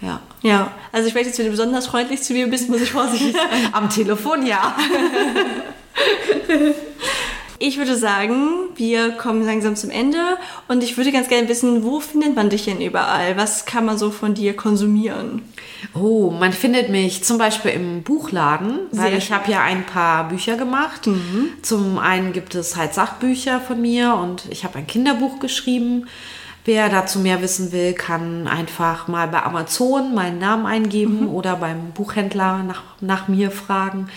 Ja. 0.00 0.20
Ja. 0.42 0.72
Also 0.90 1.08
ich 1.08 1.14
weiß 1.14 1.26
jetzt, 1.26 1.38
wenn 1.38 1.44
du 1.46 1.52
besonders 1.52 1.86
freundlich 1.86 2.22
zu 2.22 2.32
mir 2.32 2.48
bist, 2.48 2.68
muss 2.68 2.80
ich 2.82 2.90
vorsichtig 2.90 3.32
sein. 3.50 3.68
Am 3.72 3.88
Telefon 3.88 4.44
ja. 4.46 4.76
Ich 7.64 7.78
würde 7.78 7.96
sagen, 7.96 8.70
wir 8.74 9.12
kommen 9.12 9.46
langsam 9.46 9.76
zum 9.76 9.90
Ende 9.90 10.18
und 10.66 10.82
ich 10.82 10.96
würde 10.96 11.12
ganz 11.12 11.28
gerne 11.28 11.48
wissen, 11.48 11.84
wo 11.84 12.00
findet 12.00 12.34
man 12.34 12.50
dich 12.50 12.64
denn 12.64 12.80
überall? 12.80 13.36
Was 13.36 13.66
kann 13.66 13.84
man 13.84 13.96
so 13.96 14.10
von 14.10 14.34
dir 14.34 14.56
konsumieren? 14.56 15.42
Oh, 15.94 16.30
man 16.30 16.52
findet 16.52 16.88
mich 16.88 17.22
zum 17.22 17.38
Beispiel 17.38 17.70
im 17.70 18.02
Buchladen, 18.02 18.80
weil 18.90 19.10
Sehr 19.10 19.18
ich 19.18 19.30
habe 19.30 19.48
ja 19.52 19.62
ein 19.62 19.86
paar 19.86 20.26
Bücher 20.28 20.56
gemacht. 20.56 21.08
Zum 21.62 21.98
einen 22.00 22.32
gibt 22.32 22.56
es 22.56 22.74
halt 22.74 22.94
Sachbücher 22.94 23.60
von 23.60 23.80
mir 23.80 24.16
und 24.16 24.42
ich 24.50 24.64
habe 24.64 24.78
ein 24.78 24.88
Kinderbuch 24.88 25.38
geschrieben. 25.38 26.08
Wer 26.64 26.88
dazu 26.88 27.18
mehr 27.18 27.42
wissen 27.42 27.72
will, 27.72 27.92
kann 27.92 28.46
einfach 28.46 29.08
mal 29.08 29.26
bei 29.26 29.42
Amazon 29.42 30.14
meinen 30.14 30.38
Namen 30.38 30.64
eingeben 30.64 31.28
oder 31.28 31.56
beim 31.56 31.90
Buchhändler 31.92 32.62
nach, 32.62 32.82
nach 33.00 33.26
mir 33.26 33.50
fragen. 33.50 34.08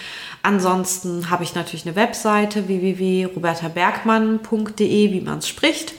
Ansonsten 0.46 1.30
habe 1.32 1.44
ich 1.44 1.56
natürlich 1.56 1.88
eine 1.88 1.96
Webseite 1.96 2.68
www.robertabergmann.de, 2.68 5.12
wie 5.12 5.22
man 5.22 5.40
es 5.40 5.48
spricht. 5.48 5.94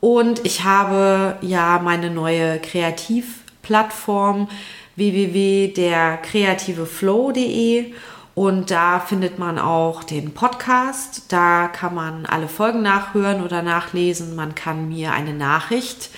Und 0.00 0.46
ich 0.46 0.64
habe 0.64 1.36
ja 1.42 1.78
meine 1.84 2.08
neue 2.08 2.60
Kreativplattform 2.60 4.48
www.derkreativeflow.de 4.96 7.92
und 8.34 8.70
da 8.70 9.00
findet 9.00 9.38
man 9.38 9.58
auch 9.58 10.02
den 10.02 10.32
Podcast. 10.32 11.24
Da 11.28 11.68
kann 11.68 11.94
man 11.94 12.24
alle 12.24 12.48
Folgen 12.48 12.80
nachhören 12.80 13.44
oder 13.44 13.60
nachlesen. 13.60 14.34
Man 14.34 14.54
kann 14.54 14.88
mir 14.88 15.12
eine 15.12 15.34
Nachricht 15.34 16.08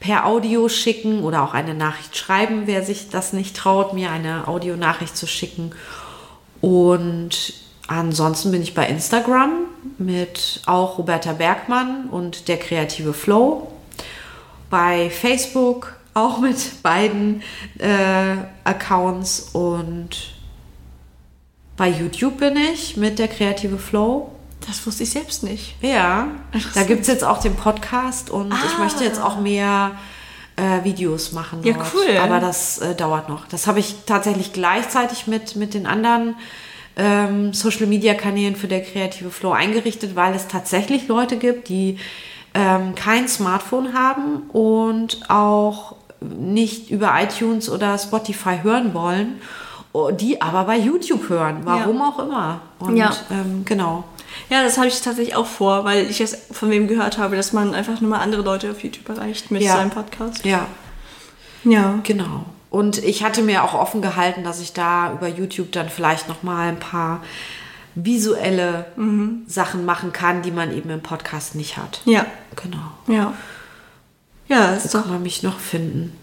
per 0.00 0.26
Audio 0.26 0.68
schicken 0.68 1.22
oder 1.22 1.44
auch 1.44 1.54
eine 1.54 1.72
Nachricht 1.74 2.14
schreiben, 2.16 2.64
wer 2.66 2.82
sich 2.82 3.08
das 3.08 3.32
nicht 3.32 3.56
traut, 3.56 3.94
mir 3.94 4.10
eine 4.10 4.48
Audionachricht 4.48 5.16
zu 5.16 5.26
schicken. 5.26 5.72
Und 6.60 7.52
ansonsten 7.86 8.50
bin 8.50 8.62
ich 8.62 8.74
bei 8.74 8.86
Instagram 8.86 9.50
mit 9.98 10.62
auch 10.66 10.98
Roberta 10.98 11.32
Bergmann 11.32 12.08
und 12.10 12.48
der 12.48 12.58
kreative 12.58 13.12
Flow. 13.12 13.70
Bei 14.68 15.10
Facebook 15.10 15.96
auch 16.14 16.38
mit 16.40 16.82
beiden 16.82 17.42
äh, 17.78 18.36
Accounts 18.64 19.50
und 19.52 20.34
bei 21.76 21.88
YouTube 21.88 22.38
bin 22.38 22.56
ich 22.56 22.96
mit 22.96 23.18
der 23.18 23.28
kreative 23.28 23.78
Flow. 23.78 24.30
Das 24.66 24.86
wusste 24.86 25.04
ich 25.04 25.10
selbst 25.10 25.42
nicht. 25.42 25.74
Ja, 25.80 26.28
da 26.74 26.82
gibt 26.82 27.02
es 27.02 27.06
jetzt 27.06 27.24
auch 27.24 27.38
den 27.40 27.56
Podcast 27.56 28.28
und 28.30 28.52
ich 28.52 28.76
Ah. 28.78 28.82
möchte 28.84 29.02
jetzt 29.04 29.20
auch 29.20 29.40
mehr 29.40 29.92
äh, 30.56 30.84
Videos 30.84 31.32
machen. 31.32 31.60
Ja, 31.62 31.74
dort. 31.74 31.86
cool. 31.94 32.16
Aber 32.18 32.40
das 32.40 32.78
äh, 32.78 32.94
dauert 32.94 33.28
noch. 33.28 33.46
Das 33.48 33.66
habe 33.66 33.78
ich 33.80 33.94
tatsächlich 34.06 34.52
gleichzeitig 34.52 35.26
mit, 35.26 35.56
mit 35.56 35.74
den 35.74 35.86
anderen 35.86 36.34
ähm, 36.96 37.52
Social 37.54 37.86
Media 37.86 38.14
Kanälen 38.14 38.56
für 38.56 38.68
der 38.68 38.82
kreative 38.82 39.30
Flow 39.30 39.52
eingerichtet, 39.52 40.16
weil 40.16 40.34
es 40.34 40.48
tatsächlich 40.48 41.08
Leute 41.08 41.36
gibt, 41.36 41.68
die 41.68 41.98
ähm, 42.52 42.94
kein 42.94 43.28
Smartphone 43.28 43.94
haben 43.94 44.42
und 44.50 45.20
auch 45.28 45.94
nicht 46.20 46.90
über 46.90 47.12
iTunes 47.22 47.70
oder 47.70 47.96
Spotify 47.96 48.58
hören 48.62 48.92
wollen, 48.92 49.40
die 50.18 50.42
aber 50.42 50.64
bei 50.64 50.76
YouTube 50.76 51.28
hören, 51.28 51.60
warum 51.64 51.98
Ja. 51.98 52.08
auch 52.08 52.18
immer. 52.18 52.60
Und 52.80 52.96
Ja. 52.96 53.10
ähm, 53.30 53.64
genau. 53.64 54.04
Ja, 54.48 54.62
das 54.62 54.76
habe 54.78 54.88
ich 54.88 55.00
tatsächlich 55.00 55.36
auch 55.36 55.46
vor, 55.46 55.84
weil 55.84 56.08
ich 56.10 56.20
es 56.20 56.36
von 56.50 56.70
wem 56.70 56.88
gehört 56.88 57.18
habe, 57.18 57.36
dass 57.36 57.52
man 57.52 57.74
einfach 57.74 58.00
nur 58.00 58.10
mal 58.10 58.18
andere 58.20 58.42
Leute 58.42 58.70
auf 58.70 58.82
YouTube 58.82 59.08
erreicht 59.08 59.50
mit 59.50 59.62
Ja. 59.62 59.74
seinem 59.76 59.90
Podcast. 59.90 60.44
Ja, 60.44 60.66
Ja. 61.64 61.98
Genau. 62.04 62.46
Und 62.70 62.98
ich 62.98 63.24
hatte 63.24 63.42
mir 63.42 63.64
auch 63.64 63.74
offen 63.74 64.00
gehalten, 64.00 64.44
dass 64.44 64.60
ich 64.60 64.72
da 64.72 65.12
über 65.12 65.28
YouTube 65.28 65.72
dann 65.72 65.88
vielleicht 65.88 66.28
noch 66.28 66.42
mal 66.42 66.68
ein 66.68 66.78
paar 66.78 67.20
visuelle 67.96 68.86
Sachen 69.46 69.84
machen 69.84 70.12
kann, 70.12 70.42
die 70.42 70.52
man 70.52 70.72
eben 70.74 70.90
im 70.90 71.00
Podcast 71.02 71.54
nicht 71.56 71.76
hat. 71.76 72.00
Ja. 72.04 72.24
Genau. 72.56 72.78
Ja. 73.08 73.34
Ja, 74.48 74.74
ist 74.74 74.94
doch. 74.94 75.02
kann 75.02 75.12
man 75.12 75.22
mich 75.22 75.42
noch 75.42 75.58
finden. 75.58 76.16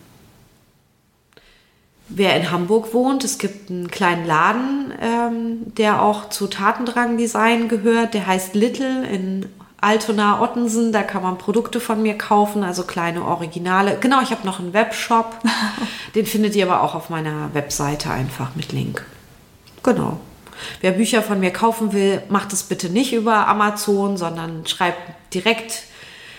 Wer 2.10 2.38
in 2.38 2.52
Hamburg 2.52 2.94
wohnt, 2.94 3.24
es 3.26 3.38
gibt 3.38 3.70
einen 3.70 3.92
kleinen 3.92 4.26
Laden, 4.26 4.94
ähm, 5.02 5.74
der 5.76 6.02
auch 6.02 6.30
zu 6.30 6.48
Tatendrang 6.48 7.18
Design 7.18 7.68
gehört. 7.68 8.14
Der 8.14 8.26
heißt 8.26 8.56
Little 8.56 9.06
in 9.06 9.46
Altona 9.82 10.42
Ottensen. 10.42 10.94
Da 10.94 11.04
kann 11.04 11.22
man 11.22 11.38
Produkte 11.38 11.82
von 11.82 12.02
mir 12.02 12.18
kaufen, 12.18 12.64
also 12.64 12.84
kleine 12.84 13.26
Originale. 13.26 13.98
Genau, 14.00 14.22
ich 14.22 14.32
habe 14.32 14.46
noch 14.46 14.60
einen 14.60 14.74
Webshop. 14.74 15.38
Den 16.16 16.26
findet 16.26 16.56
ihr 16.56 16.66
aber 16.70 16.82
auch 16.82 16.96
auf 16.96 17.10
meiner 17.10 17.54
Webseite 17.54 18.10
einfach 18.10 18.56
mit 18.56 18.72
Link. 18.72 19.06
Genau. 19.84 20.20
Wer 20.80 20.92
Bücher 20.92 21.22
von 21.22 21.40
mir 21.42 21.52
kaufen 21.52 21.94
will, 21.94 22.22
macht 22.30 22.54
es 22.54 22.64
bitte 22.64 22.90
nicht 22.90 23.14
über 23.14 23.48
Amazon, 23.48 24.18
sondern 24.18 24.66
schreibt 24.66 25.34
direkt 25.34 25.84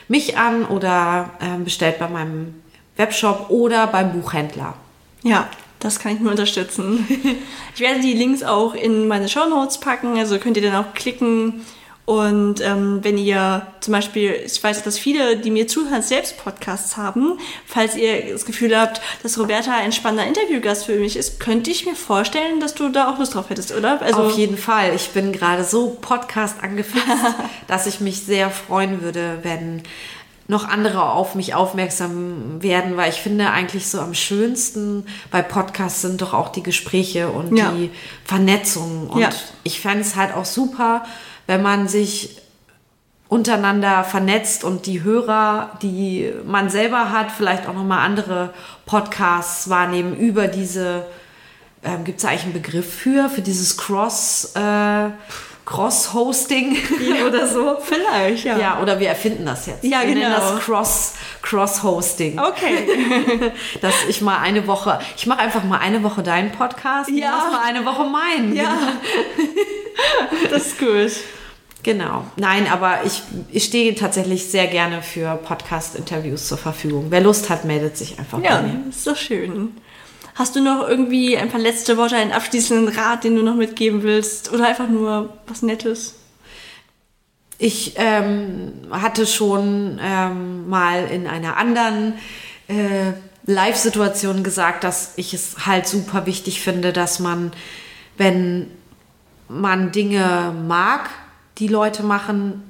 mich 0.08 0.38
an 0.38 0.64
oder 0.64 1.30
ähm, 1.40 1.64
bestellt 1.64 1.98
bei 1.98 2.08
meinem 2.08 2.54
Webshop 2.96 3.50
oder 3.50 3.86
beim 3.86 4.12
Buchhändler. 4.12 4.74
Ja, 5.22 5.48
das 5.80 5.98
kann 5.98 6.14
ich 6.14 6.20
nur 6.20 6.30
unterstützen. 6.30 7.06
ich 7.74 7.80
werde 7.80 8.00
die 8.00 8.14
Links 8.14 8.42
auch 8.42 8.74
in 8.74 9.08
meine 9.08 9.28
Show 9.28 9.48
Notes 9.48 9.78
packen, 9.78 10.18
also 10.18 10.38
könnt 10.38 10.56
ihr 10.56 10.62
dann 10.62 10.84
auch 10.84 10.94
klicken. 10.94 11.64
Und 12.08 12.62
ähm, 12.62 13.00
wenn 13.02 13.18
ihr 13.18 13.66
zum 13.80 13.92
Beispiel, 13.92 14.32
ich 14.42 14.64
weiß, 14.64 14.82
dass 14.82 14.98
viele, 14.98 15.36
die 15.36 15.50
mir 15.50 15.68
zuhören, 15.68 16.00
selbst 16.00 16.38
Podcasts 16.42 16.96
haben, 16.96 17.38
falls 17.66 17.96
ihr 17.96 18.32
das 18.32 18.46
Gefühl 18.46 18.74
habt, 18.74 19.02
dass 19.22 19.38
Roberta 19.38 19.72
ein 19.72 19.92
spannender 19.92 20.26
Interviewgast 20.26 20.86
für 20.86 20.98
mich 20.98 21.18
ist, 21.18 21.38
könnte 21.38 21.70
ich 21.70 21.84
mir 21.84 21.94
vorstellen, 21.94 22.60
dass 22.60 22.72
du 22.72 22.88
da 22.88 23.12
auch 23.12 23.18
Lust 23.18 23.34
drauf 23.34 23.50
hättest, 23.50 23.76
oder? 23.76 24.00
Also, 24.00 24.22
Auf 24.22 24.38
jeden 24.38 24.56
Fall. 24.56 24.94
Ich 24.94 25.10
bin 25.10 25.32
gerade 25.32 25.64
so 25.64 25.98
Podcast 26.00 26.56
angefixt, 26.62 27.06
dass 27.66 27.86
ich 27.86 28.00
mich 28.00 28.22
sehr 28.22 28.48
freuen 28.48 29.02
würde, 29.02 29.40
wenn 29.42 29.82
noch 30.50 30.66
andere 30.66 31.02
auf 31.10 31.34
mich 31.34 31.54
aufmerksam 31.54 32.62
werden, 32.62 32.96
weil 32.96 33.10
ich 33.10 33.20
finde 33.20 33.50
eigentlich 33.50 33.86
so 33.88 34.00
am 34.00 34.14
schönsten 34.14 35.06
bei 35.30 35.42
Podcasts 35.42 36.00
sind 36.00 36.22
doch 36.22 36.32
auch 36.32 36.48
die 36.48 36.62
Gespräche 36.62 37.28
und 37.28 37.54
Ja. 37.56 37.70
die 37.72 37.90
Vernetzung. 38.24 39.08
Und 39.10 39.20
Ja. 39.20 39.28
ich 39.62 39.80
fände 39.80 40.00
es 40.00 40.16
halt 40.16 40.34
auch 40.34 40.46
super, 40.46 41.04
wenn 41.46 41.60
man 41.62 41.86
sich 41.86 42.38
untereinander 43.28 44.04
vernetzt 44.04 44.64
und 44.64 44.86
die 44.86 45.02
Hörer, 45.02 45.72
die 45.82 46.32
man 46.46 46.70
selber 46.70 47.10
hat, 47.12 47.30
vielleicht 47.30 47.66
auch 47.68 47.74
nochmal 47.74 48.06
andere 48.06 48.54
Podcasts 48.86 49.68
wahrnehmen 49.68 50.16
über 50.16 50.48
diese, 50.48 51.04
ähm, 51.84 52.04
gibt 52.04 52.20
es 52.20 52.24
eigentlich 52.24 52.44
einen 52.44 52.52
Begriff 52.54 52.90
für, 52.90 53.28
für 53.28 53.42
dieses 53.42 53.76
Cross, 53.76 54.52
äh, 54.54 55.10
Cross-Hosting 55.68 56.76
oder 57.26 57.46
so? 57.46 57.76
vielleicht, 57.82 58.44
ja. 58.44 58.58
Ja, 58.58 58.78
oder 58.80 58.98
wir 58.98 59.08
erfinden 59.08 59.44
das 59.44 59.66
jetzt. 59.66 59.84
Ja, 59.84 60.00
wir 60.00 60.14
nennen 60.14 60.22
genau. 60.32 60.38
das 60.38 60.60
Cross, 60.60 61.14
Cross-Hosting. 61.42 62.38
Okay. 62.38 63.52
Dass 63.82 63.94
ich 64.08 64.20
mal 64.22 64.38
eine 64.38 64.66
Woche, 64.66 64.98
ich 65.16 65.26
mache 65.26 65.40
einfach 65.40 65.64
mal 65.64 65.78
eine 65.78 66.02
Woche 66.02 66.22
deinen 66.22 66.52
Podcast, 66.52 67.10
Ja. 67.10 67.32
machst 67.32 67.52
mal 67.52 67.62
eine 67.64 67.84
Woche 67.84 68.04
meinen. 68.04 68.56
ja. 68.56 68.78
das 70.50 70.68
ist 70.68 70.78
gut. 70.78 71.12
Genau. 71.82 72.24
Nein, 72.36 72.66
aber 72.70 73.00
ich, 73.04 73.22
ich 73.50 73.64
stehe 73.64 73.94
tatsächlich 73.94 74.46
sehr 74.50 74.66
gerne 74.66 75.00
für 75.02 75.36
Podcast-Interviews 75.36 76.48
zur 76.48 76.58
Verfügung. 76.58 77.06
Wer 77.10 77.20
Lust 77.20 77.50
hat, 77.50 77.64
meldet 77.64 77.96
sich 77.96 78.18
einfach 78.18 78.42
Ja, 78.42 78.56
bei 78.56 78.62
mir. 78.62 78.88
ist 78.88 79.06
doch 79.06 79.16
schön. 79.16 79.76
Hast 80.38 80.54
du 80.54 80.60
noch 80.60 80.88
irgendwie 80.88 81.36
ein 81.36 81.48
paar 81.48 81.58
letzte 81.58 81.96
Worte, 81.96 82.14
einen 82.14 82.30
abschließenden 82.30 82.96
Rat, 82.96 83.24
den 83.24 83.34
du 83.34 83.42
noch 83.42 83.56
mitgeben 83.56 84.04
willst? 84.04 84.52
Oder 84.52 84.68
einfach 84.68 84.88
nur 84.88 85.36
was 85.48 85.62
Nettes? 85.62 86.14
Ich 87.58 87.94
ähm, 87.96 88.72
hatte 88.92 89.26
schon 89.26 89.98
ähm, 90.00 90.68
mal 90.68 91.06
in 91.06 91.26
einer 91.26 91.56
anderen 91.56 92.14
äh, 92.68 93.14
Live-Situation 93.46 94.44
gesagt, 94.44 94.84
dass 94.84 95.14
ich 95.16 95.34
es 95.34 95.66
halt 95.66 95.88
super 95.88 96.24
wichtig 96.24 96.60
finde, 96.60 96.92
dass 96.92 97.18
man, 97.18 97.50
wenn 98.16 98.70
man 99.48 99.90
Dinge 99.90 100.54
mag, 100.68 101.10
die 101.58 101.66
Leute 101.66 102.04
machen, 102.04 102.62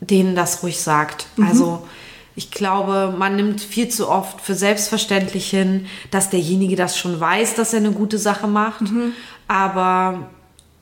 denen 0.00 0.34
das 0.36 0.62
ruhig 0.62 0.82
sagt. 0.82 1.28
Mhm. 1.36 1.46
Also 1.46 1.88
ich 2.36 2.50
glaube, 2.50 3.14
man 3.16 3.34
nimmt 3.34 3.62
viel 3.62 3.88
zu 3.88 4.10
oft 4.10 4.42
für 4.42 4.54
selbstverständlich 4.54 5.48
hin, 5.48 5.86
dass 6.10 6.28
derjenige 6.28 6.76
das 6.76 6.98
schon 6.98 7.18
weiß, 7.18 7.54
dass 7.54 7.72
er 7.72 7.78
eine 7.78 7.92
gute 7.92 8.18
Sache 8.18 8.46
macht. 8.46 8.82
Mhm. 8.82 9.12
Aber 9.48 10.28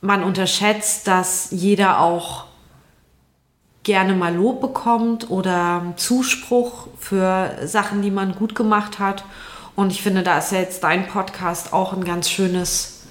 man 0.01 0.23
unterschätzt, 0.23 1.07
dass 1.07 1.47
jeder 1.51 2.01
auch 2.01 2.45
gerne 3.83 4.15
mal 4.15 4.35
Lob 4.35 4.59
bekommt 4.59 5.29
oder 5.29 5.93
Zuspruch 5.95 6.87
für 6.99 7.51
Sachen, 7.63 8.01
die 8.01 8.11
man 8.11 8.35
gut 8.35 8.53
gemacht 8.53 8.99
hat. 8.99 9.23
Und 9.77 9.91
ich 9.91 10.01
finde, 10.01 10.23
da 10.23 10.39
ist 10.39 10.51
ja 10.51 10.59
jetzt 10.59 10.83
dein 10.83 11.07
Podcast 11.07 11.71
auch 11.71 11.93
ein 11.93 12.03
ganz 12.03 12.29
schönes, 12.29 13.03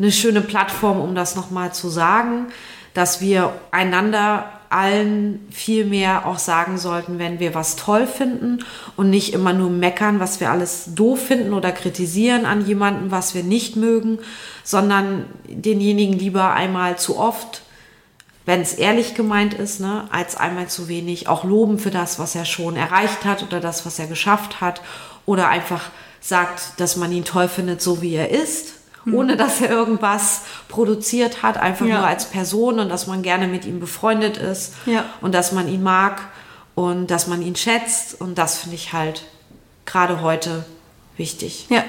eine 0.00 0.10
schöne 0.10 0.40
Plattform, 0.40 0.98
um 1.00 1.14
das 1.14 1.36
nochmal 1.36 1.72
zu 1.72 1.88
sagen, 1.88 2.46
dass 2.92 3.20
wir 3.20 3.52
einander 3.70 4.53
allen 4.74 5.46
viel 5.50 5.84
mehr 5.84 6.26
auch 6.26 6.38
sagen 6.38 6.78
sollten, 6.78 7.18
wenn 7.18 7.38
wir 7.38 7.54
was 7.54 7.76
toll 7.76 8.06
finden 8.06 8.64
und 8.96 9.08
nicht 9.08 9.32
immer 9.32 9.52
nur 9.52 9.70
meckern, 9.70 10.18
was 10.18 10.40
wir 10.40 10.50
alles 10.50 10.94
doof 10.94 11.26
finden 11.26 11.54
oder 11.54 11.70
kritisieren 11.70 12.44
an 12.44 12.66
jemanden, 12.66 13.10
was 13.10 13.34
wir 13.34 13.44
nicht 13.44 13.76
mögen, 13.76 14.18
sondern 14.64 15.26
denjenigen 15.48 16.18
lieber 16.18 16.52
einmal 16.52 16.98
zu 16.98 17.16
oft, 17.16 17.62
wenn 18.46 18.60
es 18.60 18.74
ehrlich 18.74 19.14
gemeint 19.14 19.54
ist, 19.54 19.80
ne, 19.80 20.08
als 20.10 20.36
einmal 20.36 20.66
zu 20.66 20.88
wenig, 20.88 21.28
auch 21.28 21.44
loben 21.44 21.78
für 21.78 21.90
das, 21.90 22.18
was 22.18 22.34
er 22.34 22.44
schon 22.44 22.76
erreicht 22.76 23.24
hat 23.24 23.42
oder 23.42 23.60
das, 23.60 23.86
was 23.86 23.98
er 23.98 24.08
geschafft 24.08 24.60
hat 24.60 24.82
oder 25.24 25.48
einfach 25.48 25.90
sagt, 26.20 26.80
dass 26.80 26.96
man 26.96 27.12
ihn 27.12 27.24
toll 27.24 27.48
findet, 27.48 27.80
so 27.80 28.02
wie 28.02 28.14
er 28.14 28.30
ist 28.30 28.83
ohne 29.12 29.36
dass 29.36 29.60
er 29.60 29.70
irgendwas 29.70 30.42
produziert 30.68 31.42
hat, 31.42 31.56
einfach 31.56 31.86
Ja. 31.86 31.98
nur 31.98 32.06
als 32.06 32.26
Person 32.26 32.78
und 32.78 32.88
dass 32.88 33.06
man 33.06 33.22
gerne 33.22 33.46
mit 33.46 33.64
ihm 33.64 33.80
befreundet 33.80 34.36
ist 34.36 34.74
Ja. 34.86 35.04
und 35.20 35.34
dass 35.34 35.52
man 35.52 35.68
ihn 35.68 35.82
mag 35.82 36.22
und 36.74 37.08
dass 37.08 37.26
man 37.26 37.42
ihn 37.42 37.56
schätzt 37.56 38.20
und 38.20 38.36
das 38.38 38.58
finde 38.58 38.76
ich 38.76 38.92
halt 38.92 39.22
gerade 39.86 40.20
heute 40.22 40.64
wichtig. 41.16 41.66
Ja, 41.68 41.84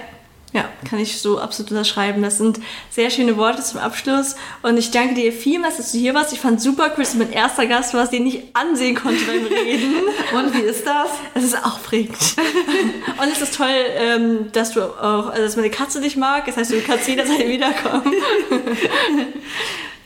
ja, 0.55 0.69
kann 0.89 0.99
ich 0.99 1.19
so 1.19 1.37
absolut 1.37 1.71
unterschreiben. 1.71 2.21
Das 2.21 2.37
sind 2.37 2.61
sehr 2.89 3.09
schöne 3.09 3.35
Worte 3.35 3.61
zum 3.61 3.81
Abschluss. 3.81 4.37
Und 4.61 4.77
ich 4.77 4.89
danke 4.89 5.13
dir 5.13 5.33
vielmals, 5.33 5.75
dass 5.75 5.91
du 5.91 5.97
hier 5.97 6.13
warst. 6.13 6.31
Ich 6.31 6.39
fand 6.39 6.61
super 6.61 6.91
cool, 6.91 7.03
dass 7.03 7.11
du 7.11 7.17
mein 7.17 7.33
erster 7.33 7.67
Gast 7.67 7.93
warst, 7.93 8.13
den 8.13 8.25
ich 8.25 8.43
ansehen 8.53 8.95
konnte 8.95 9.21
beim 9.25 9.45
Reden. 9.45 9.95
Und 10.33 10.53
wie 10.53 10.61
ist 10.61 10.87
das? 10.87 11.09
Es 11.33 11.43
ist 11.43 11.65
aufregend. 11.65 12.17
Und 13.21 13.31
es 13.33 13.41
ist 13.41 13.55
toll, 13.55 13.67
ähm, 13.97 14.49
dass 14.53 14.71
du 14.71 14.81
auch, 14.81 15.27
also 15.27 15.43
dass 15.43 15.57
meine 15.57 15.69
Katze 15.69 15.99
dich 15.99 16.15
mag. 16.15 16.45
Das 16.45 16.55
heißt, 16.55 16.71
du 16.71 16.79
kannst 16.81 17.05
jederzeit 17.09 17.47
wiederkommen. 17.49 18.13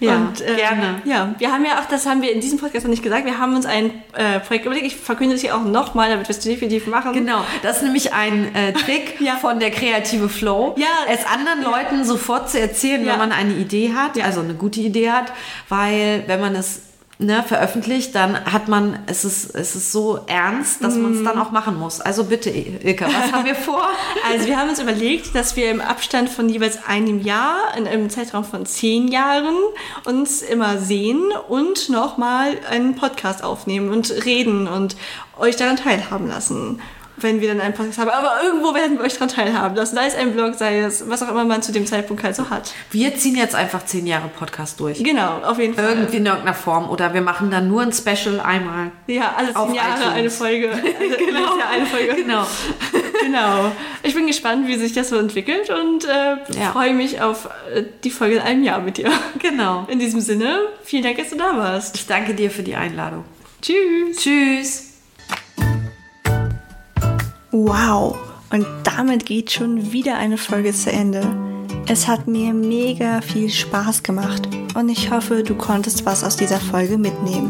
Ja, 0.02 0.16
Und, 0.16 0.42
ähm, 0.42 0.56
gerne. 0.56 1.02
Ja, 1.04 1.36
wir 1.40 1.52
haben 1.52 1.66
ja 1.66 1.80
auch, 1.80 1.86
das 1.86 2.06
haben 2.06 2.22
wir 2.22 2.32
in 2.32 2.40
diesem 2.40 2.58
Podcast 2.58 2.86
noch 2.86 2.90
nicht 2.90 3.04
gesagt, 3.04 3.26
wir 3.26 3.38
haben 3.38 3.56
uns 3.56 3.66
ein 3.66 3.92
äh, 4.14 4.40
Projekt 4.40 4.66
überlegt. 4.66 4.86
Ich 4.88 4.96
verkünde 4.96 5.36
es 5.36 5.42
hier 5.42 5.56
auch 5.56 5.64
nochmal, 5.64 6.10
damit 6.10 6.28
wir 6.30 6.36
es 6.36 6.40
definitiv 6.40 6.88
machen. 6.88 7.12
Genau, 7.14 7.42
das 7.64 7.78
ist 7.78 7.84
nämlich 7.84 8.14
ein 8.14 8.56
äh, 8.56 8.72
Trick 8.86 9.20
Ja. 9.20 9.36
von 9.36 9.60
der 9.60 9.72
kreative 9.72 10.30
Flow, 10.30 10.74
Ja. 10.78 10.88
es 11.10 11.26
anderen 11.26 11.64
Leuten 11.64 12.06
sofort 12.06 12.50
zu 12.50 12.60
erzählen, 12.60 13.06
Ja. 13.06 13.12
wenn 13.14 13.20
man 13.20 13.32
eine 13.34 13.54
Idee 13.54 13.94
hat, 13.94 14.16
Ja. 14.16 14.26
also 14.26 14.40
eine 14.40 14.54
gute 14.54 14.80
Idee 14.80 15.12
hat, 15.12 15.34
weil 15.68 16.24
wenn 16.28 16.40
man 16.40 16.56
es 16.56 16.82
ne, 17.20 17.44
veröffentlicht, 17.44 18.16
dann 18.16 18.46
hat 18.46 18.70
man, 18.70 19.00
es 19.06 19.26
ist, 19.26 19.54
es 19.54 19.76
ist 19.76 19.92
so 19.92 20.22
ernst, 20.28 20.82
dass 20.84 20.96
man 20.96 21.14
es 21.14 21.24
dann 21.24 21.38
auch 21.38 21.52
machen 21.52 21.78
muss. 21.78 22.00
Also 22.00 22.24
bitte, 22.24 22.50
Ilka, 22.50 23.08
was 23.08 23.34
haben 23.34 23.46
wir 23.46 23.56
vor? 23.56 23.88
Also 24.32 24.48
wir 24.48 24.58
haben 24.58 24.70
uns 24.70 24.80
überlegt, 24.80 25.34
dass 25.36 25.56
wir 25.56 25.72
im 25.72 25.82
Abstand 25.82 26.30
von 26.30 26.50
jeweils 26.50 26.86
einem 26.86 27.22
Jahr, 27.22 27.76
in 27.78 27.88
einem 27.88 28.10
Zeitraum 28.10 28.44
von 28.44 28.66
zehn 28.66 29.08
Jahren, 29.08 29.56
uns 30.06 30.42
immer 30.42 30.78
sehen 30.78 31.32
und 31.48 31.90
nochmal 31.90 32.58
einen 32.70 32.96
Podcast 32.96 33.44
aufnehmen 33.44 33.90
und 33.90 34.26
reden 34.26 34.68
und 34.68 34.96
euch 35.38 35.56
daran 35.56 35.78
teilhaben 35.78 36.28
lassen. 36.28 36.80
Wenn 37.22 37.42
wir 37.42 37.50
dann 37.50 37.62
einen 37.62 37.74
Podcast 37.74 37.98
haben. 38.00 38.10
Aber 38.10 38.44
irgendwo 38.44 38.74
werden 38.74 38.98
wir 38.98 39.06
euch 39.06 39.14
daran 39.14 39.30
teilhaben 39.30 39.76
lassen. 39.76 39.96
Sei 39.96 40.06
es 40.08 40.16
ein 40.16 40.34
Blog, 40.34 40.56
sei 40.56 40.80
es 40.80 41.10
was 41.10 41.22
auch 41.24 41.30
immer 41.30 41.46
man 41.46 41.62
zu 41.62 41.72
dem 41.72 41.86
Zeitpunkt 41.86 42.24
halt 42.24 42.36
so 42.36 42.50
hat. 42.50 42.74
Wir 42.92 43.16
ziehen 43.16 43.36
jetzt 43.36 43.56
einfach 43.56 43.86
zehn 43.86 44.06
Jahre 44.08 44.30
Podcast 44.30 44.80
durch. 44.80 45.04
Genau, 45.04 45.40
auf 45.44 45.60
jeden 45.60 45.74
Fall. 45.74 45.86
Irgendwie 45.90 46.18
in 46.18 46.26
irgendeiner 46.26 46.54
Form. 46.56 46.90
Oder 46.90 47.14
wir 47.14 47.22
machen 47.22 47.52
dann 47.52 47.68
nur 47.68 47.82
ein 47.82 47.92
Special 47.94 48.40
einmal. 48.40 48.92
Ja, 49.08 49.34
alle 49.38 49.54
zehn 49.54 49.74
Jahre 49.76 50.00
iTunes. 50.02 50.14
eine 50.16 50.30
Folge. 50.30 50.70
Also 51.00 51.16
Genau. 51.26 51.54
eine 51.72 51.86
Folge. 51.86 52.16
Genau. 52.22 52.46
Genau. 53.22 53.72
Ich 54.04 54.14
bin 54.16 54.28
gespannt, 54.28 54.68
wie 54.68 54.76
sich 54.78 54.94
das 54.94 55.10
so 55.10 55.18
entwickelt 55.18 55.70
und 55.70 56.06
äh, 56.06 56.38
Ja. 56.60 56.72
freue 56.72 56.94
mich 56.94 57.22
auf 57.22 57.50
äh, 57.74 57.84
die 58.04 58.10
Folge 58.12 58.36
in 58.38 58.42
einem 58.42 58.64
Jahr 58.64 58.80
mit 58.80 58.98
dir. 58.98 59.12
Genau. 59.40 59.86
In 59.90 60.00
diesem 60.00 60.22
Sinne, 60.22 60.60
vielen 60.84 61.04
Dank, 61.04 61.18
dass 61.18 61.30
du 61.30 61.36
da 61.38 61.56
warst. 61.58 61.96
Ich 61.96 62.08
danke 62.08 62.34
dir 62.34 62.50
für 62.50 62.64
die 62.64 62.76
Einladung. 62.76 63.26
Tschüss. 63.62 64.18
Tschüss. 64.18 64.89
Wow. 67.52 68.18
Und 68.52 68.66
damit 68.84 69.26
geht 69.26 69.52
schon 69.52 69.92
wieder 69.92 70.18
eine 70.18 70.38
Folge 70.38 70.74
zu 70.74 70.92
Ende. 70.92 71.22
Es 71.88 72.08
hat 72.08 72.28
mir 72.28 72.54
mega 72.54 73.22
viel 73.22 73.50
Spaß 73.50 74.04
gemacht 74.04 74.48
und 74.76 74.90
ich 74.90 75.10
hoffe, 75.10 75.44
du 75.44 75.56
konntest 75.56 76.06
was 76.06 76.24
aus 76.24 76.36
dieser 76.36 76.60
Folge 76.60 76.98
mitnehmen. 76.98 77.50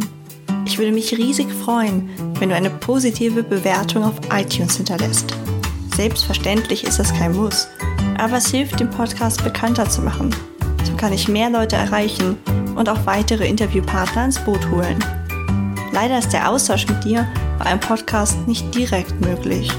Ich 0.65 0.77
würde 0.77 0.93
mich 0.93 1.17
riesig 1.17 1.51
freuen, 1.51 2.09
wenn 2.39 2.49
du 2.49 2.55
eine 2.55 2.69
positive 2.69 3.43
Bewertung 3.43 4.03
auf 4.03 4.15
iTunes 4.31 4.77
hinterlässt. 4.77 5.35
Selbstverständlich 5.95 6.85
ist 6.85 6.99
das 6.99 7.13
kein 7.13 7.35
Muss, 7.35 7.67
aber 8.17 8.37
es 8.37 8.51
hilft, 8.51 8.79
den 8.79 8.89
Podcast 8.89 9.43
bekannter 9.43 9.89
zu 9.89 10.01
machen. 10.01 10.33
So 10.85 10.95
kann 10.95 11.11
ich 11.11 11.27
mehr 11.27 11.49
Leute 11.49 11.75
erreichen 11.75 12.37
und 12.75 12.87
auch 12.87 13.05
weitere 13.05 13.47
Interviewpartner 13.47 14.25
ins 14.25 14.39
Boot 14.39 14.69
holen. 14.69 14.99
Leider 15.91 16.19
ist 16.19 16.31
der 16.31 16.49
Austausch 16.49 16.87
mit 16.87 17.03
dir 17.03 17.27
bei 17.57 17.65
einem 17.65 17.81
Podcast 17.81 18.47
nicht 18.47 18.73
direkt 18.73 19.19
möglich. 19.19 19.69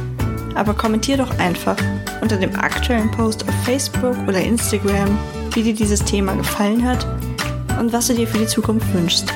Aber 0.55 0.75
kommentier 0.75 1.17
doch 1.17 1.39
einfach 1.39 1.77
unter 2.21 2.37
dem 2.37 2.55
aktuellen 2.55 3.11
Post 3.11 3.49
auf 3.49 3.55
Facebook 3.65 4.17
oder 4.27 4.41
Instagram, 4.41 5.19
wie 5.55 5.63
dir 5.63 5.75
dieses 5.75 6.05
Thema 6.05 6.35
gefallen 6.35 6.87
hat 6.87 7.07
und 7.79 7.93
was 7.93 8.09
du 8.09 8.15
dir 8.15 8.27
für 8.27 8.39
die 8.39 8.47
Zukunft 8.47 8.93
wünschst. 8.93 9.33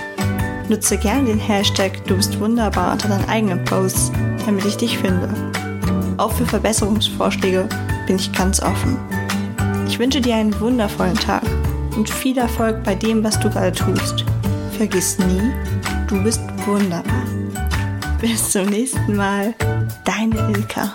Nutze 0.68 0.96
gerne 0.96 1.26
den 1.26 1.38
Hashtag 1.38 2.04
Du 2.06 2.16
bist 2.16 2.38
wunderbar 2.40 2.92
unter 2.92 3.08
deinen 3.08 3.28
eigenen 3.28 3.64
Posts, 3.64 4.12
damit 4.46 4.64
ich 4.64 4.76
dich 4.76 4.98
finde. 4.98 5.28
Auch 6.16 6.32
für 6.32 6.46
Verbesserungsvorschläge 6.46 7.68
bin 8.06 8.16
ich 8.16 8.32
ganz 8.32 8.60
offen. 8.60 8.96
Ich 9.86 9.98
wünsche 9.98 10.20
dir 10.20 10.36
einen 10.36 10.58
wundervollen 10.60 11.16
Tag 11.16 11.42
und 11.96 12.08
viel 12.08 12.38
Erfolg 12.38 12.82
bei 12.84 12.94
dem, 12.94 13.22
was 13.22 13.38
du 13.40 13.50
gerade 13.50 13.72
tust. 13.72 14.24
Vergiss 14.76 15.18
nie, 15.18 15.52
du 16.08 16.22
bist 16.22 16.40
wunderbar. 16.66 17.22
Bis 18.20 18.50
zum 18.50 18.66
nächsten 18.66 19.16
Mal, 19.16 19.54
deine 20.04 20.38
Ilka. 20.50 20.94